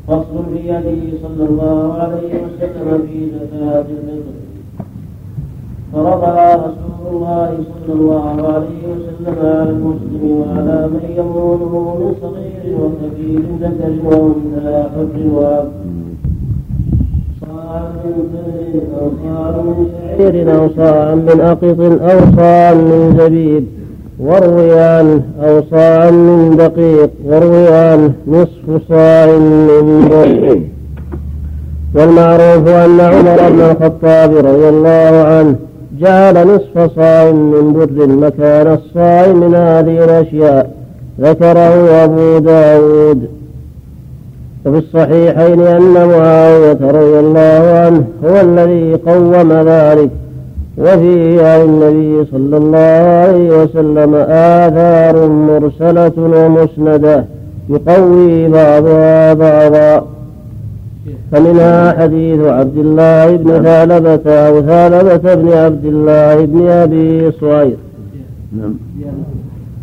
فصل 0.08 0.36
في 0.54 0.60
يده 0.74 1.02
صلى 1.24 1.44
الله 1.50 1.94
عليه 1.94 2.32
وسلم 2.44 2.88
في 3.08 3.18
زكاة 3.38 3.86
الفطر 3.98 4.36
فرضها 5.94 6.56
رسول 6.56 7.16
الله 7.16 7.50
صلى 7.88 7.94
الله 7.94 8.54
عليه 8.54 8.82
وسلم 8.92 9.36
على 9.40 9.70
المسلم 9.70 10.24
وعلى 10.40 10.88
من 10.88 11.04
يمونه 11.18 11.96
من 12.00 12.16
صغير 12.22 12.78
وكبير 12.80 13.42
ذكر 13.62 13.94
وأنثى 14.06 14.84
حر 14.92 15.08
تمر 18.34 18.82
أو 19.02 19.10
صاع 19.24 19.52
من 19.62 19.88
شعير 20.18 20.56
أو 20.56 20.70
صاع 20.78 21.16
من 21.16 21.42
أقط 21.42 21.80
أو 22.12 22.20
صاع 22.38 22.74
من 22.74 23.16
زبيب 23.20 23.66
واروي 24.20 24.80
عنه 24.80 25.22
أو 25.44 25.62
صاع 25.72 26.12
من 26.12 26.56
دقيق. 26.58 27.10
واروي 27.26 27.68
عنه 27.68 28.14
نصف 28.28 28.88
صاع 28.90 29.26
من 29.26 30.08
بر 30.10 30.60
والمعروف 31.96 32.68
أن 32.68 33.00
عمر 33.00 33.50
بن 33.50 33.62
الخطاب 33.62 34.36
رضي 34.36 34.70
الله 34.70 35.24
عنه 35.26 35.56
جعل 36.00 36.48
نصف 36.48 36.96
صاع 36.96 37.32
من 37.32 37.74
بر 37.74 38.08
مكان 38.08 38.68
الصاع 38.68 39.28
من 39.28 39.56
هذه 39.56 40.04
الأشياء. 40.04 40.72
ذكره 41.22 42.04
أبو 42.04 42.38
داود. 42.38 43.30
وفي 44.66 44.78
الصحيحين 44.78 45.62
أن 45.62 45.94
معاوية 45.94 46.78
رضي 46.82 47.20
الله 47.20 47.62
عنه 47.86 48.04
هو 48.26 48.42
الذي 48.42 49.00
قوم 49.08 49.52
ذلك. 49.52 50.10
وفيه 50.78 51.48
عن 51.48 51.62
النبي 51.62 52.26
صلى 52.32 52.58
الله 52.58 53.26
عليه 53.28 53.64
وسلم 53.64 54.16
آثار 54.30 55.28
مرسلة 55.28 56.12
ومسندة 56.18 57.26
يقوي 57.70 58.48
بعضها 58.48 59.34
بعضا. 59.34 60.13
فمنها 61.32 62.02
حديث 62.02 62.40
عبد 62.40 62.78
الله 62.78 63.36
بن 63.38 63.64
ثعلبة 63.64 64.32
أو 64.32 64.62
ثعلبة 64.62 65.36
بن 65.36 65.50
عبد 65.50 65.86
الله 65.86 66.46
بن 66.46 66.68
أبي 66.68 67.32
صهير 67.32 67.78
نعم. 68.58 68.74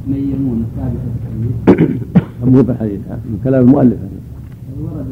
ميمون 0.09 0.65
ثابتة 0.77 1.21
مو 2.53 2.63
بحديث 2.63 3.01
من 3.31 3.41
كلام 3.45 3.63
المؤلف. 3.63 3.99
ورد 4.83 5.07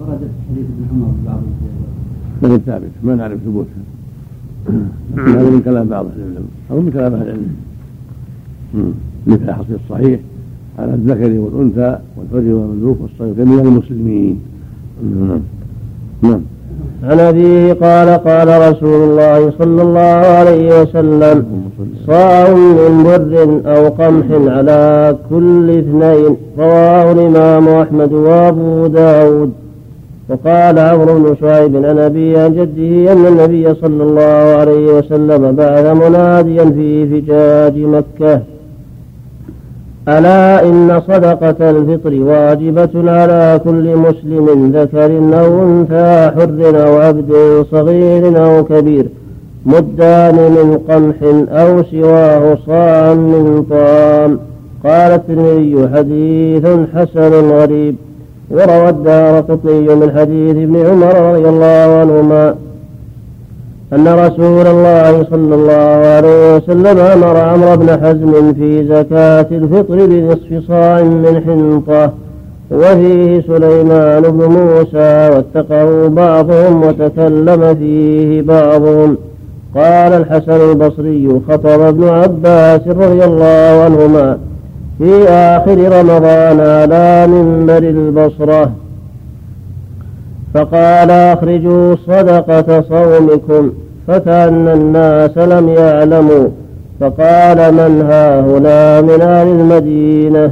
ورد 0.00 0.20
حديث 0.50 0.66
ابن 0.74 0.84
عمر 0.92 1.12
بعض 1.26 1.40
لكن 2.42 2.64
ثابت. 2.66 2.90
ما 3.02 3.14
نعرف 3.14 3.38
ثبوتها 3.44 3.84
هذا 5.16 5.50
من 5.50 5.62
كلام 5.64 5.88
بعض 5.88 6.06
أهل 6.06 6.20
العلم. 6.20 6.48
أو 6.70 6.80
من 6.80 6.90
كلام 6.90 7.14
أهل 7.14 7.22
العلم. 7.22 7.56
مثل 9.26 9.52
حصيل 9.52 9.76
الصحيح 9.84 10.20
على 10.78 10.94
الذكر 10.94 11.38
والأنثى 11.40 11.98
والحر 12.16 12.54
والمملوك 12.54 12.98
والصغير 13.00 13.46
من 13.46 13.58
المسلمين. 13.58 14.40
نعم. 15.04 15.40
نعم 16.22 16.40
عن 17.04 17.20
أبيه 17.20 17.72
قال 17.72 18.08
قال 18.08 18.48
رسول 18.68 19.10
الله 19.10 19.52
صلى 19.58 19.82
الله 19.82 20.00
عليه 20.38 20.80
وسلم 20.80 21.44
صاع 22.06 22.48
من 22.50 23.02
بر 23.04 23.60
أو 23.74 23.88
قمح 23.88 24.26
على 24.56 25.16
كل 25.30 25.70
اثنين. 25.70 26.36
رواه 26.58 27.12
الإمام 27.12 27.68
أحمد 27.68 28.12
وأبو 28.12 28.86
داود. 28.86 29.52
وقال 30.28 30.78
عمرو 30.78 31.18
بن 31.18 31.36
شعيب 31.40 31.76
عن 31.76 31.98
أبي 31.98 32.38
عن 32.38 32.52
جده 32.52 33.12
أن 33.12 33.26
النبي 33.26 33.74
صلى 33.74 34.02
الله 34.02 34.56
عليه 34.60 34.86
وسلم 34.98 35.52
بعث 35.52 35.86
مناديا 35.86 36.64
في 36.64 37.06
فجاج 37.06 37.78
مكة. 37.78 38.40
ألا 40.08 40.68
إن 40.68 41.02
صدقة 41.08 41.70
الفطر 41.70 42.14
واجبة 42.14 43.10
على 43.12 43.60
كل 43.64 43.96
مسلم 43.96 44.72
ذكر 44.74 45.10
أو 45.40 45.62
أنثى 45.62 46.30
حر 46.36 46.86
أو 46.86 46.98
عبد 46.98 47.32
صغير 47.70 48.44
أو 48.44 48.64
كبير 48.64 49.06
مدان 49.66 50.34
من 50.34 50.78
قمح 50.88 51.16
أو 51.50 51.82
سواه 51.82 52.58
صاعا 52.66 53.14
من 53.14 53.66
طعام. 53.70 54.38
قال 54.84 55.12
الترمذي 55.12 55.88
حديث 55.94 56.66
حسن 56.94 57.50
غريب. 57.50 57.96
وروى 58.50 58.88
الدار 58.88 59.40
قطني 59.40 59.94
من 59.94 60.12
حديث 60.18 60.56
ابن 60.56 60.76
عمر 60.86 61.30
رضي 61.30 61.48
الله 61.48 61.98
عنهما. 62.00 62.54
أن 63.94 64.08
رسول 64.08 64.66
الله 64.66 65.26
صلى 65.30 65.54
الله 65.54 66.06
عليه 66.14 66.56
وسلم 66.56 66.98
أمر 66.98 67.36
عمرو 67.36 67.76
بن 67.76 67.88
حزم 67.88 68.52
في 68.54 68.86
زكاة 68.86 69.46
الفطر 69.50 70.06
بنصف 70.06 70.68
صاع 70.68 71.02
من 71.02 71.42
حنطة 71.46 72.12
وفيه 72.70 73.40
سليمان 73.40 74.22
بن 74.22 74.44
موسى 74.44 75.30
واتقه 75.30 76.08
بعضهم 76.08 76.82
وتكلم 76.82 77.74
فيه 77.74 78.42
بعضهم. 78.42 79.16
قال 79.74 80.12
الحسن 80.12 80.70
البصري 80.70 81.40
خطب 81.48 81.80
ابن 81.80 82.08
عباس 82.08 82.80
رضي 82.88 83.24
الله 83.24 83.82
عنهما 83.84 84.38
في 84.98 85.28
آخر 85.28 85.78
رمضان 85.98 86.60
على 86.60 87.26
منبر 87.26 87.78
البصرة. 87.78 88.70
فقال 90.54 91.10
أخرجوا 91.10 91.94
صدقة 92.06 92.82
صومكم. 92.82 93.72
فكأن 94.08 94.68
الناس 94.68 95.38
لم 95.38 95.68
يعلموا. 95.68 96.48
فقال 97.00 97.74
من 97.74 98.06
ها 98.10 98.40
هنا 98.40 99.00
من 99.00 99.20
أهل 99.20 99.46
المدينة؟ 99.46 100.50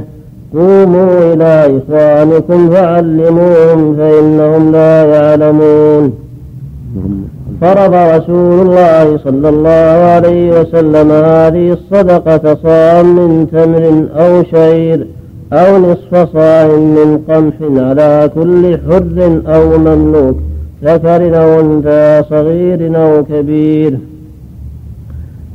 قوموا 0.53 1.33
إلى 1.33 1.79
إخوانكم 1.79 2.69
فعلموهم 2.69 3.95
فإنهم 3.95 4.71
لا 4.71 5.05
يعلمون. 5.05 6.13
فرض 7.61 7.93
رسول 7.93 8.67
الله 8.67 9.17
صلى 9.17 9.49
الله 9.49 9.97
عليه 10.13 10.59
وسلم 10.59 11.11
هذه 11.11 11.71
الصدقة 11.71 12.57
صاع 12.63 13.01
من 13.01 13.47
تمر 13.51 14.05
أو 14.23 14.43
شعير 14.43 15.07
أو 15.53 15.77
نصف 15.77 16.33
صاع 16.33 16.67
من 16.67 17.19
قمح 17.29 17.53
على 17.61 18.29
كل 18.35 18.77
حر 18.77 19.41
أو 19.47 19.77
مملوك. 19.77 20.35
ذكر 20.83 21.41
أو 21.41 21.59
أنثى 21.59 22.23
صغير 22.29 23.03
أو 23.03 23.23
كبير. 23.23 23.97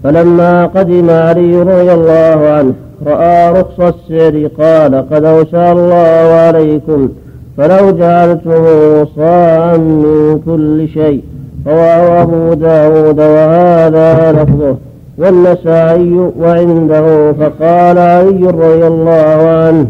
فلما 0.04 0.66
قدم 0.66 1.10
علي 1.10 1.62
رضي 1.62 1.92
الله 1.92 2.48
عنه 2.48 2.72
رأى 3.06 3.50
رخص 3.60 3.80
السعر 3.80 4.46
قال 4.46 5.08
قد 5.10 5.24
أوسى 5.24 5.72
الله 5.72 6.34
عليكم 6.46 7.08
فلو 7.56 7.90
جعلتموه 7.90 9.06
صاعا 9.16 9.76
من 9.76 10.40
كل 10.46 10.88
شيء. 10.88 11.22
رواه 11.66 12.22
أبو 12.22 12.54
داود 12.54 13.20
وهذا 13.20 14.32
لفظه. 14.32 14.76
والنسائي 15.18 16.30
وعنده 16.40 17.32
فقال 17.32 17.98
علي 17.98 18.46
رضي 18.46 18.86
الله 18.86 19.38
عنه. 19.48 19.86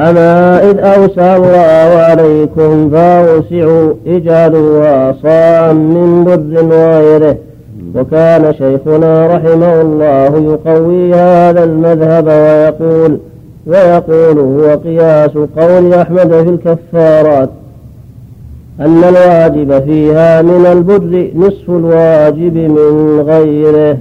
أما 0.00 0.70
إذ 0.70 0.78
أوسع 0.78 1.36
الله 1.36 1.98
عليكم 2.02 2.90
فأوسعوا 2.90 3.94
اجعلوا 4.06 5.12
صاعا 5.22 5.72
من 5.72 6.24
بر 6.24 6.64
وغيره 6.64 7.36
وكان 7.94 8.54
شيخنا 8.54 9.26
رحمه 9.26 9.80
الله 9.80 10.52
يقوي 10.52 11.14
هذا 11.14 11.64
المذهب 11.64 12.26
ويقول 12.26 13.18
ويقول 13.66 14.38
هو 14.38 14.76
قياس 14.76 15.30
قول 15.30 15.94
أحمد 15.94 16.32
في 16.32 16.48
الكفارات 16.48 17.50
أن 18.80 19.04
الواجب 19.04 19.84
فيها 19.84 20.42
من 20.42 20.66
البر 20.66 21.30
نصف 21.34 21.70
الواجب 21.70 22.54
من 22.54 23.20
غيره 23.20 23.98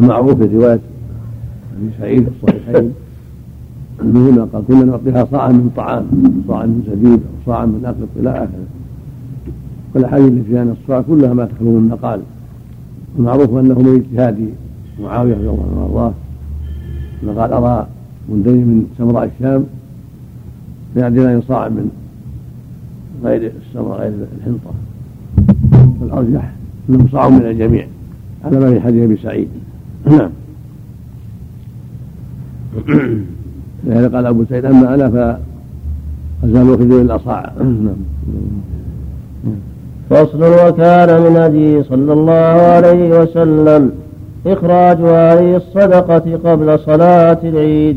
المعروف 0.00 0.42
في 0.42 0.56
رواية 0.56 0.78
أبي 1.78 1.90
سعيد 1.98 2.26
الصحيحين 2.28 2.92
أنهما 4.02 4.48
قال 4.52 4.62
كنا 4.68 4.84
نعطيها 4.84 5.24
صاعا 5.30 5.48
من 5.48 5.70
طعام 5.76 6.06
صاعا 6.48 6.66
من 6.66 6.82
زبيب 6.86 7.20
أو 7.20 7.46
صاعا 7.46 7.66
من 7.66 7.84
أقط 7.84 8.08
إلى 8.16 8.30
آخره 8.30 8.66
والأحاديث 9.94 10.28
التي 10.28 10.42
فيها 10.42 10.62
الصاع 10.82 11.00
كلها 11.00 11.34
ما 11.34 11.44
تخلو 11.44 11.70
من 11.70 11.88
مقال. 11.88 12.20
المعروف 13.18 13.50
أنه 13.50 13.78
من 13.78 13.94
اجتهاد 13.94 14.48
معاوية 15.02 15.34
رضي 15.34 15.48
الله 15.48 15.66
عنه 15.70 15.82
وأرضاه. 15.82 16.12
قال 17.40 17.52
أرى 17.52 17.86
منتهي 18.28 18.52
من 18.52 18.86
سمراء 18.98 19.30
الشام 19.36 19.64
فيعدلان 20.94 21.42
صاع 21.48 21.68
من 21.68 21.90
غير 23.24 23.52
السمر 23.68 23.92
غير 23.92 24.12
الحنطة. 24.38 24.70
والأرجح 26.00 26.52
أنه 26.90 27.06
صاع 27.12 27.28
من 27.28 27.46
الجميع. 27.46 27.86
على 28.44 28.60
ما 28.60 28.70
في 28.70 28.80
حديث 28.80 29.02
أبي 29.02 29.16
سعيد. 29.16 29.48
نعم. 30.06 30.30
لهذا 33.84 34.08
قال 34.08 34.26
أبو 34.26 34.44
سعيد 34.50 34.64
أما 34.64 34.94
أنا 34.94 35.08
فأزال 36.42 36.78
خذوا 36.78 37.02
إلا 37.02 37.18
صاع 37.18 37.52
نعم. 37.58 37.96
فصل 40.10 40.42
وكان 40.42 41.22
من 41.22 41.36
هدي 41.36 41.82
صلى 41.82 42.12
الله 42.12 42.34
عليه 42.74 43.20
وسلم 43.20 43.92
إخراج 44.46 44.96
هذه 44.96 45.56
الصدقة 45.56 46.38
قبل 46.44 46.78
صلاة 46.78 47.38
العيد. 47.44 47.96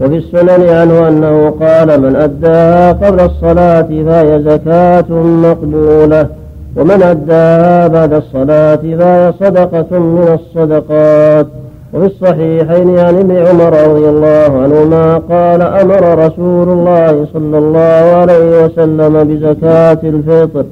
وفي 0.00 0.16
السنن 0.16 0.68
عنه 0.68 1.08
أنه 1.08 1.50
قال 1.50 2.00
من 2.00 2.16
أداها 2.16 2.92
قبل 2.92 3.20
الصلاة 3.20 3.82
فهي 3.82 4.42
زكاة 4.42 5.12
مقبولة 5.22 6.28
ومن 6.76 7.02
أداها 7.02 7.88
بعد 7.88 8.12
الصلاة 8.12 8.76
فهي 8.76 9.32
صدقة 9.40 9.98
من 9.98 10.38
الصدقات. 10.40 11.46
وفي 11.94 12.06
الصحيحين 12.06 12.98
عن 12.98 13.14
ابن 13.18 13.36
عمر 13.36 13.72
رضي 13.88 14.08
الله 14.08 14.62
عنهما 14.62 15.18
قال 15.18 15.62
أمر 15.62 16.26
رسول 16.26 16.68
الله 16.68 17.26
صلى 17.32 17.58
الله 17.58 18.16
عليه 18.20 18.64
وسلم 18.64 19.24
بزكاة 19.24 19.98
الفطر 20.04 20.64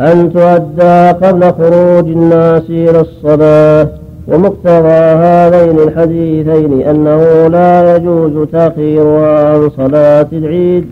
أن 0.00 0.32
تؤدى 0.32 1.26
قبل 1.26 1.42
خروج 1.52 2.06
الناس 2.08 2.62
إلى 2.70 3.00
الصلاة 3.00 3.88
ومقتضى 4.28 5.02
هذين 5.24 5.78
الحديثين 5.78 6.82
أنه 6.82 7.46
لا 7.46 7.96
يجوز 7.96 8.48
تأخيرها 8.52 9.54
عن 9.54 9.70
صلاة 9.70 10.26
العيد 10.32 10.86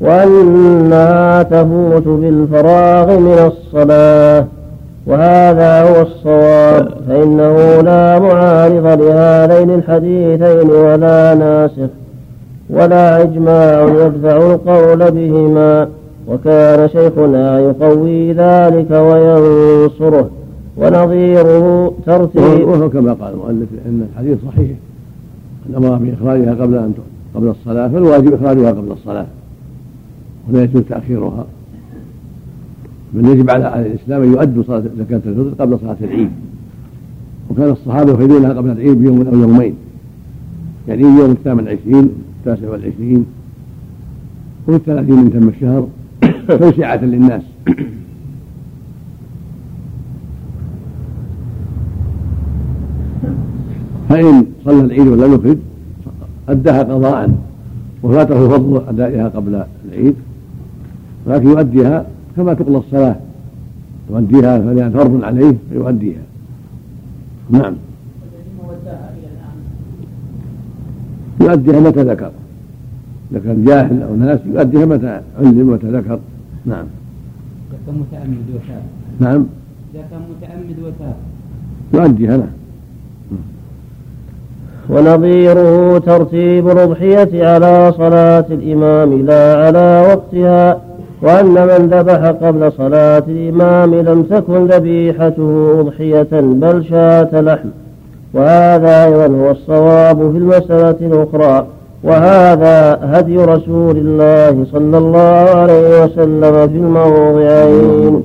وأنها 0.00 1.42
تفوت 1.42 2.08
بالفراغ 2.08 3.18
من 3.18 3.52
الصلاة. 3.52 4.46
وهذا 5.06 5.82
هو 5.82 6.02
الصواب. 6.02 6.88
فإنه 7.08 7.80
لا 7.80 8.18
معارض 8.18 9.02
لهذين 9.02 9.70
الحديثين 9.70 10.70
ولا 10.70 11.34
ناسخ 11.34 11.90
ولا 12.70 13.22
إجماع 13.22 13.82
يدفع 13.82 14.36
القول 14.36 15.10
بهما. 15.10 15.88
وكان 16.28 16.88
شيخنا 16.88 17.60
يقوي 17.60 18.32
ذلك 18.32 18.90
وينصره 18.90 20.30
ونظيره 20.76 21.92
ترتيب. 22.06 22.68
وهو 22.68 22.90
كما 22.90 23.12
قال 23.12 23.32
المؤلف 23.34 23.68
إن 23.86 24.08
الحديث 24.12 24.38
صحيح. 24.52 24.76
الامر 25.70 25.98
باخراجها 25.98 26.54
قبل 26.54 26.74
أن 26.74 26.92
قبل 27.34 27.48
الصلاة 27.48 27.88
فالواجب 27.88 28.34
إخراجها 28.34 28.70
قبل 28.70 28.92
الصلاة. 28.92 29.26
ولا 30.50 30.62
يجوز 30.62 30.82
تأخيرها. 30.82 31.44
بل 33.14 33.28
يجب 33.28 33.50
على 33.50 33.86
الإسلام 33.86 34.22
أن 34.22 34.32
يؤدوا 34.32 34.62
صلاة 34.62 34.82
زكاة 34.98 35.20
الفطر 35.26 35.64
قبل 35.64 35.78
صلاة 35.78 35.96
العيد. 36.00 36.30
وكان 37.50 37.70
الصحابة 37.70 38.12
يخرجونها 38.12 38.52
قبل 38.52 38.70
العيد 38.70 38.98
بيوم 38.98 39.26
أو 39.26 39.38
يومين. 39.38 39.74
يعني 40.88 41.02
يوم 41.02 41.30
الثامن 41.30 41.64
والعشرين 41.64 42.10
التاسع 42.38 42.70
والعشرين 42.70 43.26
وفي 44.68 44.76
الثلاثين 44.76 45.16
من 45.16 45.32
تم 45.32 45.48
الشهر 45.48 45.88
توسعة 46.58 47.04
للناس. 47.04 47.42
فإن 54.10 54.46
صلى 54.64 54.80
العيد 54.80 55.06
ولم 55.06 55.34
يخرج 55.34 55.56
أداها 56.48 56.82
قضاء 56.82 57.30
وفاته 58.02 58.48
فضل 58.48 58.82
أدائها 58.88 59.28
قبل 59.28 59.64
العيد 59.88 60.14
ولكن 61.26 61.48
يؤديها 61.48 62.06
كما 62.36 62.54
تقضى 62.54 62.76
الصلاة. 62.76 63.16
يؤديها 64.10 64.58
فلان 64.58 64.90
فرض 64.90 65.24
عليه 65.24 65.54
فيؤديها. 65.70 66.22
نعم. 67.50 67.74
يؤديها 71.40 71.80
متى 71.80 72.02
ذكر. 72.02 72.30
كان 73.44 73.64
جاهل 73.64 74.02
أو 74.02 74.16
ناس 74.16 74.40
يؤديها 74.46 74.86
متى 74.86 75.20
علم 75.38 75.68
وتذكر 75.68 76.18
نعم. 76.64 76.84
إذا 77.70 77.78
كان 77.86 77.94
متعمد 77.94 78.46
وتاب. 78.54 78.82
نعم. 79.20 79.46
إذا 79.94 80.04
كان 80.10 80.20
متعمد 80.30 80.78
وتاب. 80.86 81.14
يؤديها 81.94 82.36
نعم. 82.36 82.50
ونظيره 84.88 85.98
ترتيب 85.98 86.68
الأضحية 86.68 87.46
على 87.46 87.92
صلاة 87.96 88.46
الإمام 88.50 89.26
لا 89.26 89.66
على 89.66 90.06
وقتها. 90.08 90.89
وأن 91.22 91.46
من 91.46 91.88
ذبح 91.92 92.26
قبل 92.26 92.72
صلاة 92.72 93.22
الإمام 93.28 93.94
لم 93.94 94.22
تكن 94.22 94.66
ذبيحته 94.66 95.80
أضحية 95.80 96.28
بل 96.32 96.84
شاة 96.90 97.40
لحم. 97.40 97.68
وهذا 98.34 99.04
أيضا 99.04 99.26
هو 99.26 99.50
الصواب 99.50 100.16
في 100.32 100.38
المسألة 100.38 100.96
الأخرى. 101.00 101.66
وهذا 102.04 102.98
هدي 103.02 103.36
رسول 103.36 103.96
الله 103.96 104.66
صلى 104.72 104.98
الله 104.98 105.50
عليه 105.60 106.04
وسلم 106.04 106.68
في 106.68 106.76
الموضعين. 106.76 108.22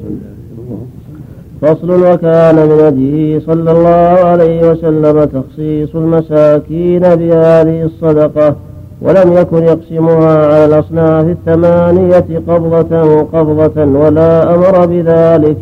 فصل 1.62 1.92
وكان 1.92 2.56
من 2.56 2.80
هديه 2.86 3.40
صلى 3.40 3.72
الله 3.72 4.26
عليه 4.26 4.72
وسلم 4.72 5.24
تخصيص 5.24 5.96
المساكين 5.96 7.02
بهذه 7.02 7.84
الصدقة. 7.84 8.56
ولم 9.02 9.34
يكن 9.34 9.64
يقسمها 9.64 10.46
على 10.46 10.66
الأصناف 10.66 11.26
الثمانية 11.26 12.42
قبضة 12.48 13.22
قبضة 13.22 13.84
ولا 13.86 14.56
أمر 14.56 14.86
بذلك 14.86 15.58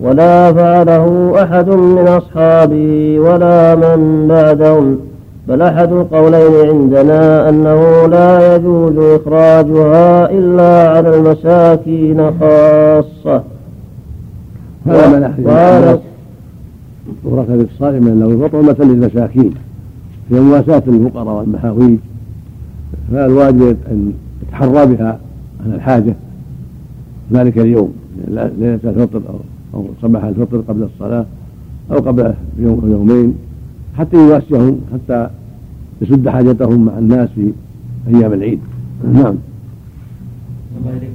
ولا 0.00 0.52
فعله 0.52 1.34
أحد 1.42 1.68
من 1.68 2.08
أصحابه 2.08 3.18
ولا 3.18 3.74
من 3.74 4.28
بعدهم 4.28 4.98
بل 5.48 5.62
أحد 5.62 5.92
القولين 5.92 6.68
عندنا 6.68 7.48
أنه 7.48 8.06
لا 8.06 8.56
يجوز 8.56 8.98
إخراجها 8.98 10.30
إلا 10.30 10.88
على 10.88 11.16
المساكين 11.16 12.30
خاصة. 12.40 13.42
هذا 14.86 15.08
من 15.08 15.22
أحد 15.22 15.40
الصائم 17.72 18.04
من 18.04 18.20
له 18.20 18.48
فطعمة 18.48 18.76
للمساكين 18.92 19.54
في 20.28 20.40
مواساة 20.40 20.82
الفقراء 20.88 21.34
والمحاويج 21.38 21.98
فالواجب 23.10 23.76
أن 23.90 24.12
يتحرى 24.42 24.86
بها 24.86 25.18
عن 25.64 25.72
الحاجة 25.74 26.14
ذلك 27.32 27.58
اليوم 27.58 27.92
ليلة 28.28 28.80
الفطر 28.84 29.22
أو 29.28 29.38
أو 29.74 29.86
صباح 30.02 30.24
الفطر 30.24 30.60
قبل 30.68 30.82
الصلاة 30.82 31.26
أو 31.90 31.96
قبل 31.96 32.34
يوم 32.58 32.80
أو 32.80 32.88
يومين 32.88 33.34
حتى 33.98 34.16
يواسيهم 34.16 34.80
حتى 34.92 35.30
يسد 36.02 36.28
حاجتهم 36.28 36.84
مع 36.84 36.98
الناس 36.98 37.28
في 37.28 37.52
أيام 38.08 38.32
العيد. 38.32 38.58
نعم. 39.12 39.34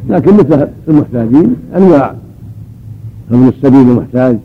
لكن 0.09 0.33
مثل 0.33 0.67
المحتاجين 0.87 1.55
أنواع. 1.75 2.15
فمن 3.29 3.47
السبيل 3.47 3.89
المحتاج 3.89 4.37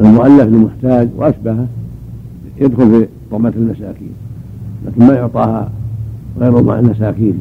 والمؤلف 0.00 0.42
المحتاج 0.42 1.08
وأشبهه. 1.16 1.66
يدخل 2.60 2.90
في 2.90 3.08
طعمة 3.30 3.52
المساكين 3.56 4.12
لكن 4.86 5.06
ما 5.06 5.14
يعطاها 5.14 5.70
غير 6.40 6.62
مع 6.62 6.78
المساكين. 6.78 7.38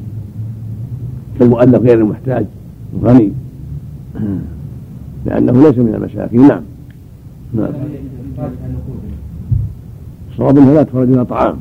كالمؤلف 1.39 1.82
غير 1.82 1.99
المحتاج 1.99 2.45
الغني 2.93 3.32
لأنه 5.26 5.51
ليس 5.51 5.78
من 5.78 5.95
المساكين. 5.95 6.47
نعم. 6.47 6.61
نعم. 7.53 7.74
الصواب 10.32 10.57
إنها 10.57 10.74
لا 10.74 10.84
تخرج 10.84 11.09
منها 11.09 11.24
طعام. 11.24 11.55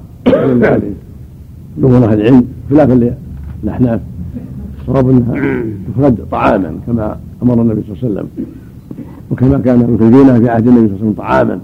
لغة 1.79 2.05
أهل 2.05 2.21
العلم 2.21 2.47
خلافا 2.71 3.15
للأحناف 3.65 4.01
الصواب 4.81 5.11
إنها 5.11 5.63
تخرج 5.95 6.15
طعاما 6.31 6.79
كما 6.87 7.19
أمر 7.43 7.63
النبي 7.63 7.83
صلى 7.83 7.93
الله 7.93 8.05
عليه 8.05 8.15
وسلم. 8.15 8.29
وكما 9.31 9.59
كان 9.59 9.81
يخرجونها 9.81 10.39
في 10.39 10.49
عهد 10.49 10.67
النبي 10.69 10.89
صلى 10.89 10.97
الله 10.97 10.97
عليه 10.97 11.11
وسلم 11.11 11.13
طعاما. 11.13 11.61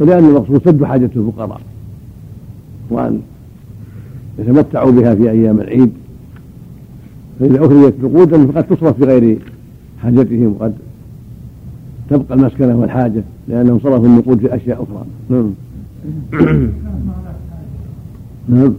ولأن 0.00 0.24
المقصود 0.24 0.62
سد 0.64 0.84
حاجة 0.84 1.10
الفقراء 1.16 1.60
وأن 2.90 3.20
يتمتعوا 4.38 4.90
بها 4.90 5.14
في 5.14 5.30
أيام 5.30 5.60
العيد. 5.60 5.92
فإذا 7.40 7.64
أخرجت 7.64 7.94
نقودا 8.02 8.46
فقد 8.46 8.64
تصرف 8.64 8.96
في 8.96 9.04
غير 9.04 9.38
حاجتهم 10.02 10.56
وقد 10.60 10.74
تبقى 12.10 12.34
المسكنة 12.34 12.76
والحاجة 12.76 13.22
لأنهم 13.48 13.78
صرفوا 13.78 14.06
النقود 14.06 14.38
في 14.38 14.54
أشياء 14.54 14.82
أخرى. 14.82 15.04
نعم. 15.28 15.50
نعم. 18.48 18.74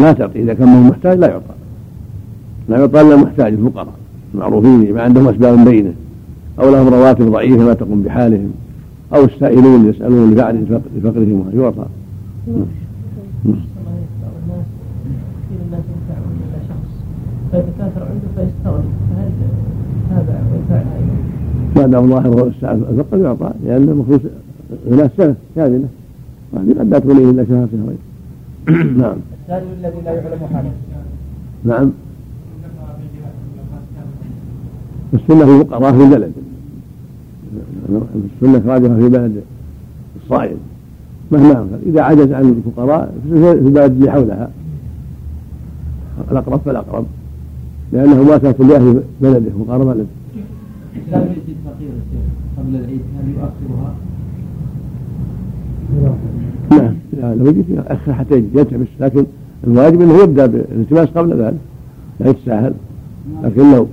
لا 0.00 0.12
تعطي. 0.12 0.42
إذا 0.42 0.54
كان 0.54 0.68
هو 0.68 0.82
محتاج 0.82 1.18
لا 1.18 1.28
يعطى. 1.28 1.54
لا 2.68 2.78
يعطى 2.78 3.00
إلا 3.00 3.16
محتاج 3.16 3.52
الفقراء 3.52 3.94
المعروفين 4.34 4.94
ما 4.94 5.02
عندهم 5.02 5.28
أسباب 5.28 5.64
بينة. 5.64 5.94
أو 6.60 6.70
لهم 6.70 6.88
رواتب 6.88 7.32
ضعيفة 7.32 7.64
ما 7.64 7.74
تقوم 7.74 8.02
بحالهم 8.02 8.52
أو 9.14 9.24
السائلون 9.24 9.88
يسألون 9.88 10.30
لبعد 10.30 10.82
لفقرهم 10.96 11.50
يعطى. 11.54 11.86
فيتكاثر 17.50 18.02
عنده 18.02 18.28
فيستغني 18.36 18.84
فهل 19.10 19.30
هذا 20.10 20.42
ويفعل 20.52 20.84
ما 21.76 21.86
دام 21.86 22.12
الساعة 22.48 22.72
الفقر 22.72 23.18
يعطى 23.18 23.50
لأن 23.64 23.88
المفروض 23.88 24.20
غنى 24.90 25.02
السنة 25.02 25.34
كاملة. 25.56 25.88
وهذه 26.52 26.78
قد 26.78 26.90
لا 26.90 26.98
تغنيه 26.98 27.30
إلا 27.30 27.44
شهر 27.44 27.68
شهرين. 27.72 27.98
نعم. 29.02 29.16
الثاني 29.42 29.66
الذي 29.80 30.00
لا 30.04 30.12
يعلم 30.12 30.46
حاله. 30.52 30.70
نعم. 31.64 31.90
السنة 35.14 35.44
في 35.44 35.60
الفقراء 35.60 35.92
في 35.92 36.04
البلد 36.04 36.32
السنة 38.42 38.58
إخراجها 38.58 38.96
في 38.96 39.08
بلد 39.08 39.42
الصائم 40.22 40.56
مهما 41.32 41.62
أنفق 41.62 41.78
إذا 41.86 42.02
عجز 42.02 42.32
عن 42.32 42.48
الفقراء 42.66 43.14
في 43.28 43.52
البلد 43.52 43.92
اللي 43.92 44.10
حولها. 44.10 44.50
الأقرب 46.30 46.60
فالأقرب. 46.60 47.06
لأنه 47.92 48.22
ما 48.22 48.38
كان 48.38 48.68
لأهل 48.68 49.02
بلده 49.22 49.50
وقال 49.58 49.80
بلده. 49.84 50.04
لا 51.10 51.22
يجد 51.22 51.56
فقير 51.64 51.90
قبل 52.58 52.76
العيد 52.76 53.00
هل 53.18 53.28
يؤخرها؟ 53.30 53.94
نعم 56.70 56.94
لو 57.38 57.46
يجد. 57.46 57.64
يؤخر 57.68 58.14
حتى 58.14 58.34
يلتمس 58.54 58.88
لكن 59.00 59.24
الواجب 59.66 60.00
إنه 60.00 60.22
يبدأ 60.22 60.46
بالالتماس 60.46 61.08
قبل 61.08 61.42
ذلك. 61.42 61.58
لا 62.20 62.30
يتساهل. 62.30 62.74
لكن 63.42 63.72
لو 63.72 63.86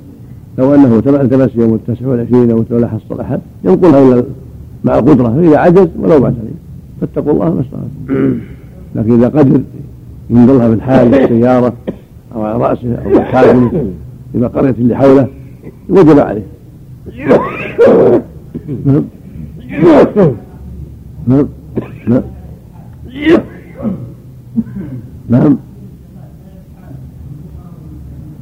لو 0.60 0.76
أنه 0.76 0.96
التمس 0.98 1.56
يوم 1.56 1.74
التاسع 1.74 2.08
والعشرين 2.08 2.52
أو 2.52 2.66
ولا 2.70 2.88
حصل 2.88 3.20
أحد 3.22 3.40
ينقلها 3.64 4.14
إلى 4.14 4.24
مع 4.84 5.00
القدره 5.00 5.30
فإذا 5.30 5.58
عجز 5.58 5.88
ولو 6.00 6.20
بعد 6.20 6.36
فاتقوا 7.02 7.34
الله 7.34 7.54
ما 7.54 7.62
استطعتم. 7.62 8.40
لكن 8.96 9.14
إذا 9.14 9.28
قدر 9.28 9.62
ينقلها 10.30 10.70
بالحال 10.70 11.10
بالسياره 11.10 11.74
أو 12.36 12.44
على 12.44 12.58
رأسه 12.58 12.96
أو 12.96 13.22
حاكمه 13.22 13.92
إلى 14.36 14.48
قرية 14.48 14.70
اللي 14.70 14.96
حوله 14.96 15.28
وجب 15.90 16.20
عليه. 16.20 16.46
نعم. 18.86 19.04
نعم. 21.28 21.48
نعم. 22.08 22.24
نعم 25.30 25.58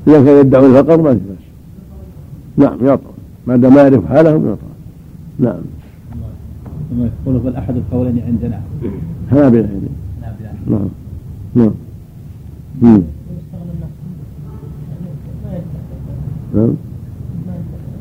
إذا 0.08 0.26
كان 0.26 0.40
يدعو 0.40 0.66
الفقر 0.66 1.02
ما 1.02 1.14
في 1.14 1.20
بأس 1.20 1.37
نعم 2.58 2.86
يعطى 2.86 3.10
ما 3.48 3.56
دام 3.56 3.74
ما 3.74 3.82
يعرف 3.82 4.06
حالهم 4.06 4.46
يعطى 4.46 4.62
نعم. 5.40 5.62
ثم 6.90 7.06
يقول 7.06 7.40
بل 7.40 7.56
أحد 7.56 7.76
القولين 7.76 8.22
عندنا. 8.28 8.62
هنابلة 9.32 9.70
نعم. 10.68 10.80
نعم. 11.56 11.72
نعم. 12.82 13.02
نعم. 16.56 16.74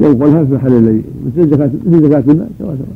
ينقلها 0.01 0.45
في 0.45 0.55
محل 0.55 0.73
الذي 0.73 1.03
مثل 1.27 1.51
زكاة 1.51 1.71
مثل 1.87 2.03
زكاة 2.03 2.33
المال 2.33 2.49
سواء 2.59 2.77
سواء 2.77 2.89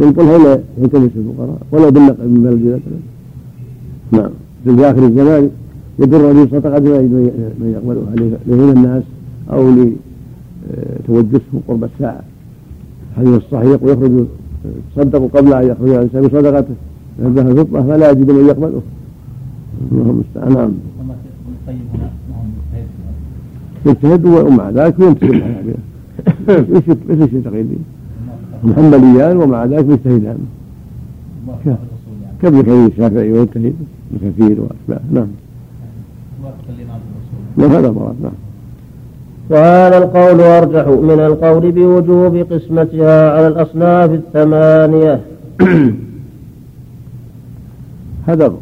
ينقلها 0.00 0.38
لا 0.38 0.60
يلتمس 0.78 1.10
الفقراء؟ 1.16 1.58
ولو 1.72 1.90
بالنقل 1.90 2.28
من 2.28 2.42
بلد 2.42 2.52
إلى 2.66 2.80
بلد 2.86 3.00
نعم. 4.12 4.30
في 4.64 4.90
آخر 4.90 5.06
الزمان 5.06 5.50
يدر 5.98 6.32
به 6.32 6.46
صدقة 6.46 6.80
ما 6.80 6.96
يجد 6.96 7.12
من 7.60 7.72
يقبلها 7.74 8.38
لغنى 8.46 8.72
الناس 8.72 9.02
أو 9.50 9.68
لتوجسهم 10.68 11.60
قرب 11.68 11.84
الساعة. 11.84 12.20
الحديث 13.10 13.34
الصحيح 13.34 13.82
ويخرج 13.82 14.24
تصدقوا 14.96 15.28
قبل 15.28 15.52
أن 15.52 15.68
يخرج 15.68 15.90
الإنسان 15.90 16.22
بصدقته. 16.22 16.74
الذهب 17.18 17.48
الفضة 17.48 17.82
فلا 17.82 18.10
يجد 18.10 18.30
من 18.30 18.46
يقبله. 18.48 18.82
الله 19.92 20.10
المستعان 20.10 20.52
نعم. 20.54 20.72
يجتهد 23.86 24.26
ومع 24.26 24.70
ذلك 24.70 25.00
الحنابلة 25.00 25.74
مثل 26.48 26.96
الشيخ 27.10 27.44
تقي 27.44 27.60
الدين 27.60 27.84
محمديان 28.64 29.36
ومع 29.36 29.64
ذلك 29.64 29.88
يجتهدان 29.88 30.38
كابن 32.42 32.62
كثير 32.62 32.86
الشافعي 32.86 33.32
ويجتهد؟ 33.32 33.74
ابن 34.14 34.30
كثير 34.30 34.58
نعم. 34.88 35.26
نعم 37.56 37.70
هذا 37.70 37.90
مراد. 37.90 38.14
نعم. 38.22 38.32
وهذا 39.50 39.98
القول 39.98 40.40
أرجح 40.40 40.88
من 40.88 41.20
القول 41.20 41.72
بوجوب 41.72 42.36
قسمتها 42.36 43.32
على 43.32 43.46
الأصناف 43.46 44.10
الثمانية. 44.10 45.20
هذا 48.28 48.52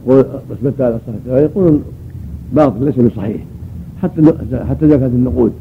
قسمتها 0.50 0.86
على 0.86 0.94
الأصناف 0.94 1.16
الثمانية. 1.16 1.42
يقولون 1.42 1.82
باطل 2.52 2.84
ليس 2.84 2.94
بصحيح. 2.94 3.40
حتى 4.02 4.22
حتى 4.70 4.88
زكاة 4.88 5.06
النقود. 5.06 5.52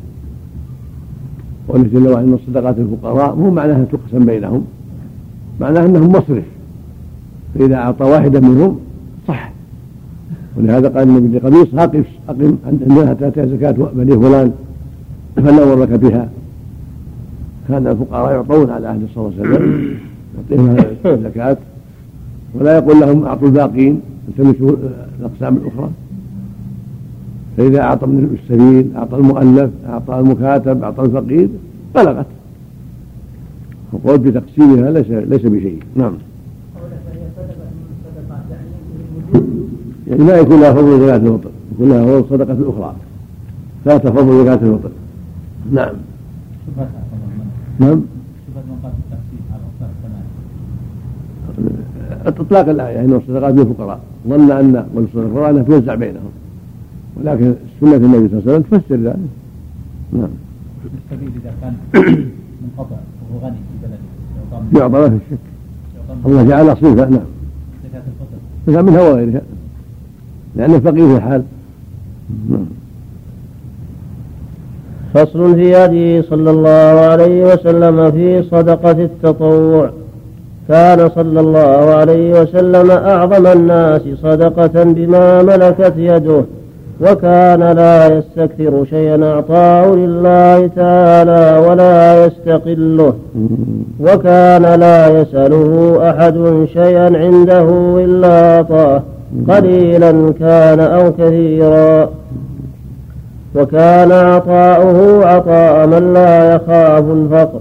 ونزل 1.67 1.97
الله 1.97 2.19
أن 2.19 2.33
الصدقات 2.33 2.75
الفقراء 2.77 3.35
مو 3.35 3.49
معناها 3.49 3.85
تقسم 3.91 4.25
بينهم. 4.25 4.65
معناها 5.59 5.85
أنهم 5.85 6.11
مصرف. 6.11 6.43
فإذا 7.55 7.75
أعطى 7.75 8.03
واحدا 8.03 8.39
منهم 8.39 8.79
صح. 9.27 9.51
ولهذا 10.57 10.89
قال 10.89 11.09
النبي 11.09 11.37
لقميص 11.37 11.67
أقف 11.73 12.05
أقم 12.29 12.57
عندها 12.65 13.13
تأتي 13.13 13.49
زكاة 13.49 13.71
بني 13.71 14.19
فلان. 14.19 14.51
فلا 15.35 15.75
لك 15.75 15.89
بها. 15.89 16.29
كان 17.67 17.87
الفقراء 17.87 18.31
يعطون 18.31 18.69
على 18.69 18.87
عهد 18.87 19.07
صلى 19.15 19.27
الله 19.27 19.33
عليه 19.39 19.49
وسلم 19.49 19.97
يعطيهم 20.37 20.77
الزكاة 21.05 21.57
ولا 22.53 22.77
يقول 22.77 22.99
لهم 22.99 23.25
أعطوا 23.25 23.47
الباقين 23.47 24.01
التمسوا 24.27 24.75
الأقسام 25.19 25.55
الأخرى. 25.55 25.89
فإذا 27.57 27.81
أعطى 27.81 28.05
من 28.05 28.37
السبيل 28.43 28.95
أعطى 28.95 29.17
المؤلف 29.17 29.69
أعطى 29.89 30.19
المكاتب 30.19 30.83
أعطى 30.83 31.03
الفقير 31.03 31.49
بلغت. 31.95 32.25
القول 33.93 34.17
بتقسيمها 34.17 34.91
ليس 34.91 35.07
ليس 35.07 35.41
بشيء. 35.41 35.79
نعم. 35.95 36.13
يعني 40.07 40.23
ما 40.23 40.33
يكون 40.33 40.61
لها 40.61 40.73
فضل 40.73 40.99
زكاة 40.99 41.15
الفطر 41.15 41.49
يكون 41.73 41.89
لها 41.89 42.05
فضل 42.05 42.19
الصدقة 42.19 42.53
الأخرى 42.53 42.95
لا 43.85 43.97
تفضل 43.97 44.43
زكاة 44.43 44.53
الفطر 44.53 44.91
نعم. 45.71 45.95
نعم. 47.79 48.01
أطلاق 52.25 52.69
الآية 52.69 53.05
انه 53.05 53.15
الصدقات 53.15 53.53
للفقراء 53.53 53.99
ظن 54.27 54.51
أن 54.51 54.85
والصدقات 54.93 55.49
انها 55.49 55.63
توزع 55.63 55.95
بينهم. 55.95 56.31
ولكن 57.17 57.55
سنة 57.81 57.95
النبي 57.95 58.29
صلى 58.29 58.39
الله 58.39 58.53
عليه 58.53 58.59
وسلم 58.59 58.61
تفسر 58.61 58.95
ذلك. 58.95 59.17
نعم. 60.13 60.29
السبيل 61.11 61.31
إذا 61.41 61.53
كان 61.61 61.75
منقطع 62.61 62.95
وهو 63.31 63.45
غني 63.45 63.55
في 63.55 63.87
بلده 63.87 64.79
يعطى 64.79 64.99
ما 64.99 65.09
في 65.09 65.19
شك 65.31 65.37
الله 66.25 66.43
جعل 66.43 66.77
صفة 66.77 67.09
نعم. 67.09 67.19
زكاة 67.83 68.03
الفطر 68.67 68.83
منها 68.83 69.01
وغيرها 69.01 69.41
لأنه 70.55 70.79
فقير 70.79 71.07
في 71.07 71.15
الحال. 71.15 71.43
نعم. 72.49 72.65
فصل 75.15 75.55
في 75.55 75.75
هديه 75.75 76.21
صلى 76.29 76.49
الله 76.51 76.99
عليه 77.11 77.53
وسلم 77.53 78.11
في 78.11 78.43
صدقة 78.51 78.91
التطوع. 78.91 79.89
كان 80.69 81.09
صلى 81.09 81.39
الله 81.39 81.95
عليه 81.95 82.41
وسلم 82.41 82.91
أعظم 82.91 83.47
الناس 83.47 84.01
صدقة 84.23 84.83
بما 84.83 85.43
ملكت 85.43 85.93
يده 85.97 86.41
وكان 87.01 87.59
لا 87.59 88.17
يستكثر 88.17 88.85
شيئا 88.89 89.23
أعطاه 89.23 89.95
لله 89.95 90.67
تعالى 90.75 91.67
ولا 91.67 92.25
يستقله. 92.25 93.13
وكان 93.99 94.79
لا 94.79 95.21
يسأله 95.21 95.99
أحد 96.09 96.65
شيئا 96.73 97.17
عنده 97.17 97.67
إلا 98.05 98.55
أعطاه. 98.55 99.01
قليلا 99.49 100.33
كان 100.39 100.79
أو 100.79 101.11
كثيرا. 101.11 102.09
وكان 103.55 104.11
عطاؤه 104.11 105.25
عطاء 105.25 105.87
من 105.87 106.13
لا 106.13 106.55
يخاف 106.55 107.03
الفقر. 107.11 107.59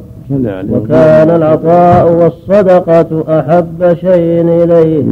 وكان 0.70 1.30
العطاء 1.30 2.12
والصدقة 2.12 3.24
أحب 3.38 3.94
شيء 4.00 4.64
إليه. 4.64 5.04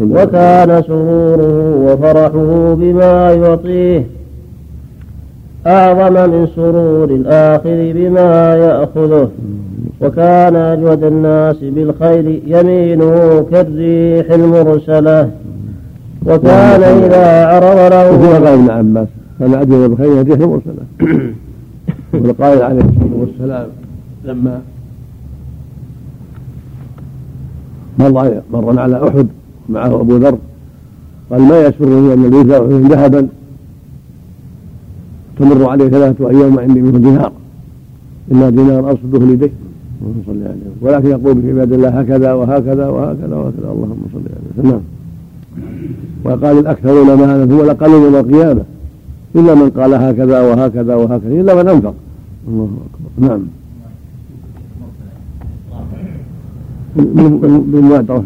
وكان 0.00 0.82
سروره 0.82 1.76
وفرحه 1.86 2.74
بما 2.74 3.32
يعطيه. 3.32 4.06
أعظم 5.66 6.30
من 6.30 6.46
سرور 6.56 7.04
الآخر 7.04 7.92
بما 7.94 8.56
يأخذه. 8.56 9.28
وكان 10.00 10.56
أجود 10.56 11.04
الناس 11.04 11.56
بالخير 11.62 12.40
يمينه 12.46 13.46
كالريح 13.52 14.30
المرسلة. 14.30 15.30
وكان 16.26 16.82
إذا 16.82 17.46
عرض 17.46 17.92
له 17.92 18.54
ابن 18.54 18.70
عباس 18.70 19.08
كان 19.38 19.54
أجود 19.54 19.90
بالخير 19.90 20.20
الريح 20.20 20.40
المرسلة 20.40 20.84
والقائل 22.12 22.62
عليه 22.62 22.80
الصلاة 22.80 23.16
والسلام 23.20 23.68
لما 24.24 24.62
مر 27.98 28.42
مر 28.52 28.78
على 28.78 29.08
أحد 29.08 29.26
معه 29.68 30.00
أبو 30.00 30.16
ذر 30.16 30.38
قال 31.30 31.42
ما 31.42 31.60
يسرني 31.60 32.12
أن 32.12 32.24
الذي 32.24 32.52
احد 32.52 32.92
ذهبا؟ 32.92 33.28
تمر 35.38 35.68
عليه 35.68 35.88
ثلاثة 35.88 36.30
أيام 36.30 36.58
عندي 36.58 36.80
منه 36.80 36.98
دينار. 36.98 37.32
إلا 38.32 38.50
دينار 38.50 38.90
أرصده 38.90 39.18
لديه 39.18 39.52
صلى 40.26 40.44
عليه. 40.44 40.70
ولكن 40.80 41.08
يقول 41.08 41.42
في 41.42 41.50
عباد 41.50 41.72
الله 41.72 41.88
هكذا 41.88 42.32
وهكذا 42.32 42.88
وهكذا 42.88 43.36
وهكذا. 43.36 43.72
اللهم 43.72 44.02
صل 44.12 44.18
عليه. 44.18 44.68
وسلم 44.68 44.82
وقال 46.24 46.58
الأكثرون 46.58 47.06
مالا 47.06 47.54
هو 47.54 47.62
الأقل 47.62 47.90
يوم 47.90 48.14
القيامة. 48.14 48.62
إلا 49.36 49.54
من 49.54 49.70
قال 49.70 49.94
هكذا 49.94 50.40
وهكذا 50.40 50.94
وهكذا 50.94 51.32
إلا 51.40 51.54
من 51.54 51.68
أنفق. 51.68 51.94
الله 52.48 52.70
أكبر. 52.86 53.28
نعم. 53.28 53.42
بالمعترف 56.96 58.24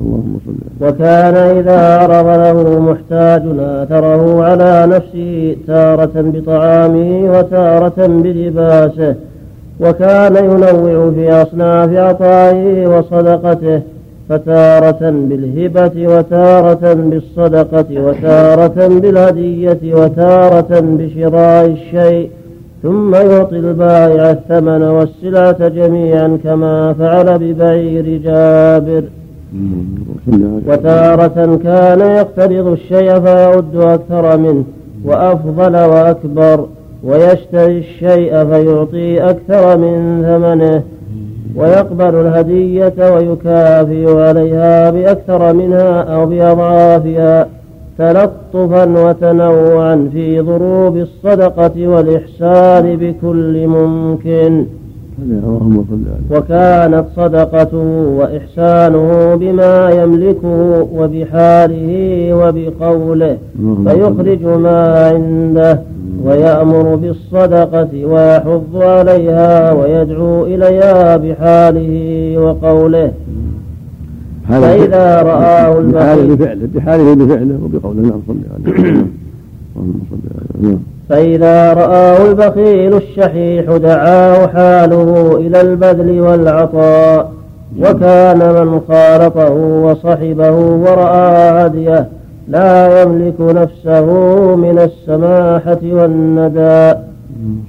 اللهم 0.00 0.38
صل 0.46 0.86
وكان 0.86 1.34
إذا 1.34 1.98
عرض 1.98 2.26
له 2.26 2.80
محتاج 2.80 3.42
آثره 3.58 4.44
على 4.44 4.86
نفسه 4.86 5.56
تارة 5.66 6.12
بطعامه 6.16 7.38
وتارة 7.38 8.06
بلباسه 8.06 9.14
وكان 9.80 10.36
ينوع 10.36 11.10
في 11.10 11.32
أصناف 11.32 11.92
عطائه 11.92 12.86
وصدقته 12.86 13.82
فتارة 14.28 15.10
بالهبة 15.10 16.16
وتارة 16.16 16.94
بالصدقة 16.94 17.86
وتارة 17.90 18.88
بالهدية 18.88 19.78
وتارة 19.84 20.80
بشراء 20.80 21.66
الشيء 21.66 22.30
ثم 22.82 23.14
يعطي 23.14 23.56
البائع 23.56 24.30
الثمن 24.30 24.82
والسلعة 24.82 25.68
جميعا 25.68 26.38
كما 26.44 26.92
فعل 26.92 27.38
ببعير 27.38 28.20
جابر. 28.24 29.04
وتارة 30.68 31.58
كان 31.64 32.00
يقترض 32.00 32.66
الشيء 32.66 33.20
فيعد 33.20 33.76
أكثر 33.76 34.36
منه 34.36 34.64
وأفضل 35.04 35.76
وأكبر 35.76 36.66
ويشتري 37.04 37.78
الشيء 37.78 38.44
فيعطي 38.44 39.30
أكثر 39.30 39.78
من 39.78 40.22
ثمنه 40.22 40.82
ويقبل 41.56 42.14
الهدية 42.14 42.94
ويكافئ 43.14 44.18
عليها 44.20 44.90
بأكثر 44.90 45.54
منها 45.54 46.00
أو 46.02 46.26
بأضعافها 46.26 47.46
تلطفا 47.98 48.84
وتنوعا 49.06 50.08
في 50.12 50.40
ضروب 50.40 50.96
الصدقة 50.96 51.88
والإحسان 51.88 52.96
بكل 52.96 53.66
ممكن. 53.66 54.66
وكانت 56.30 57.04
صدقته 57.16 57.86
وإحسانه 58.18 59.34
بما 59.34 59.90
يملكه 59.90 60.88
وبحاله 60.94 61.90
وبقوله 62.34 63.36
فيخرج 63.86 64.44
ما 64.44 65.08
عنده. 65.08 65.82
ويأمر 66.26 66.94
بالصدقة 66.94 68.04
ويحض 68.04 68.76
عليها 68.76 69.72
ويدعو 69.72 70.46
إليها 70.46 71.16
بحاله 71.16 72.34
وقوله. 72.38 73.12
فإذا 74.48 75.22
رآه 75.22 75.80
بحاله 75.80 76.22
البخيل 76.22 76.36
بفعله 76.36 76.68
بحاله 76.74 77.14
بفعله 77.14 77.58
وبقوله. 77.64 78.00
نعم 78.02 78.20
صل 78.28 78.36
عليه. 78.54 79.06
اللهم 79.76 80.00
صل 80.10 80.16
عليه. 80.34 80.68
نعم. 80.68 80.78
فإذا 81.08 81.72
رآه 81.72 82.30
البخيل 82.30 82.96
الشحيح 82.96 83.76
دعاه 83.76 84.46
حاله 84.46 85.36
إلى 85.36 85.60
البذل 85.60 86.20
والعطاء 86.20 87.32
وكان 87.80 88.38
من 88.38 88.80
خالطه 88.88 89.52
وصحبه 89.52 90.50
ورأى 90.50 91.66
هديه 91.66 92.08
لا 92.48 93.02
يملك 93.02 93.40
نفسه 93.40 94.06
من 94.56 94.78
السماحة 94.78 95.78
والندى. 95.82 96.98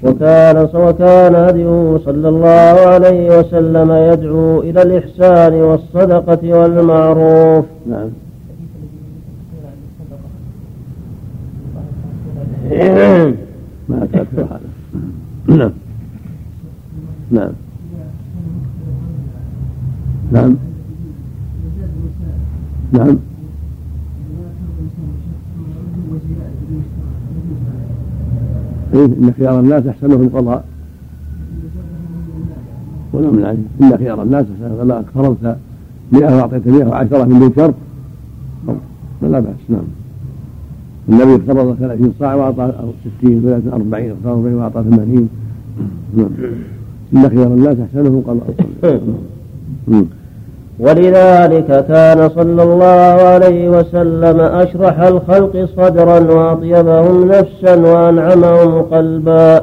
وكان 0.04 0.68
وكان 0.74 1.36
هديه 1.36 1.98
صلى 2.06 2.30
الله 2.30 2.76
عليه 2.94 3.40
وسلم 3.40 3.92
يدعو 3.92 4.62
إلى 4.62 4.82
الإحسان 4.82 5.54
والصدقة 5.54 6.54
والمعروف. 6.54 7.66
نعم. 7.90 8.10
ما 13.90 14.08
هذا 14.14 14.60
نعم. 15.48 15.72
نعم. 17.32 17.52
نعم. 20.32 20.56
نعم. 22.92 23.18
إيه 28.98 29.06
إن 29.06 29.34
خيار 29.38 29.60
الناس 29.60 29.88
أحسنهم 29.88 30.30
قضاء. 30.30 30.64
ولا 33.14 33.32
من 33.32 33.46
عليه 33.46 33.58
إن 33.82 33.98
خيار 33.98 34.24
الناس 34.24 34.46
أحسنهم 34.56 34.80
قضاء. 34.80 35.06
فرضت 35.16 35.58
100 36.12 36.36
وأعطيت 36.36 36.68
110 36.68 37.26
من 37.26 37.40
دون 37.40 37.52
شرط 37.56 37.74
فلا 39.22 39.40
بأس 39.40 39.56
نعم. 39.70 39.82
النبي 41.10 41.36
افترض 41.36 41.76
30 41.80 42.14
صاع 42.20 42.36
وأعطى 42.36 42.74
60 43.20 43.42
ثلاثة 43.42 43.74
40 43.76 44.12
اختار 44.12 44.34
40 44.34 44.54
وأعطى 44.54 44.84
80 44.84 45.30
نعم. 46.18 46.30
إن 47.14 47.30
خيار 47.30 47.48
الناس 47.54 47.78
احسنهم 47.80 48.22
قضاء. 48.22 48.56
نعم. 49.88 50.06
ولذلك 50.80 51.86
كان 51.88 52.30
صلى 52.30 52.64
الله 52.64 53.16
عليه 53.34 53.70
وسلم 53.70 54.40
أشرح 54.40 55.00
الخلق 55.00 55.68
صدرا 55.78 56.20
وأطيبهم 56.20 57.28
نفسا 57.28 57.76
وأنعمهم 57.76 58.82
قلبا. 58.82 59.62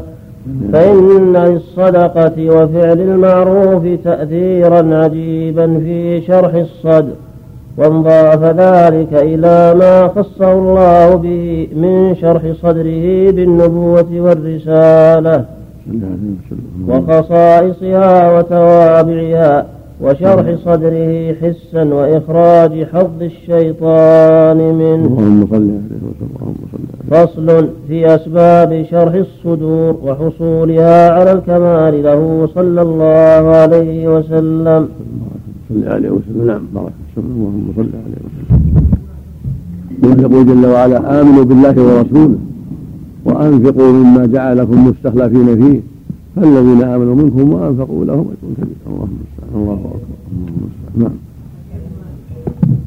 فإن 0.73 1.33
للصدقة 1.33 2.51
وفعل 2.51 3.01
المعروف 3.01 3.83
تأثيرا 4.05 5.05
عجيبا 5.05 5.67
في 5.67 6.21
شرح 6.27 6.55
الصدر. 6.55 7.13
وانضاف 7.79 8.45
ذلك 8.45 9.13
إلى 9.13 9.75
ما 9.79 10.09
خصه 10.09 10.53
الله 10.53 11.15
به 11.15 11.69
من 11.77 12.15
شرح 12.15 12.43
صدره 12.63 13.31
بالنبوة 13.31 14.07
والرسالة. 14.13 15.45
وخصائصها 16.89 18.39
وتوابعها. 18.39 19.74
وشرح 20.01 20.55
صدره 20.65 21.33
حسا 21.33 21.85
وإخراج 21.85 22.85
حظ 22.85 23.23
الشيطان 23.23 24.57
منه. 24.57 25.07
اللهم 25.07 25.47
صل 25.47 25.55
عليه 25.55 26.03
وسلم 26.09 26.55
صل 26.73 26.85
فصل 27.11 27.69
في 27.89 28.15
أسباب 28.15 28.71
شرح 28.91 29.15
الصدور 29.15 29.93
وحصولها 30.03 31.11
على 31.11 31.33
الكمال 31.33 32.03
له 32.03 32.49
صلى 32.55 32.83
الله 32.83 33.57
عليه 33.57 34.09
وسلم. 34.09 34.89
صل 35.69 35.89
عليه 35.89 36.11
وسلم. 36.11 36.47
نعم 36.47 36.63
بارك 36.75 36.93
اللهم 37.19 37.73
صل 37.77 37.91
عليه 38.05 38.21
وسلم. 38.27 38.45
يقول 40.21 40.47
جل 40.47 40.67
وعلا 40.67 41.21
آمنوا 41.21 41.45
بالله 41.45 41.77
ورسوله 41.87 42.39
وأنفقوا 43.25 43.93
مما 43.93 44.27
جعلكم 44.27 44.89
مستخلفين 44.89 45.49
فيه. 45.61 45.81
فالذين 46.37 46.83
آمنوا 46.83 47.15
منكم 47.15 47.53
وأنفقوا 47.53 48.05
لهم 48.05 48.27
أجر 48.33 48.49
كبير 48.57 48.77
اللهم 48.87 49.09
المستعان 49.17 49.34
الله 49.55 50.01
المستعان 50.33 50.95
نعم. 50.95 51.15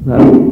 نعم. 0.06 0.48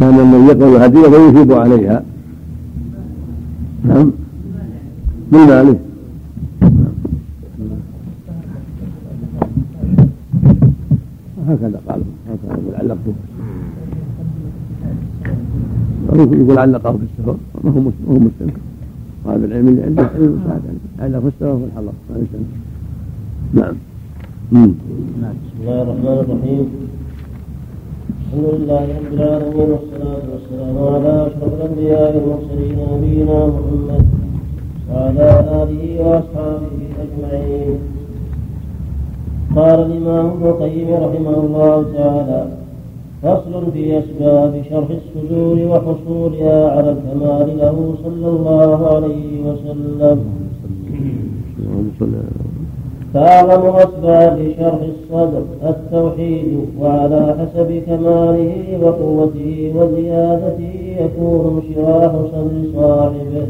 كان 0.00 0.14
من 0.32 0.46
يقبل 0.48 0.76
الهدية 0.76 1.08
فيثيب 1.08 1.52
عليها. 1.52 2.04
نعم. 3.84 4.12
من 5.32 5.38
ماله 5.38 5.78
هكذا 11.48 11.80
قالوا 11.88 12.04
هكذا 12.28 12.58
يقول 12.62 12.74
علقته. 12.74 13.14
يقول 16.40 16.58
علقه 16.58 16.92
في 16.92 17.04
السفر. 17.04 17.36
ما 17.64 17.70
هو 17.70 17.90
وهذا 19.24 19.44
العلم 19.46 19.68
اللي 19.68 19.82
عنده 19.82 20.02
علم 20.02 20.40
علق 21.00 21.18
في 21.20 21.26
السفر 21.26 21.58
في 21.58 21.64
الحضر 21.64 21.92
ما 23.54 23.74
نعم. 24.52 25.34
بسم 25.44 25.60
الله 25.60 25.82
الرحمن 25.82 26.06
الرحيم. 26.24 26.66
الحمد 28.24 28.44
لله 28.54 28.82
رب 28.98 29.12
العالمين 29.12 29.68
والصلاة 29.70 30.24
والسلام 30.32 30.76
على 30.94 31.26
أشرف 31.26 31.52
الأنبياء 31.54 32.16
والمرسلين 32.16 32.78
نبينا 32.92 33.46
محمد 33.46 34.06
وعلى 34.90 35.28
آله 35.62 35.82
وأصحابه 36.06 36.78
أجمعين. 37.04 37.78
قال 39.56 39.78
الإمام 39.86 40.26
ابن 40.26 40.46
القيم 40.46 40.88
رحمه 40.94 41.36
الله 41.44 41.84
تعالى 41.96 42.63
فصل 43.24 43.72
في 43.72 43.98
أسباب 43.98 44.62
شرح 44.70 44.88
الصدور 44.90 45.58
وحصولها 45.68 46.70
على 46.70 46.90
الكمال 46.90 47.58
له 47.58 47.94
صلى 48.04 48.28
الله 48.28 48.86
عليه 48.86 49.30
وسلم. 49.46 50.18
فأعظم 53.14 53.76
أسباب 53.76 54.52
شرح 54.58 54.80
الصدر 54.94 55.42
التوحيد 55.62 56.58
وعلى 56.80 57.36
حسب 57.38 57.82
كماله 57.86 58.54
وقوته 58.82 59.72
وزيادته 59.76 60.96
يكون 61.00 61.62
انشراح 61.62 62.12
صدر 62.32 62.62
صاحبه. 62.76 63.46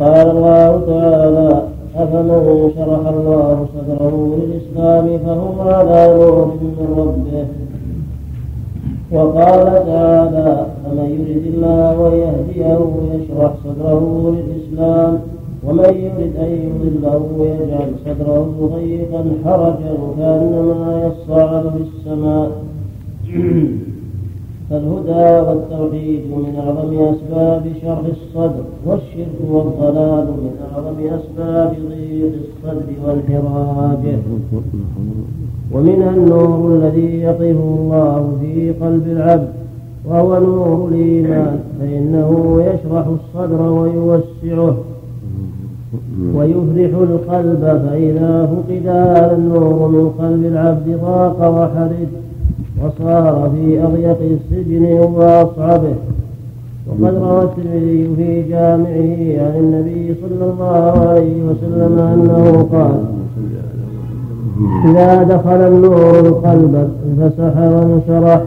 قال 0.00 0.30
الله 0.30 0.70
تعالى 0.86 1.62
أفمن 1.96 2.70
شرح 2.76 3.08
الله 3.08 3.66
صدره 3.74 4.38
للإسلام 4.38 5.18
فهو 5.18 5.60
على 5.60 6.14
نور 6.18 6.46
من 6.46 6.88
ربه. 6.98 7.65
وقال 9.12 9.64
تعالى 9.86 10.66
فمن 10.84 11.08
يرد 11.10 11.54
الله 11.54 12.08
أن 12.08 12.18
يهديه 12.18 12.78
يشرح 13.14 13.52
صدره 13.64 14.34
للإسلام 14.36 15.20
ومن 15.64 15.84
يرد 15.84 16.36
أن 16.36 16.50
يضله 16.66 17.26
يجعل 17.40 17.92
صدره 18.04 18.70
ضيقا 18.74 19.24
حرجا 19.44 19.96
كأنما 20.18 21.06
يصعد 21.06 21.62
في 21.62 21.82
السماء. 21.82 22.50
فالهدى 24.70 25.48
والتوحيد 25.48 26.20
من 26.30 26.56
أعظم 26.56 26.98
أسباب 26.98 27.72
شرح 27.82 27.98
الصدر 27.98 28.64
والشرك 28.86 29.38
والضلال 29.50 30.26
من 30.26 30.52
أعظم 30.72 30.98
أسباب 30.98 31.76
ضيق 31.88 32.32
الصدر 32.34 32.92
وانحراجه 33.06 34.18
ومنها 35.72 36.10
النور 36.10 36.74
الذي 36.76 37.22
يطيه 37.22 37.50
الله 37.50 38.32
في 38.40 38.72
قلب 38.72 39.06
العبد 39.06 39.48
وهو 40.08 40.40
نور 40.40 40.88
الإيمان 40.88 41.60
فإنه 41.80 42.60
يشرح 42.62 43.06
الصدر 43.06 43.62
ويوسعه 43.62 44.76
ويفرح 46.34 46.98
القلب 46.98 47.60
فإذا 47.60 48.46
فقد 48.46 48.86
هذا 48.86 49.36
النور 49.36 49.88
من 49.88 50.10
قلب 50.18 50.44
العبد 50.44 50.98
ضاق 51.02 51.38
وحرج 51.40 52.08
وصار 52.84 53.50
في 53.54 53.84
أضيق 53.84 54.18
السجن 54.20 54.84
وأصعبه. 54.84 55.94
وقد 56.88 57.14
روى 57.14 57.42
الترمذي 57.42 58.10
في 58.16 58.42
جامعه 58.42 59.44
عن 59.46 59.54
النبي 59.60 60.14
صلى 60.14 60.50
الله 60.52 61.08
عليه 61.08 61.42
وسلم 61.42 61.98
أنه 61.98 62.68
قال 62.72 63.15
إذا 64.84 65.22
دخل 65.22 65.60
النور 65.72 66.20
القلب 66.20 66.90
انفسح 67.08 67.58
وانشرح. 67.58 68.42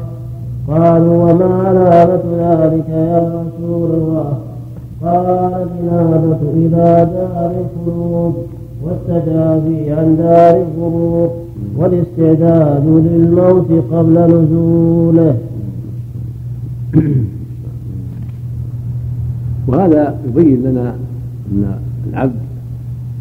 قالوا 0.67 1.31
وما 1.31 1.63
علامة 1.67 2.23
ذلك 2.37 2.89
يا 2.89 3.43
رسول 3.43 3.89
الله. 3.91 4.37
قال 5.03 5.67
الإنابة 5.67 6.37
إلى 6.53 7.09
دار 7.13 7.51
الخلود 7.61 8.33
والتجافي 8.83 9.91
عن 9.91 10.17
دار 10.17 10.63
الغرور 10.67 11.29
والاستعداد 11.77 12.85
للموت 12.85 13.71
قبل 13.91 14.13
نزوله. 14.13 15.35
وهذا 19.67 20.15
يبين 20.27 20.63
لنا 20.63 20.95
أن 21.51 21.79
العبد 22.09 22.39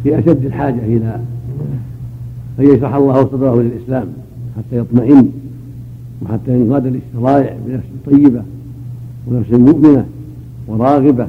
في 0.03 0.19
أشد 0.19 0.45
الحاجة 0.45 0.79
إلى 0.85 1.19
أن 2.59 2.65
يشرح 2.65 2.95
الله 2.95 3.25
صدره 3.25 3.61
للإسلام 3.61 4.07
حتى 4.57 4.77
يطمئن 4.77 5.31
وحتى 6.21 6.55
ينقاد 6.55 6.87
للشرائع 6.87 7.55
بنفس 7.67 7.85
طيبة 8.05 8.41
ونفس 9.27 9.51
مؤمنة 9.51 10.05
وراغبة. 10.67 11.27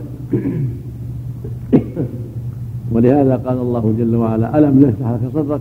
ولهذا 2.93 3.36
قال 3.36 3.59
الله 3.59 3.94
جل 3.98 4.16
وعلا 4.16 4.59
ألم 4.59 4.78
نشرح 4.78 5.11
لك 5.11 5.31
صدرك 5.35 5.61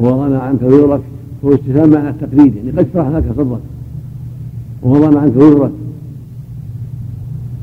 ووضعنا 0.00 0.38
عنك 0.38 0.62
وزرك 0.62 1.00
هو 1.44 1.54
استفهام 1.54 1.90
معنى 1.90 2.08
التقليد 2.08 2.56
يعني 2.56 2.70
قد 2.70 2.86
شرح 2.94 3.08
لك 3.08 3.24
صدرك 3.36 3.60
ووضعنا 4.82 5.20
عنك 5.20 5.36
وزرك 5.36 5.72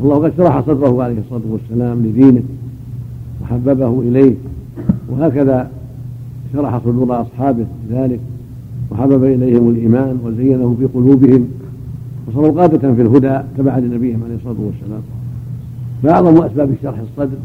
الله 0.02 0.16
قد 0.16 0.34
شرح 0.38 0.62
صدره 0.62 1.04
عليه 1.04 1.20
الصلاة 1.20 1.42
والسلام 1.50 2.06
لدينه 2.06 2.44
وحببه 3.44 4.02
إليه 4.02 4.36
وهكذا 5.10 5.72
شرح 6.54 6.78
صدور 6.86 7.22
أصحابه 7.22 7.66
ذلك 7.92 8.20
وحبب 8.92 9.24
إليهم 9.24 9.70
الإيمان 9.70 10.20
وزينه 10.24 10.76
في 10.80 10.86
قلوبهم 10.86 11.48
وصاروا 12.28 12.62
قادة 12.62 12.94
في 12.94 13.02
الهدى 13.02 13.40
تبعا 13.58 13.80
لنبيهم 13.80 14.24
عليه 14.24 14.36
الصلاة 14.36 14.56
والسلام. 14.60 15.02
فأعظم 16.04 16.42
أسباب 16.44 16.70
شرح 16.84 17.00
الصدر 17.00 17.38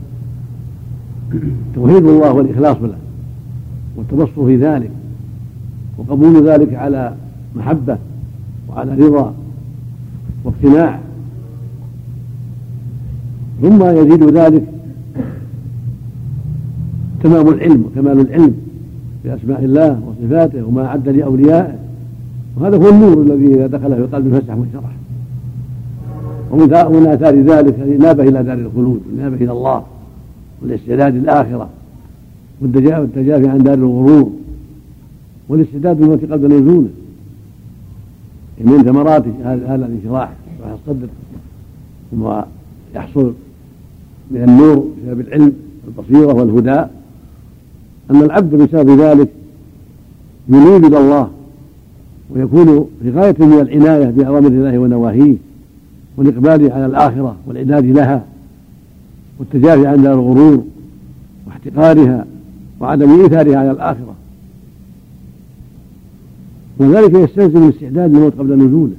توحيد 1.75 2.07
الله 2.07 2.33
والإخلاص 2.33 2.77
له 2.77 2.97
والتبصر 3.97 4.47
في 4.47 4.57
ذلك 4.57 4.91
وقبول 5.99 6.49
ذلك 6.49 6.75
على 6.75 7.15
محبة 7.57 7.99
وعلى 8.69 8.95
رضا 8.95 9.35
واقتناع. 10.45 11.01
ثم 13.63 13.85
يزيد 13.85 14.23
ذلك 14.23 14.69
تمام 17.23 17.49
العلم 17.49 17.85
وكمال 17.85 18.21
العلم. 18.21 18.64
بأسماء 19.25 19.65
الله 19.65 20.01
وصفاته 20.07 20.65
وما 20.65 20.87
أعد 20.87 21.09
لأوليائه. 21.09 21.75
وهذا 22.57 22.77
هو 22.77 22.89
النور 22.89 23.23
الذي 23.23 23.55
إذا 23.55 23.67
دخل 23.67 23.95
في 23.95 24.01
القلب 24.01 24.35
فسح 24.35 24.55
وانشرح 24.55 24.91
ومن 26.51 27.07
آثار 27.07 27.41
ذلك 27.41 27.79
الإنابة 27.79 28.23
إلى 28.23 28.43
دار 28.43 28.59
الخلود 28.59 29.01
الإنابة 29.13 29.37
إلى 29.37 29.53
الله 29.53 29.85
والاستعداد 30.63 31.15
للآخرة 31.15 31.69
والتجافي 32.63 33.49
عن 33.49 33.59
دار 33.59 33.75
الغرور 33.75 34.33
والاستعداد 35.49 36.01
للموت 36.01 36.25
قبل 36.25 36.47
نزوله 36.47 36.89
من 38.61 38.83
ثمرات 38.83 39.25
هذا 39.45 39.87
الانشراح 39.87 40.33
الصدر 40.75 41.07
ثم 42.11 42.33
يحصل 42.95 43.33
من 44.31 44.43
النور 44.43 44.89
بسبب 44.99 45.21
العلم 45.21 45.53
والبصيرة 45.87 46.35
والهدى. 46.35 46.85
أن 48.11 48.23
العبد 48.23 48.55
بسبب 48.55 49.01
ذلك 49.01 49.29
ينيب 50.49 50.85
إلى 50.85 50.99
الله 50.99 51.31
ويكون 52.31 52.89
في 53.03 53.11
غاية 53.11 53.35
من 53.39 53.61
العناية 53.61 54.11
بأوامر 54.11 54.49
الله 54.49 54.79
ونواهيه 54.79 55.37
والإقبال 56.17 56.73
على 56.73 56.87
الآخرة 56.87 57.37
والإعداد 57.47 57.85
لها 57.85 58.25
والتجافي 59.39 59.87
عن 59.87 60.03
دار 60.03 60.15
الغرور 60.15 60.65
واحتقارها 61.47 62.27
وعدم 62.81 63.23
إيثارها 63.23 63.59
على 63.59 63.71
الآخرة. 63.71 64.15
وذلك 66.79 67.15
يستلزم 67.15 67.65
الاستعداد 67.65 68.11
للموت 68.11 68.39
قبل 68.39 68.67
نزوله. 68.67 68.95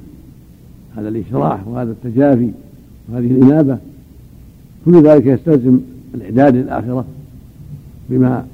هذا 0.97 1.09
الإشراح 1.09 1.67
وهذا 1.67 1.91
التجافي 1.91 2.49
وهذه 3.09 3.31
الإنابة 3.31 3.77
كل 4.85 5.03
ذلك 5.03 5.25
يستلزم 5.25 5.79
الإعداد 6.15 6.55
للآخرة 6.55 7.05
بما 8.09 8.45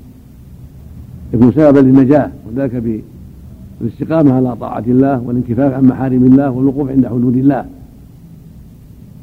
يكون 1.33 1.51
سببا 1.51 1.79
للنجاة 1.79 2.31
وذلك 2.47 3.01
بالاستقامة 3.81 4.33
على 4.33 4.55
طاعة 4.55 4.83
الله 4.87 5.21
والانكفاف 5.21 5.73
عن 5.73 5.85
محارم 5.85 6.23
الله 6.23 6.49
والوقوف 6.49 6.89
عند 6.89 7.07
حدود 7.07 7.37
الله. 7.37 7.65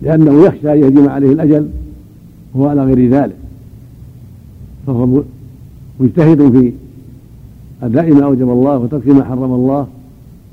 لأنه 0.02 0.44
يخشى 0.44 0.72
أن 0.72 0.78
يهجم 0.78 1.09
عليه 1.09 1.32
الأجل 1.32 1.68
وهو 2.55 2.68
على 2.68 2.85
غير 2.85 3.10
ذلك. 3.10 3.36
فهو 4.86 5.22
مجتهد 6.01 6.52
في 6.52 6.72
أداء 7.82 8.14
ما 8.14 8.24
أوجب 8.24 8.51
الله 8.51 8.78
وترك 8.78 9.09
ما 9.09 9.24
حرم 9.24 9.52
الله 9.52 9.86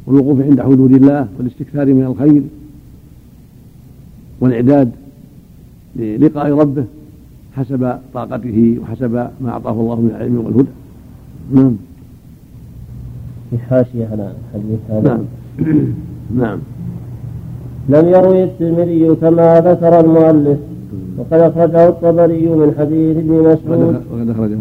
والوقوف 0.08 0.42
عند 0.42 0.62
حدود 0.62 0.92
الله 0.92 1.28
والاستكثار 1.38 1.94
من 1.94 2.04
الخير 2.04 2.44
والإعداد 4.40 4.92
للقاء 5.96 6.52
ربه 6.52 6.86
حسب 7.56 7.98
طاقته 8.14 8.78
وحسب 8.82 9.14
ما 9.14 9.50
أعطاه 9.50 9.72
الله 9.72 10.02
من 10.02 10.10
العلم 10.10 10.38
والهدى. 10.46 10.70
نعم. 11.54 11.76
في 13.50 13.58
حاشية 13.58 14.08
على 14.12 14.32
حديث 14.54 14.80
هذا. 14.90 15.10
نعم. 15.10 15.26
نعم. 16.42 16.60
لم 17.90 18.10
يروي 18.10 18.44
الترمذي 18.44 19.16
كما 19.16 19.60
ذكر 19.60 20.00
المؤلف 20.00 20.58
وقد 21.18 21.40
أخرجه 21.40 21.88
الطبري 21.88 22.48
من 22.48 22.76
حديث 22.80 23.18
ابن 23.18 23.34
مسعود. 23.34 24.02
وقد 24.12 24.30
أخرجه. 24.30 24.58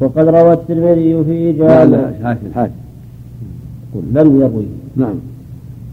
وقد 0.00 0.28
روى 0.28 0.52
الترمذي 0.52 1.24
في 1.24 1.52
لا 1.52 1.84
جامع. 1.84 1.96
لا 1.96 2.12
حاشية. 2.22 2.46
الحاشية 2.46 2.72
لم 4.12 4.40
يروي. 4.40 4.66
نعم. 4.96 5.14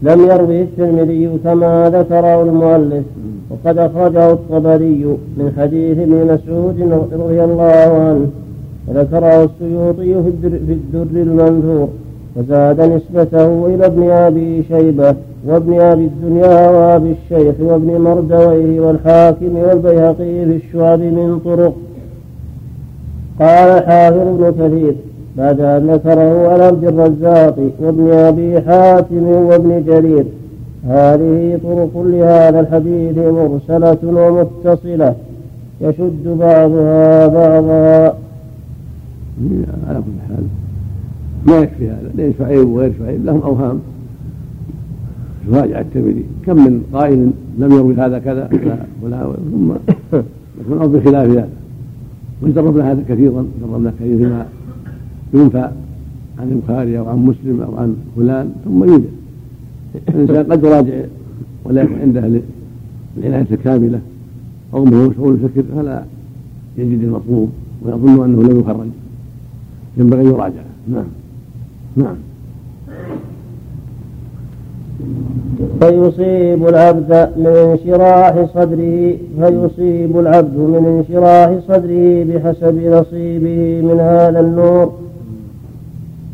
لم 0.02 0.20
يروه 0.20 0.62
الترمذي 0.62 1.38
كما 1.44 1.90
ذكره 1.90 2.42
المؤلف 2.42 3.04
وقد 3.50 3.78
أخرجه 3.78 4.30
الطبري 4.30 5.04
من 5.36 5.52
حديث 5.58 5.98
ابن 5.98 6.34
مسعود 6.34 6.80
رضي 7.12 7.44
الله 7.44 7.90
عنه. 8.08 8.30
وذكره 8.88 9.44
السيوطي 9.44 10.22
في 10.22 10.28
الدر, 10.28 10.50
في 10.66 10.72
الدر 10.72 11.22
المنثور 11.22 11.88
وزاد 12.36 12.80
نسبته 12.80 13.66
إلى 13.66 13.86
ابن 13.86 14.10
أبي 14.10 14.62
شيبة 14.62 15.14
وابن 15.46 15.80
أبي 15.80 16.04
الدنيا 16.04 16.70
وأبي 16.70 17.14
الشيخ 17.22 17.54
وابن 17.60 18.00
مردويه 18.00 18.80
والحاكم 18.80 19.56
والبيهقي 19.56 20.44
في 20.44 20.60
الشعب 20.64 20.98
من 20.98 21.40
طرق. 21.44 21.74
قال 23.40 23.84
حافظ 23.86 24.18
ابن 24.18 24.50
كثير 24.50 24.94
بعد 25.36 25.60
أن 25.60 25.90
ذكره 25.90 26.48
على 26.48 26.64
عبد 26.64 26.84
الرزاق 26.84 27.56
وابن 27.80 28.10
أبي 28.12 28.60
حاتم 28.60 29.26
وابن 29.26 29.84
جرير 29.86 30.24
هذه 30.88 31.58
طرق 31.64 32.02
لهذا 32.06 32.60
الحديث 32.60 33.18
مرسلة 33.18 33.98
ومتصلة 34.04 35.14
يشد 35.80 36.28
بعضها 36.28 37.26
بعضا. 37.26 38.25
على 39.88 39.98
كل 39.98 40.28
حال. 40.28 40.44
ما 41.46 41.58
يكفي 41.58 41.90
هذا 41.90 42.10
ليس 42.14 42.34
شعيب 42.38 42.68
وغير 42.68 42.92
شعيب 42.98 43.24
لهم 43.24 43.40
أوهام. 43.40 43.78
يراجع 45.48 45.80
الترمذي 45.80 46.24
كم 46.46 46.56
من 46.56 46.82
قائل 46.92 47.30
لم 47.58 47.72
يروي 47.72 47.94
هذا 47.94 48.18
كذا 48.18 48.50
ولا 49.02 49.32
ثم 49.52 49.72
يكون 50.60 50.78
أمر 50.78 50.86
بخلاف 50.86 51.30
هذا. 51.30 51.48
وجربنا 52.42 52.92
هذا 52.92 53.04
كثيرا 53.08 53.46
جربنا 53.60 53.92
كثير 54.00 54.16
فيما 54.16 54.46
ينفى 55.34 55.70
عن 56.38 56.52
البخاري 56.52 56.98
أو 56.98 57.08
عن 57.08 57.18
مسلم 57.18 57.60
أو 57.60 57.76
عن 57.76 57.96
فلان 58.16 58.52
ثم 58.64 58.84
يوجد. 58.84 59.10
الإنسان 60.08 60.52
قد 60.52 60.64
يراجع 60.64 60.94
ولا 61.64 61.82
يكون 61.82 61.98
عنده 61.98 62.40
العناية 63.18 63.46
الكاملة 63.50 64.00
أو 64.74 64.84
مشغول 64.84 65.34
يفكر 65.34 65.62
فلا 65.76 66.04
يجد 66.78 67.02
المطلوب 67.02 67.50
ويظن 67.82 68.24
أنه 68.24 68.42
لم 68.42 68.60
يخرج. 68.60 68.88
ينبغي 69.96 70.20
أن 70.20 70.26
يراجع. 70.26 70.62
نعم. 70.88 71.06
نعم. 71.96 72.16
فيصيب 75.80 76.68
العبد 76.68 77.30
من 77.36 77.46
انشراح 77.46 78.46
صدره 78.54 79.16
فيصيب 79.40 80.18
العبد 80.18 80.56
من 80.56 81.04
انشراح 81.08 81.58
صدره 81.68 82.24
بحسب 82.24 82.76
نصيبه 82.76 83.80
من 83.82 84.00
هذا 84.00 84.40
النور. 84.40 84.92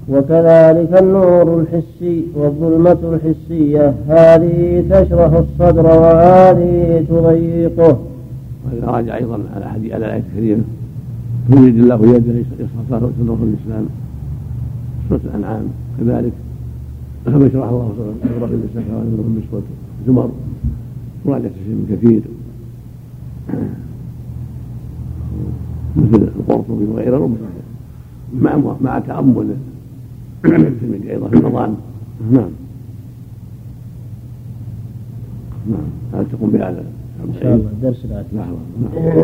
وكذلك 0.08 1.02
النور 1.02 1.60
الحسي 1.60 2.24
والظلمة 2.36 2.98
الحسية 3.14 3.94
هذه 4.08 4.84
تشرح 4.90 5.32
الصدر 5.32 5.86
وهذه 5.86 7.04
تضيقه. 7.08 7.98
وهذا 8.64 8.86
راجع 8.86 9.16
أيضا 9.16 9.38
على 9.56 9.68
حديث 9.68 9.92
على 9.92 10.06
الآية 10.06 10.22
الكريمة. 10.32 10.62
يريد 11.50 11.78
الله 11.78 12.16
يده 12.16 12.32
يصرف 12.38 12.70
صدره 12.90 13.38
الإسلام. 13.42 13.86
سورة 15.08 15.20
الأنعام. 15.24 15.64
كذلك 15.98 16.32
كما 17.24 17.48
شرح 17.52 17.68
الله 17.68 17.92
صدره 17.98 18.46
الإسلام 18.46 18.84
كما 18.88 19.00
من 19.00 19.42
بسوة 19.48 19.62
زمر 20.06 20.30
وراجع 21.24 21.48
شيء 21.48 21.86
كثير. 21.90 22.22
مثل 25.96 26.22
القرطبي 26.22 26.84
وغيره 26.84 27.30
مع 28.40 28.56
مع 28.80 28.98
الترمذي 28.98 29.56
أيضا 31.10 31.28
في 31.28 31.36
رمضان. 31.36 31.76
نعم. 32.32 32.50
نعم. 35.70 35.80
هل 36.14 36.26
تقوم 36.32 36.50
بهذا؟ 36.50 36.84
إن 37.28 37.34
شاء 37.40 37.54
الله. 37.54 37.70
الدرس 37.70 38.04
الاتي 38.04 38.36
لحظه 38.36 38.58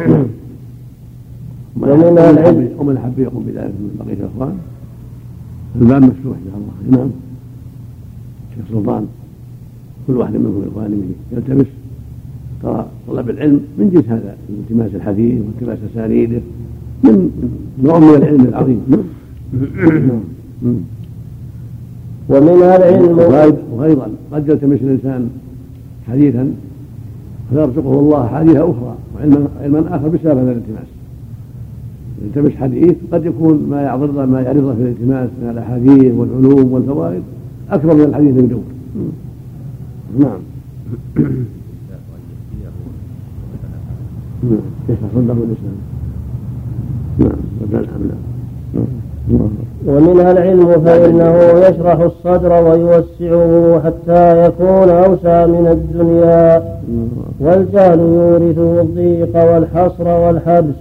نعم. 0.09 0.27
ومن 1.81 2.19
العلم 2.19 2.69
ومن 2.79 2.99
حب 2.99 3.19
يقوم 3.19 3.43
بذلك 3.47 3.75
من 3.81 3.97
بقية 3.99 4.21
الأخوان. 4.21 4.59
الباب 5.81 6.03
مفتوح 6.03 6.37
إن 6.37 6.51
شاء 6.51 6.61
الله. 6.61 6.99
نعم. 6.99 7.11
شيخ 8.57 8.65
سلطان 8.79 9.07
كل 10.07 10.17
واحد 10.17 10.35
منكم 10.35 10.63
اخوانه 10.71 10.97
يلتمس. 11.33 11.67
ترى 12.63 12.87
طلب 13.09 13.31
العلم 13.31 13.61
من 13.79 13.91
جنس 13.91 14.09
هذا 14.09 14.37
التماس 14.51 14.95
الحديث 14.95 15.43
والتماس 15.47 15.79
أسانيده 15.93 16.41
من 17.05 17.31
نوع 17.83 17.99
من 17.99 18.15
العلم 18.15 18.41
العظيم. 18.41 18.81
نعم. 18.89 20.81
ومنها 22.29 22.77
العلم 22.77 23.19
وأيضا 23.73 24.09
قد 24.33 24.49
يلتمس 24.49 24.81
الإنسان 24.83 25.31
حديثا 26.09 26.53
فيرزقه 27.51 28.01
الله 28.01 28.29
حديث 28.29 28.57
أخرى 28.57 28.95
وعلما 29.15 29.49
علما 29.61 29.97
آخر 29.97 30.09
بسبب 30.09 30.39
هذا 30.39 30.53
الالتماس. 30.53 30.89
يلتمس 32.25 32.57
حديث 32.57 32.95
قد 33.13 33.25
يكون 33.25 33.67
ما 33.71 33.83
يعرض 33.83 34.19
ما 34.19 34.41
يعرضه 34.41 34.75
في 34.75 34.83
الالتماس 34.83 35.29
من 35.43 35.51
الأحاديث 35.51 36.15
والعلوم 36.15 36.73
والفوائد 36.73 37.23
أكبر 37.71 37.95
من 37.95 38.05
الحديث 38.05 38.39
المدون 38.39 38.65
نعم. 40.19 40.39
نعم. 44.43 44.61
كيف 44.87 44.99
صدق 45.15 45.35
الإسلام؟ 45.35 45.79
نعم. 47.19 47.83
نعم. 49.31 49.49
ومنها 49.87 50.33
العلم 50.33 50.81
فإنه 50.85 51.37
يشرح 51.69 52.01
الصدر 52.01 52.53
ويوسعه 52.53 53.83
حتى 53.85 54.47
يكون 54.47 54.89
أوسع 54.89 55.47
من 55.47 55.67
الدنيا. 55.67 56.79
والجهل 57.41 57.99
يورثه 57.99 58.81
الضيق 58.81 59.53
والحصر 59.53 60.09
والحبس. 60.09 60.75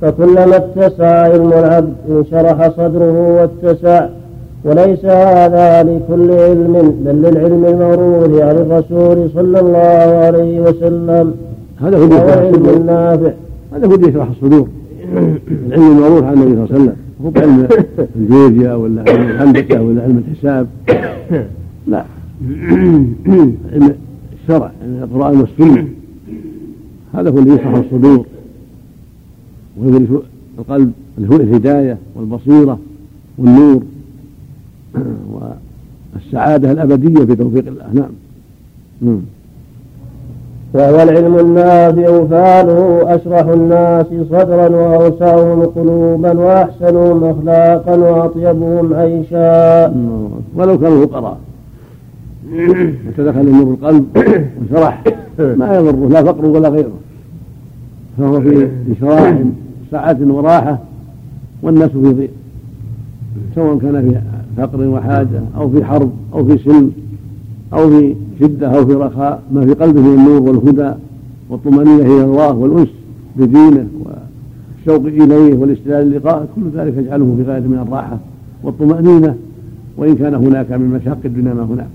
فكلما 0.00 0.56
اتسع 0.56 1.06
علم 1.06 1.52
العبد 1.52 1.94
انشرح 2.10 2.68
صدره 2.68 3.36
واتسع. 3.36 4.06
وليس 4.64 5.04
هذا 5.04 5.82
لكل 5.82 6.30
علم 6.30 6.94
بل 7.04 7.22
للعلم 7.22 7.64
الموروث 7.64 8.42
عن 8.42 8.56
الرسول 8.56 9.30
صلى 9.34 9.60
الله 9.60 10.24
عليه 10.26 10.60
وسلم. 10.60 11.34
هذا 11.80 11.98
هو 11.98 12.04
العلم 12.04 12.68
النافع. 12.76 13.32
هذا 13.74 13.86
هو 13.86 14.08
يشرح 14.08 14.28
الصدور. 14.28 14.68
العلم 15.66 15.96
المعروف 15.96 16.24
عن 16.24 16.32
النبي 16.32 16.54
صلى 16.54 16.64
الله 16.64 16.68
عليه 16.70 16.74
وسلم. 16.74 16.96
مو 17.20 17.30
بعلم 17.30 17.68
الجيولوجيا 18.16 18.74
ولا 18.74 19.04
علم 19.08 19.22
الهندسة 19.22 19.82
ولا 19.82 20.02
علم 20.02 20.22
الحساب. 20.28 20.66
لا. 21.86 22.04
علم 23.72 23.94
الشرع 24.42 24.70
يعني 24.80 25.04
القرآن 25.04 25.40
والسنة. 25.40 25.88
هذا 27.14 27.30
هو 27.30 27.38
اللي 27.38 27.54
يشرح 27.54 27.74
الصدور. 27.74 28.26
ويورث 29.80 30.08
القلب 30.58 30.92
اللي 31.18 31.28
هو 31.28 31.36
الهداية 31.36 31.98
والبصيرة 32.16 32.78
والنور. 33.38 33.82
والسعادة 36.14 36.72
الأبدية 36.72 37.24
بتوفيق 37.24 37.66
الله. 37.66 37.84
نعم, 37.92 38.10
نعم. 39.00 39.20
وهو 40.74 41.02
العلم 41.02 41.38
النافع 41.38 42.24
فعله 42.24 43.02
أشرح 43.14 43.46
الناس 43.46 44.06
صدرا 44.30 44.68
وأوسعهم 44.68 45.62
قلوبا 45.62 46.32
وأحسنهم 46.32 47.24
أخلاقا 47.24 47.96
وأطيبهم 47.96 48.94
عيشا. 48.94 49.86
ولو 50.54 50.78
كانوا 50.78 51.06
فقراء. 51.06 51.38
وتدخل 53.08 53.40
النور 53.40 53.74
القلب 53.74 54.06
وشرح. 54.62 55.02
ما 55.58 55.76
يضره 55.76 56.08
لا 56.08 56.22
فقر 56.22 56.46
ولا 56.46 56.68
غيره 56.68 56.92
فهو 58.18 58.40
في 58.40 58.68
انشراح 58.88 59.34
سعة 59.90 60.18
وراحة 60.22 60.78
والناس 61.62 61.90
في 61.90 62.12
ضيق. 62.12 62.30
سواء 63.54 63.78
كان 63.78 64.10
في 64.10 64.20
فقر 64.56 64.88
وحاجة 64.88 65.40
أو 65.56 65.70
في 65.70 65.84
حرب 65.84 66.10
أو 66.34 66.44
في 66.44 66.58
سلم 66.58 66.92
أو 67.72 67.90
في 67.90 68.14
شدة 68.40 68.68
أو 68.68 68.86
في 68.86 68.92
رخاء 68.92 69.42
ما 69.52 69.66
في 69.66 69.72
قلبه 69.72 70.00
من 70.00 70.14
النور 70.14 70.42
والهدى 70.42 70.92
والطمأنينة 71.50 72.02
إلى 72.02 72.24
الله 72.24 72.54
والأنس 72.54 72.88
بدينه 73.36 73.86
والشوق 74.04 75.06
إليه 75.06 75.54
والاستدلال 75.54 76.10
للقاء 76.10 76.48
كل 76.56 76.62
ذلك 76.74 76.96
يجعله 76.96 77.34
في 77.36 77.50
غاية 77.50 77.60
من 77.60 77.78
الراحة 77.88 78.18
والطمأنينة 78.62 79.34
وإن 79.96 80.14
كان 80.14 80.34
هناك 80.34 80.72
من 80.72 81.00
مشاق 81.00 81.18
الدنيا 81.24 81.54
ما 81.54 81.62
هناك. 81.62 81.88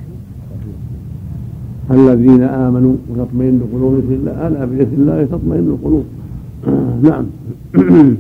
الذين 1.91 2.43
آمنوا 2.43 2.95
وتطمئن 3.09 3.61
قلوبهم 3.73 4.27
ألا 4.27 4.65
بإذن 4.65 4.93
الله 4.93 5.25
تطمئن 5.25 5.67
القلوب. 5.67 6.05
نعم. 7.01 7.25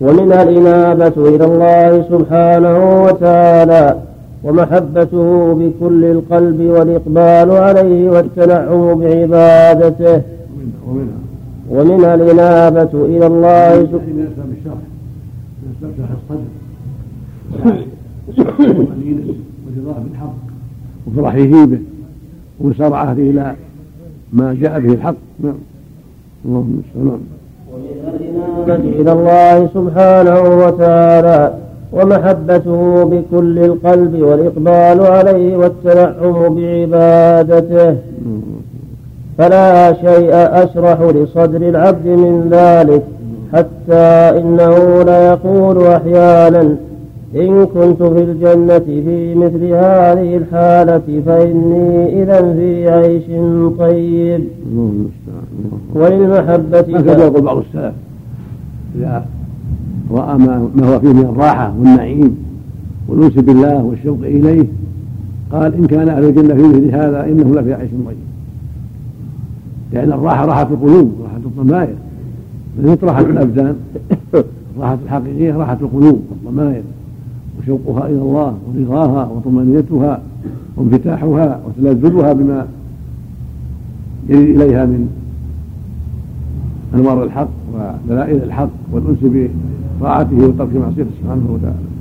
ومنها 0.00 0.42
الإنابة 0.42 1.12
إلى 1.16 1.44
الله 1.44 2.02
سبحانه 2.02 3.02
وتعالى 3.02 3.98
ومحبته 4.44 5.54
بكل 5.54 6.04
القلب 6.04 6.60
والإقبال 6.60 7.50
عليه 7.50 8.10
والتنعم 8.10 8.94
بعبادته. 9.00 10.22
ومنها 11.70 12.14
الإنابة 12.14 12.90
إلى 12.94 13.26
الله 13.26 13.86
سبحانه 13.86 14.28
بالحق. 20.04 20.34
وفرحه 21.06 21.66
به. 21.66 21.78
ومسارعته 22.60 23.12
إلى 23.12 23.54
ما 24.32 24.54
جاء 24.54 24.80
به 24.80 24.92
الحق. 24.92 25.14
نعم. 25.40 25.54
اللهم 26.44 26.82
نعم 26.96 27.20
ومنها 27.72 28.10
الإنابة 28.16 29.00
إلى 29.00 29.12
الله 29.12 29.68
سبحانه 29.74 30.66
وتعالى 30.66 31.54
ومحبته 31.92 33.04
بكل 33.04 33.58
القلب 33.58 34.22
والإقبال 34.22 35.06
عليه 35.06 35.56
والتنعم 35.56 36.54
بعبادته. 36.54 37.96
فلا 39.38 39.92
شيء 39.92 40.30
أشرح 40.32 41.00
لصدر 41.00 41.62
العبد 41.68 42.06
من 42.06 42.48
ذلك 42.50 43.02
حتى 43.52 44.38
إنه 44.40 45.02
ليقول 45.02 45.86
أحيانا 45.86 46.76
إن 47.36 47.64
كنت 47.64 48.02
في 48.02 48.22
الجنة 48.22 48.78
في 48.78 49.34
مثل 49.34 49.64
هذه 49.64 50.36
الحالة 50.36 51.22
فإني 51.26 52.22
إذا 52.22 52.52
في 52.52 52.88
عيش 52.88 53.22
طيب. 53.78 54.44
وللمحبة 55.94 56.78
هكذا 56.78 57.26
يقول 57.26 57.42
بعض 57.42 57.56
السلف 57.56 57.94
إذا 58.96 59.26
رأى 60.10 60.38
ما, 60.38 60.70
هو 60.84 61.00
فيه 61.00 61.12
من 61.12 61.24
الراحة 61.24 61.74
والنعيم 61.78 62.36
والأنس 63.08 63.32
بالله 63.32 63.84
والشوق 63.84 64.18
إليه 64.22 64.66
قال 65.52 65.74
إن 65.74 65.86
كان 65.86 66.08
أهل 66.08 66.24
الجنة 66.24 66.54
في 66.54 66.62
مثل 66.62 66.94
هذا 66.94 67.24
إنه 67.24 67.60
لفي 67.60 67.74
عيش 67.74 67.90
طيب. 67.90 68.16
لأن 69.92 70.12
الراحة 70.12 70.44
راحة 70.44 70.62
القلوب 70.62 71.12
راحة 71.22 71.36
الضمائر. 71.36 71.94
ليست 72.78 73.04
راحة 73.04 73.20
الأبدان؟ 73.20 73.76
الراحة 74.76 74.98
الحقيقية 75.04 75.56
راحة 75.56 75.78
القلوب 75.82 76.22
والضمائر. 76.30 76.82
وشوقها 77.62 78.06
إلى 78.06 78.22
الله 78.22 78.58
ورضاها 78.66 79.26
وطمأنينتها 79.26 80.22
وانفتاحها 80.76 81.60
وتلذذها 81.66 82.32
بما 82.32 82.66
يريد 84.28 84.60
إليها 84.60 84.86
من 84.86 85.08
أنوار 86.94 87.24
الحق 87.24 87.48
ودلائل 87.74 88.42
الحق 88.42 88.70
والأنس 88.92 89.18
طاعته 90.00 90.36
وترك 90.36 90.76
معصيته 90.76 91.10
سبحانه 91.22 91.46
وتعالى. 91.50 91.92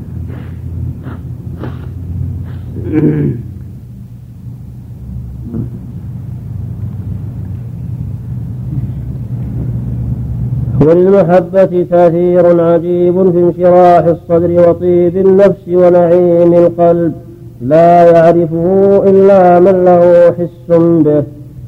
وللمحبة 10.88 11.86
تأثير 11.92 12.62
عجيب 12.62 13.32
في 13.32 13.40
انشراح 13.40 14.06
الصدر 14.06 14.70
وطيب 14.70 15.18
النفس 15.18 15.68
ونعيم 15.68 16.54
القلب. 16.54 17.14
لا 17.62 18.12
يعرفه 18.12 19.04
إلا 19.10 19.60
من 19.60 19.86
له 19.86 20.32
حس 20.32 20.78
به. 20.78 21.24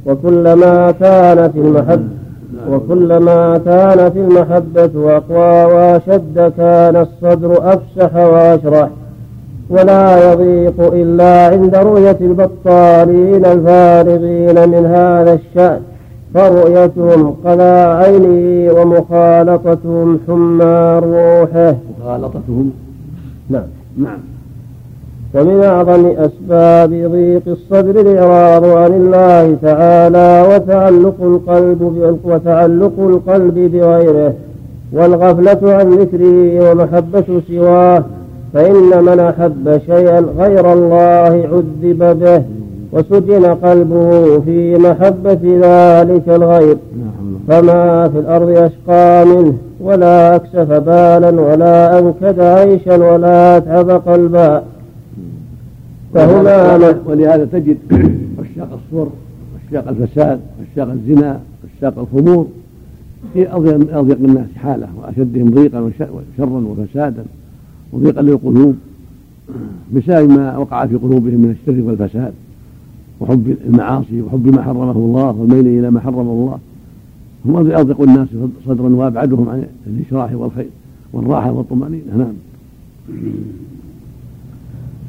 وكلما 0.06 0.92
كانت 0.92 1.52
المحبة 1.56 2.04
وكلما 2.72 3.58
كانت 3.66 4.16
المحبة 4.16 5.18
أقوى 5.18 5.74
وأشد 5.74 6.54
كان 6.58 6.96
الصدر 6.96 7.58
أفسح 7.74 8.16
وأشرح. 8.16 8.90
ولا 9.70 10.32
يضيق 10.32 10.94
إلا 10.94 11.48
عند 11.48 11.76
رؤية 11.76 12.18
البطالين 12.22 13.46
الفارغين 13.46 14.70
من 14.70 14.86
هذا 14.86 15.34
الشأن. 15.34 15.80
فرؤيتهم 16.34 17.36
قلا 17.46 17.94
عينه 17.96 18.74
ومخالطتهم 18.74 20.20
حمى 20.28 21.02
روحه. 21.04 21.76
مخالطتهم؟ 22.00 22.72
نعم. 23.50 23.68
نعم. 23.98 24.20
ومن 25.36 25.64
أعظم 25.64 26.06
أسباب 26.06 26.90
ضيق 26.90 27.42
الصدر 27.48 28.02
الإعراض 28.02 28.66
عن 28.66 28.92
الله 28.92 29.58
تعالى 29.62 30.56
وتعلق 30.56 31.16
القلب 31.22 32.20
وتعلق 32.24 32.94
القلب 33.00 33.54
بغيره 33.54 34.34
والغفلة 34.94 35.74
عن 35.74 35.90
ذكره 35.90 36.72
ومحبة 36.72 37.42
سواه 37.48 38.04
فإن 38.54 39.04
من 39.04 39.20
أحب 39.20 39.82
شيئا 39.86 40.26
غير 40.38 40.74
الله 40.74 41.48
عذب 41.52 42.20
به. 42.20 42.44
وسجن 42.94 43.46
قلبه 43.46 44.40
في 44.40 44.76
محبة 44.76 45.40
ذلك 45.44 46.30
الغير 46.30 46.78
فما 47.48 48.10
في 48.10 48.20
الأرض 48.20 48.50
أشقى 48.50 49.26
منه 49.26 49.58
ولا 49.80 50.36
أكسف 50.36 50.72
بالا 50.72 51.42
ولا 51.42 52.00
أنكد 52.00 52.40
عيشا 52.40 52.96
ولا 53.14 53.58
أتعب 53.58 53.90
قلبا 53.90 54.64
فهما 56.14 56.96
ولهذا 57.06 57.46
تجد 57.46 57.78
عشاق 58.40 58.80
الصور 58.86 59.10
عشاق 59.68 59.88
الفساد 59.88 60.40
عشاق 60.72 60.92
الزنا 60.92 61.40
عشاق 61.78 62.00
الخمور 62.00 62.48
في 63.34 63.54
أضيق 63.94 64.18
الناس 64.18 64.48
حالة 64.56 64.88
وأشدهم 65.02 65.50
ضيقا 65.50 65.80
وشرا 65.80 66.66
وفسادا 66.68 67.24
وضيقا 67.94 68.22
للقلوب. 68.22 68.76
بسبب 69.96 70.30
ما 70.30 70.58
وقع 70.58 70.86
في 70.86 70.96
قلوبهم 70.96 71.42
من 71.42 71.56
الشر 71.62 71.82
والفساد. 71.88 72.34
وحب 73.24 73.56
المعاصي 73.68 74.22
وحب 74.22 74.56
ما 74.56 74.62
حرمه 74.62 74.92
الله 74.92 75.36
والميل 75.40 75.68
إلى 75.68 75.92
ما 75.92 76.00
حرم 76.00 76.30
الله. 76.30 76.58
هم 77.46 77.56
اضيق 77.56 78.02
الناس 78.02 78.28
صدرا 78.68 78.90
وأبعدهم 78.90 79.50
عن 79.50 79.64
الإشراح 79.88 80.30
والخير 80.34 80.70
والراحة 81.14 81.52
والطمأنينة. 81.52 82.04
نعم. 82.18 82.34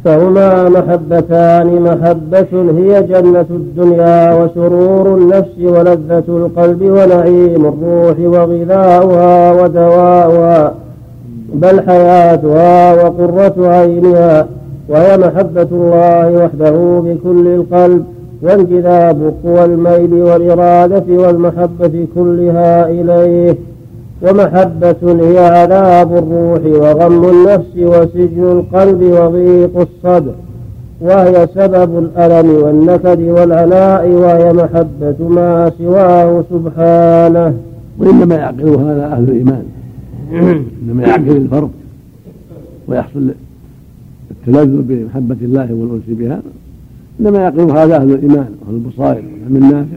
فهما 0.04 0.68
محبتان 0.68 1.82
محبة 1.82 2.72
هي 2.78 3.02
جنة 3.02 3.46
الدنيا 3.50 4.44
وسرور 4.44 5.18
النفس 5.18 5.58
ولذة 5.58 6.24
القلب 6.28 6.82
ونعيم 6.82 7.66
الروح 7.66 8.18
وغذاؤها 8.18 9.62
ودواؤها 9.62 10.74
بل 11.54 11.80
حياتها 11.80 12.94
وقرة 12.94 13.68
عينها. 13.68 14.46
وهي 14.88 15.18
محبة 15.18 15.68
الله 15.72 16.44
وحده 16.44 17.02
بكل 17.04 17.46
القلب 17.46 18.04
وانجذاب 18.42 19.34
قوى 19.44 19.64
الميل 19.64 20.14
والإرادة 20.14 21.04
والمحبة 21.08 22.06
كلها 22.14 22.90
إليه. 22.90 23.56
ومحبة 24.22 24.96
هي 25.02 25.38
عذاب 25.38 26.16
الروح 26.16 26.82
وغم 26.82 27.28
النفس 27.28 27.76
وسجن 27.76 28.42
القلب 28.42 29.02
وضيق 29.02 29.80
الصدر. 29.80 30.34
وهي 31.00 31.48
سبب 31.54 31.98
الألم 31.98 32.62
والنكد 32.62 33.20
والعناء 33.20 34.08
وهي 34.08 34.52
محبة 34.52 35.28
ما 35.28 35.72
سواه 35.78 36.44
سبحانه. 36.50 37.54
وإنما 37.98 38.34
يعقل 38.34 38.68
هذا 38.68 39.06
أهل 39.06 39.24
الإيمان. 39.24 39.64
إنما 40.32 41.02
يعقل 41.02 41.36
الفرق 41.36 41.70
ويحصل 42.88 43.34
التلذذ 44.30 44.82
بمحبة 44.82 45.36
الله 45.42 45.74
والأنس 45.74 46.02
بها 46.08 46.42
إنما 47.20 47.38
يعقل 47.38 47.70
هذا 47.70 47.96
أهل 47.96 48.10
الإيمان 48.10 48.48
وأهل 48.60 48.74
البصائر 48.74 49.24
والعلم 49.24 49.56
النافع 49.56 49.96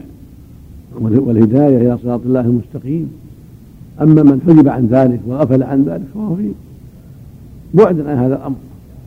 والهداية 1.00 1.76
إلى 1.76 1.98
صراط 2.04 2.20
الله 2.26 2.40
المستقيم. 2.40 3.10
أما 4.00 4.22
من 4.22 4.40
حجب 4.46 4.68
عن 4.68 4.86
ذلك 4.86 5.20
وغفل 5.28 5.62
عن 5.62 5.84
ذلك 5.84 6.02
فهو 6.14 6.34
في 6.36 6.50
بعد 7.74 8.00
عن 8.00 8.16
هذا 8.16 8.36
الأمر. 8.36 8.56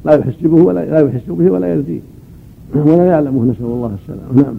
لا 0.05 0.13
يحس 0.13 0.41
به 0.43 0.63
ولا 0.63 0.85
لا 0.85 0.99
يحس 0.99 1.29
به 1.29 1.51
ولا 1.51 1.73
يرضيه 1.73 1.99
ولا 2.75 3.05
يعلمه 3.05 3.43
نسأل 3.43 3.65
الله 3.65 3.91
السلامة. 4.03 4.43
نعم. 4.43 4.55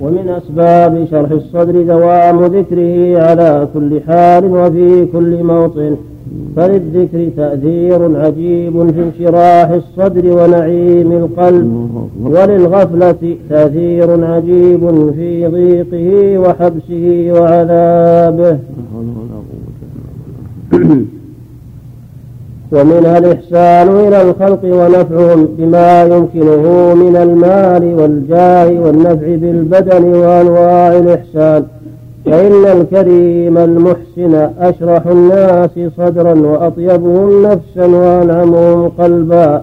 ومن 0.00 0.28
أسباب 0.28 1.06
شرح 1.10 1.30
الصدر 1.30 1.82
دوام 1.82 2.44
ذكره 2.44 3.22
على 3.22 3.68
كل 3.74 4.00
حال 4.00 4.44
وفي 4.44 5.06
كل 5.12 5.44
موطن. 5.44 5.96
فللذكر 6.56 7.28
تأثير 7.36 8.20
عجيب 8.20 8.90
في 8.90 9.02
انشراح 9.02 9.70
الصدر 9.70 10.24
ونعيم 10.26 11.12
القلب. 11.12 11.88
وللغفلة 12.24 13.36
تأثير 13.50 14.24
عجيب 14.24 15.12
في 15.16 15.46
ضيقه 15.46 16.38
وحبسه 16.38 17.32
وعذابه. 17.40 18.58
ومنها 22.72 23.18
الإحسان 23.18 23.88
إلى 23.88 24.22
الخلق 24.22 24.64
ونفعهم 24.64 25.48
بما 25.58 26.02
يمكنه 26.02 26.94
من 26.94 27.16
المال 27.16 27.94
والجاه 28.00 28.80
والنفع 28.80 29.26
بالبدن 29.26 30.04
وأنواع 30.04 30.96
الإحسان. 30.96 31.64
فإن 32.26 32.64
الكريم 32.80 33.58
المحسن 33.58 34.34
أشرح 34.58 35.06
الناس 35.06 35.70
صدرا 35.96 36.34
وأطيبهم 36.34 37.42
نفسا 37.42 37.86
وأنعمهم 37.86 38.88
قلبا 38.88 39.62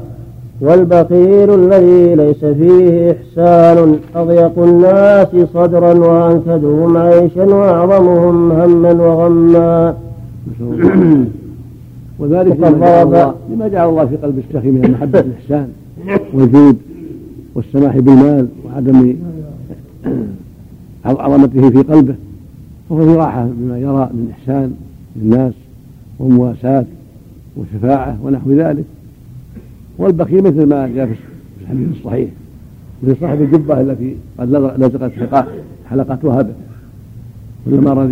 والبخيل 0.62 1.54
الذي 1.54 2.16
ليس 2.16 2.46
فيه 2.46 3.12
إحسان 3.12 4.00
أضيق 4.16 4.60
الناس 4.60 5.28
صدرا 5.54 5.94
وأنكدهم 5.94 6.98
عيشا 6.98 7.44
وأعظمهم 7.44 8.52
هما 8.52 8.92
وغما. 8.92 9.98
وذلك 12.20 12.58
لما 12.60 12.80
جعل, 12.80 13.08
الله 13.08 13.34
لما 13.54 13.68
جعل 13.68 13.90
الله 13.90 14.06
في 14.06 14.18
قلب 14.18 14.44
السخي 14.50 14.72
من 14.72 14.92
محبة 14.92 15.20
الإحسان 15.20 15.68
والجود 16.34 16.78
والسماح 17.56 17.98
بالمال 17.98 18.48
وعدم 18.66 19.16
عظمته 21.06 21.70
في 21.70 21.78
قلبه. 21.78 22.16
وهو 22.94 23.06
في 23.06 23.16
راحة 23.16 23.46
بما 23.46 23.78
يرى 23.78 24.10
من 24.14 24.32
إحسان 24.32 24.74
للناس 25.16 25.54
ومواساة 26.20 26.86
وشفاعة 27.58 28.18
ونحو 28.24 28.52
ذلك. 28.52 28.86
والبخيل 29.98 30.44
مثل 30.44 30.66
ما 30.66 30.88
جاء 30.88 31.06
في 31.06 31.14
الحديث 31.62 31.88
الصحيح 31.98 32.30
مثل 33.04 33.18
صاحب 33.20 33.42
الجبة 33.42 33.82
التي 33.82 34.16
قد 34.38 34.50
لزقت 34.78 35.12
حلقتها 35.90 36.42
به. 36.42 36.54
كلما 37.66 37.92
أراد 37.92 38.10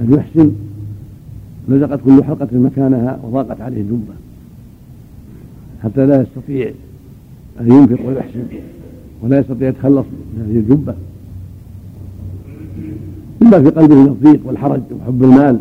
أن 0.00 0.14
يحسن 0.14 0.52
لزقت 1.68 2.00
كل 2.04 2.24
حلقة 2.24 2.48
مكانها 2.52 3.18
وضاقت 3.22 3.60
عليه 3.60 3.80
الجبة. 3.80 4.14
حتى 5.82 6.06
لا 6.06 6.22
يستطيع 6.22 6.72
أن 7.60 7.72
ينفق 7.72 8.06
ويحسن 8.06 8.44
ولا 9.22 9.38
يستطيع 9.38 9.68
يتخلص 9.68 10.06
من 10.34 10.46
هذه 10.46 10.58
الجبة. 10.58 10.94
إما 13.42 13.62
في 13.62 13.70
قلبه 13.70 13.94
من 13.94 14.06
الضيق 14.06 14.40
والحرج 14.44 14.80
وحب 15.00 15.24
المال 15.24 15.58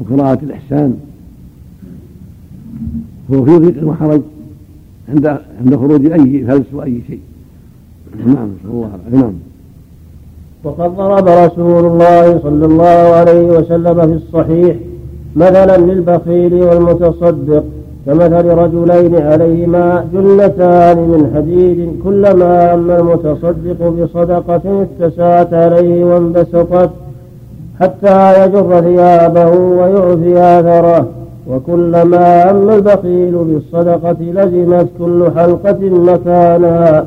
وكراهة 0.00 0.38
الإحسان. 0.42 0.96
هو 3.32 3.44
في 3.44 3.56
ضيق 3.58 3.88
وحرج 3.88 4.20
عند 5.08 5.26
عند 5.60 5.76
خروج 5.76 6.12
أي 6.12 6.44
فلس 6.46 6.66
وأي 6.72 7.00
شيء. 7.06 7.20
نعم 8.26 8.48
نسأل 8.48 8.70
الله 8.70 8.90
نعم. 9.12 9.32
وقد 10.64 10.96
ضرب 10.96 11.28
رسول 11.28 11.86
الله 11.86 12.38
صلى 12.38 12.66
الله 12.66 13.14
عليه 13.14 13.42
وسلم 13.58 13.94
في 13.94 14.24
الصحيح 14.24 14.76
مثلا 15.36 15.76
للبخيل 15.76 16.54
والمتصدق. 16.54 17.64
كمثل 18.06 18.48
رجلين 18.48 19.14
عليهما 19.16 20.04
جنتان 20.12 20.98
من 20.98 21.32
حديد 21.34 22.00
كلما 22.04 22.74
أما 22.74 22.96
المتصدق 22.98 23.88
بصدقة 23.88 24.86
اتسعت 25.00 25.54
عليه 25.54 26.04
وانبسطت 26.04 26.90
حتى 27.80 28.44
يجر 28.44 28.80
ثيابه 28.80 29.50
ويعفي 29.50 30.38
آثره. 30.38 31.06
وكلما 31.50 32.50
أما 32.50 32.74
البخيل 32.74 33.32
بالصدقة 33.32 34.16
لزمت 34.20 34.86
كل 34.98 35.30
حلقة 35.36 35.78
مكانها. 35.80 37.06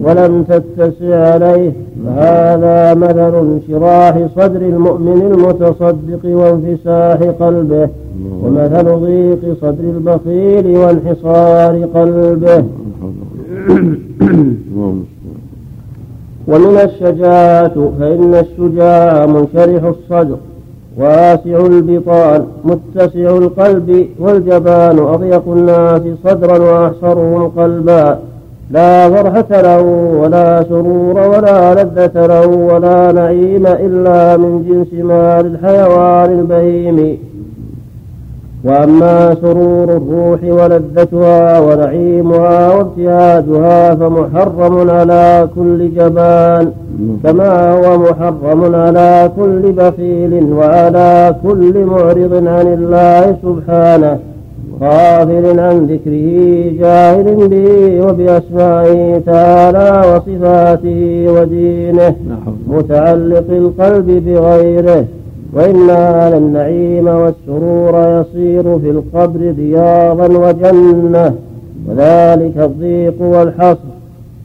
ولم 0.00 0.42
تتسع 0.42 1.32
عليه. 1.32 1.72
فهذا 2.06 2.94
مثل 2.94 3.34
انشراح 3.34 4.26
صدر 4.36 4.60
المؤمن 4.60 5.32
المتصدق 5.32 6.20
وانفساح 6.24 7.18
قلبه 7.40 7.88
ومثل 8.42 8.84
ضيق 8.84 9.56
صدر 9.60 9.84
البخيل 9.96 10.76
وانحصار 10.76 11.88
قلبه. 11.94 12.64
ومن 16.48 16.76
الشجاعة 16.84 17.92
فإن 18.00 18.34
الشجاع 18.34 19.26
منشرح 19.26 19.84
الصدر 19.84 20.36
واسع 20.98 21.66
البطان 21.66 22.46
متسع 22.64 23.36
القلب 23.36 24.06
والجبان 24.18 24.98
أضيق 24.98 25.42
الناس 25.48 26.02
صدرا 26.24 26.58
وأحصرهم 26.58 27.48
قلبا. 27.48 28.18
لا 28.70 29.10
فرحة 29.10 29.62
له 29.62 29.82
ولا 30.22 30.62
سرور 30.62 31.28
ولا 31.28 31.74
لذة 31.74 32.26
له 32.26 32.46
ولا 32.46 33.12
نعيم 33.12 33.66
إلا 33.66 34.36
من 34.36 34.52
جنس 34.68 35.04
مال 35.04 35.46
الحيوان 35.46 36.38
البهيم. 36.38 37.18
وأما 38.64 39.34
سرور 39.34 39.84
الروح 39.84 40.40
ولذتها 40.42 41.60
ونعيمها 41.60 42.74
وابتهاجها 42.74 43.94
فمحرم 43.94 44.90
على 44.90 45.48
كل 45.54 45.94
جبان. 45.94 46.72
كما 47.24 47.72
هو 47.72 47.98
محرم 47.98 48.74
على 48.74 49.30
كل 49.36 49.72
بخيل 49.72 50.52
وعلى 50.52 51.34
كل 51.42 51.84
معرض 51.84 52.34
عن 52.46 52.66
الله 52.78 53.36
سبحانه. 53.42 54.18
غافل 54.82 55.60
عن 55.60 55.86
ذكره 55.86 56.72
جاهل 56.80 57.48
به 57.48 58.06
وبأسمائه 58.06 59.18
تعالى 59.18 60.02
وصفاته 60.08 61.26
ودينه. 61.28 62.14
متعلق 62.68 63.44
القلب 63.50 64.06
بغيره. 64.06 65.04
وإن 65.52 65.90
هذا 65.90 66.36
النعيم 66.36 67.08
والسرور 67.08 68.20
يصير 68.20 68.78
في 68.78 68.90
القبر 68.90 69.54
رياضا 69.58 70.26
وجنة. 70.26 71.34
وذلك 71.88 72.52
الضيق 72.56 73.14
والحصر. 73.20 73.90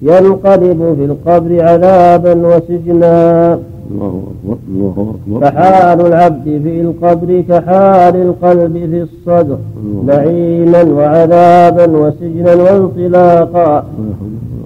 ينقلب 0.01 0.95
في 0.97 1.05
القبر 1.05 1.63
عذابا 1.63 2.47
وسجنا. 2.47 3.59
الله 3.91 4.23
أكبر 4.49 4.57
الله 4.69 5.15
أكبر 5.15 5.39
فحال 5.41 6.05
العبد 6.05 6.43
في 6.43 6.81
القبر 6.81 7.41
كحال 7.49 8.15
القلب 8.15 8.73
في 8.73 9.01
الصدر 9.01 9.57
نعيما 10.05 10.83
وعذابا 10.83 11.97
وسجنا 11.97 12.53
وانطلاقا. 12.55 13.85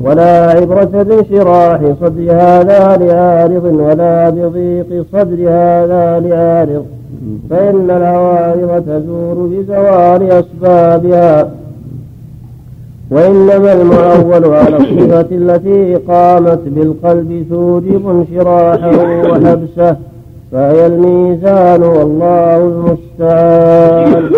ولا 0.02 0.52
عبرة 0.52 1.04
بانشراح 1.04 1.82
صدر 2.02 2.32
هذا 2.32 2.98
لعارض 2.98 3.66
ولا 3.66 4.30
بضيق 4.30 5.06
صدر 5.14 5.40
هذا 5.50 6.20
لعارض. 6.20 6.86
فإن 7.50 7.90
العوارض 7.90 8.84
تزور 8.86 9.50
بزوال 9.52 10.32
أسبابها. 10.32 11.50
وإنما 13.11 13.73
المعول 13.81 14.45
على 14.53 14.77
الصفة 14.77 15.27
التي 15.31 15.95
قامت 15.95 16.60
بالقلب 16.65 17.45
توجب 17.49 18.10
انشراحه 18.10 18.98
وحبسه 19.31 19.98
فهي 20.52 20.88
الميزان 20.88 21.84
والله 21.84 22.57
المستعان. 22.57 24.31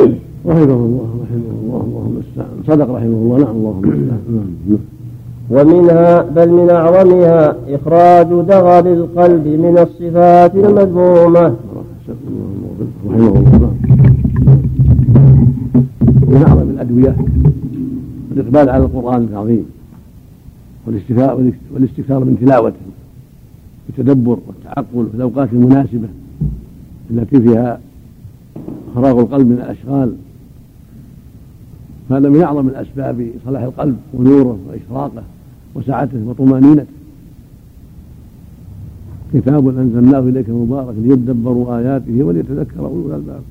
رحمه 0.48 0.64
الله 0.64 1.10
رحمه 1.24 1.52
الله 1.64 1.82
اللهم 1.86 2.14
المستعان. 2.14 2.56
صدق 2.68 2.90
رحمه 2.96 3.06
الله. 3.06 3.38
نعم 3.38 3.56
اللهم 3.56 3.82
المستعان. 3.84 4.80
ومنها 5.52 6.26
بل 6.36 6.50
من 6.50 6.70
أعظمها 6.70 7.56
إخراج 7.70 8.28
دغل 8.28 8.88
القلب 8.88 9.48
من 9.48 9.78
الصفات 9.78 10.56
المذمومة. 10.56 11.56
رحمه 13.10 13.28
الله. 13.28 13.72
من 16.28 16.44
أعظم 16.48 16.70
الأدوية. 16.70 17.16
والإقبال 18.32 18.70
على 18.70 18.84
القرآن 18.84 19.28
العظيم 19.32 19.66
والاستكثار 21.72 22.20
من 22.20 22.38
تلاوته 22.42 22.76
والتدبر 23.88 24.40
والتعقل 24.48 25.08
في 25.12 25.16
الأوقات 25.16 25.54
المناسبة 25.54 26.08
التي 27.12 27.42
فيها 27.42 27.80
فراغ 28.96 29.20
القلب 29.20 29.48
من 29.48 29.54
الأشغال. 29.54 30.16
هذا 32.10 32.30
من 32.30 32.42
أعظم 32.42 32.68
الأسباب 32.68 33.28
صلاح 33.46 33.62
القلب 33.64 33.98
ونوره 34.14 34.60
وإشراقه 34.70 35.24
وسعته 35.76 36.28
وطمأنينته. 36.28 36.86
كتاب 39.34 39.68
أنزلناه 39.68 40.20
إليك 40.20 40.50
مبارك 40.50 40.96
ليدبروا 41.02 41.78
آياته 41.78 42.24
وليتذكر 42.24 42.80
أولو 42.80 43.08
الألباب. 43.08 43.42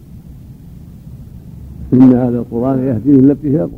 إن 1.93 2.13
هذا 2.13 2.39
القرآن 2.39 2.79
يهدي 2.79 3.11
التي 3.11 3.59
هي 3.59 3.69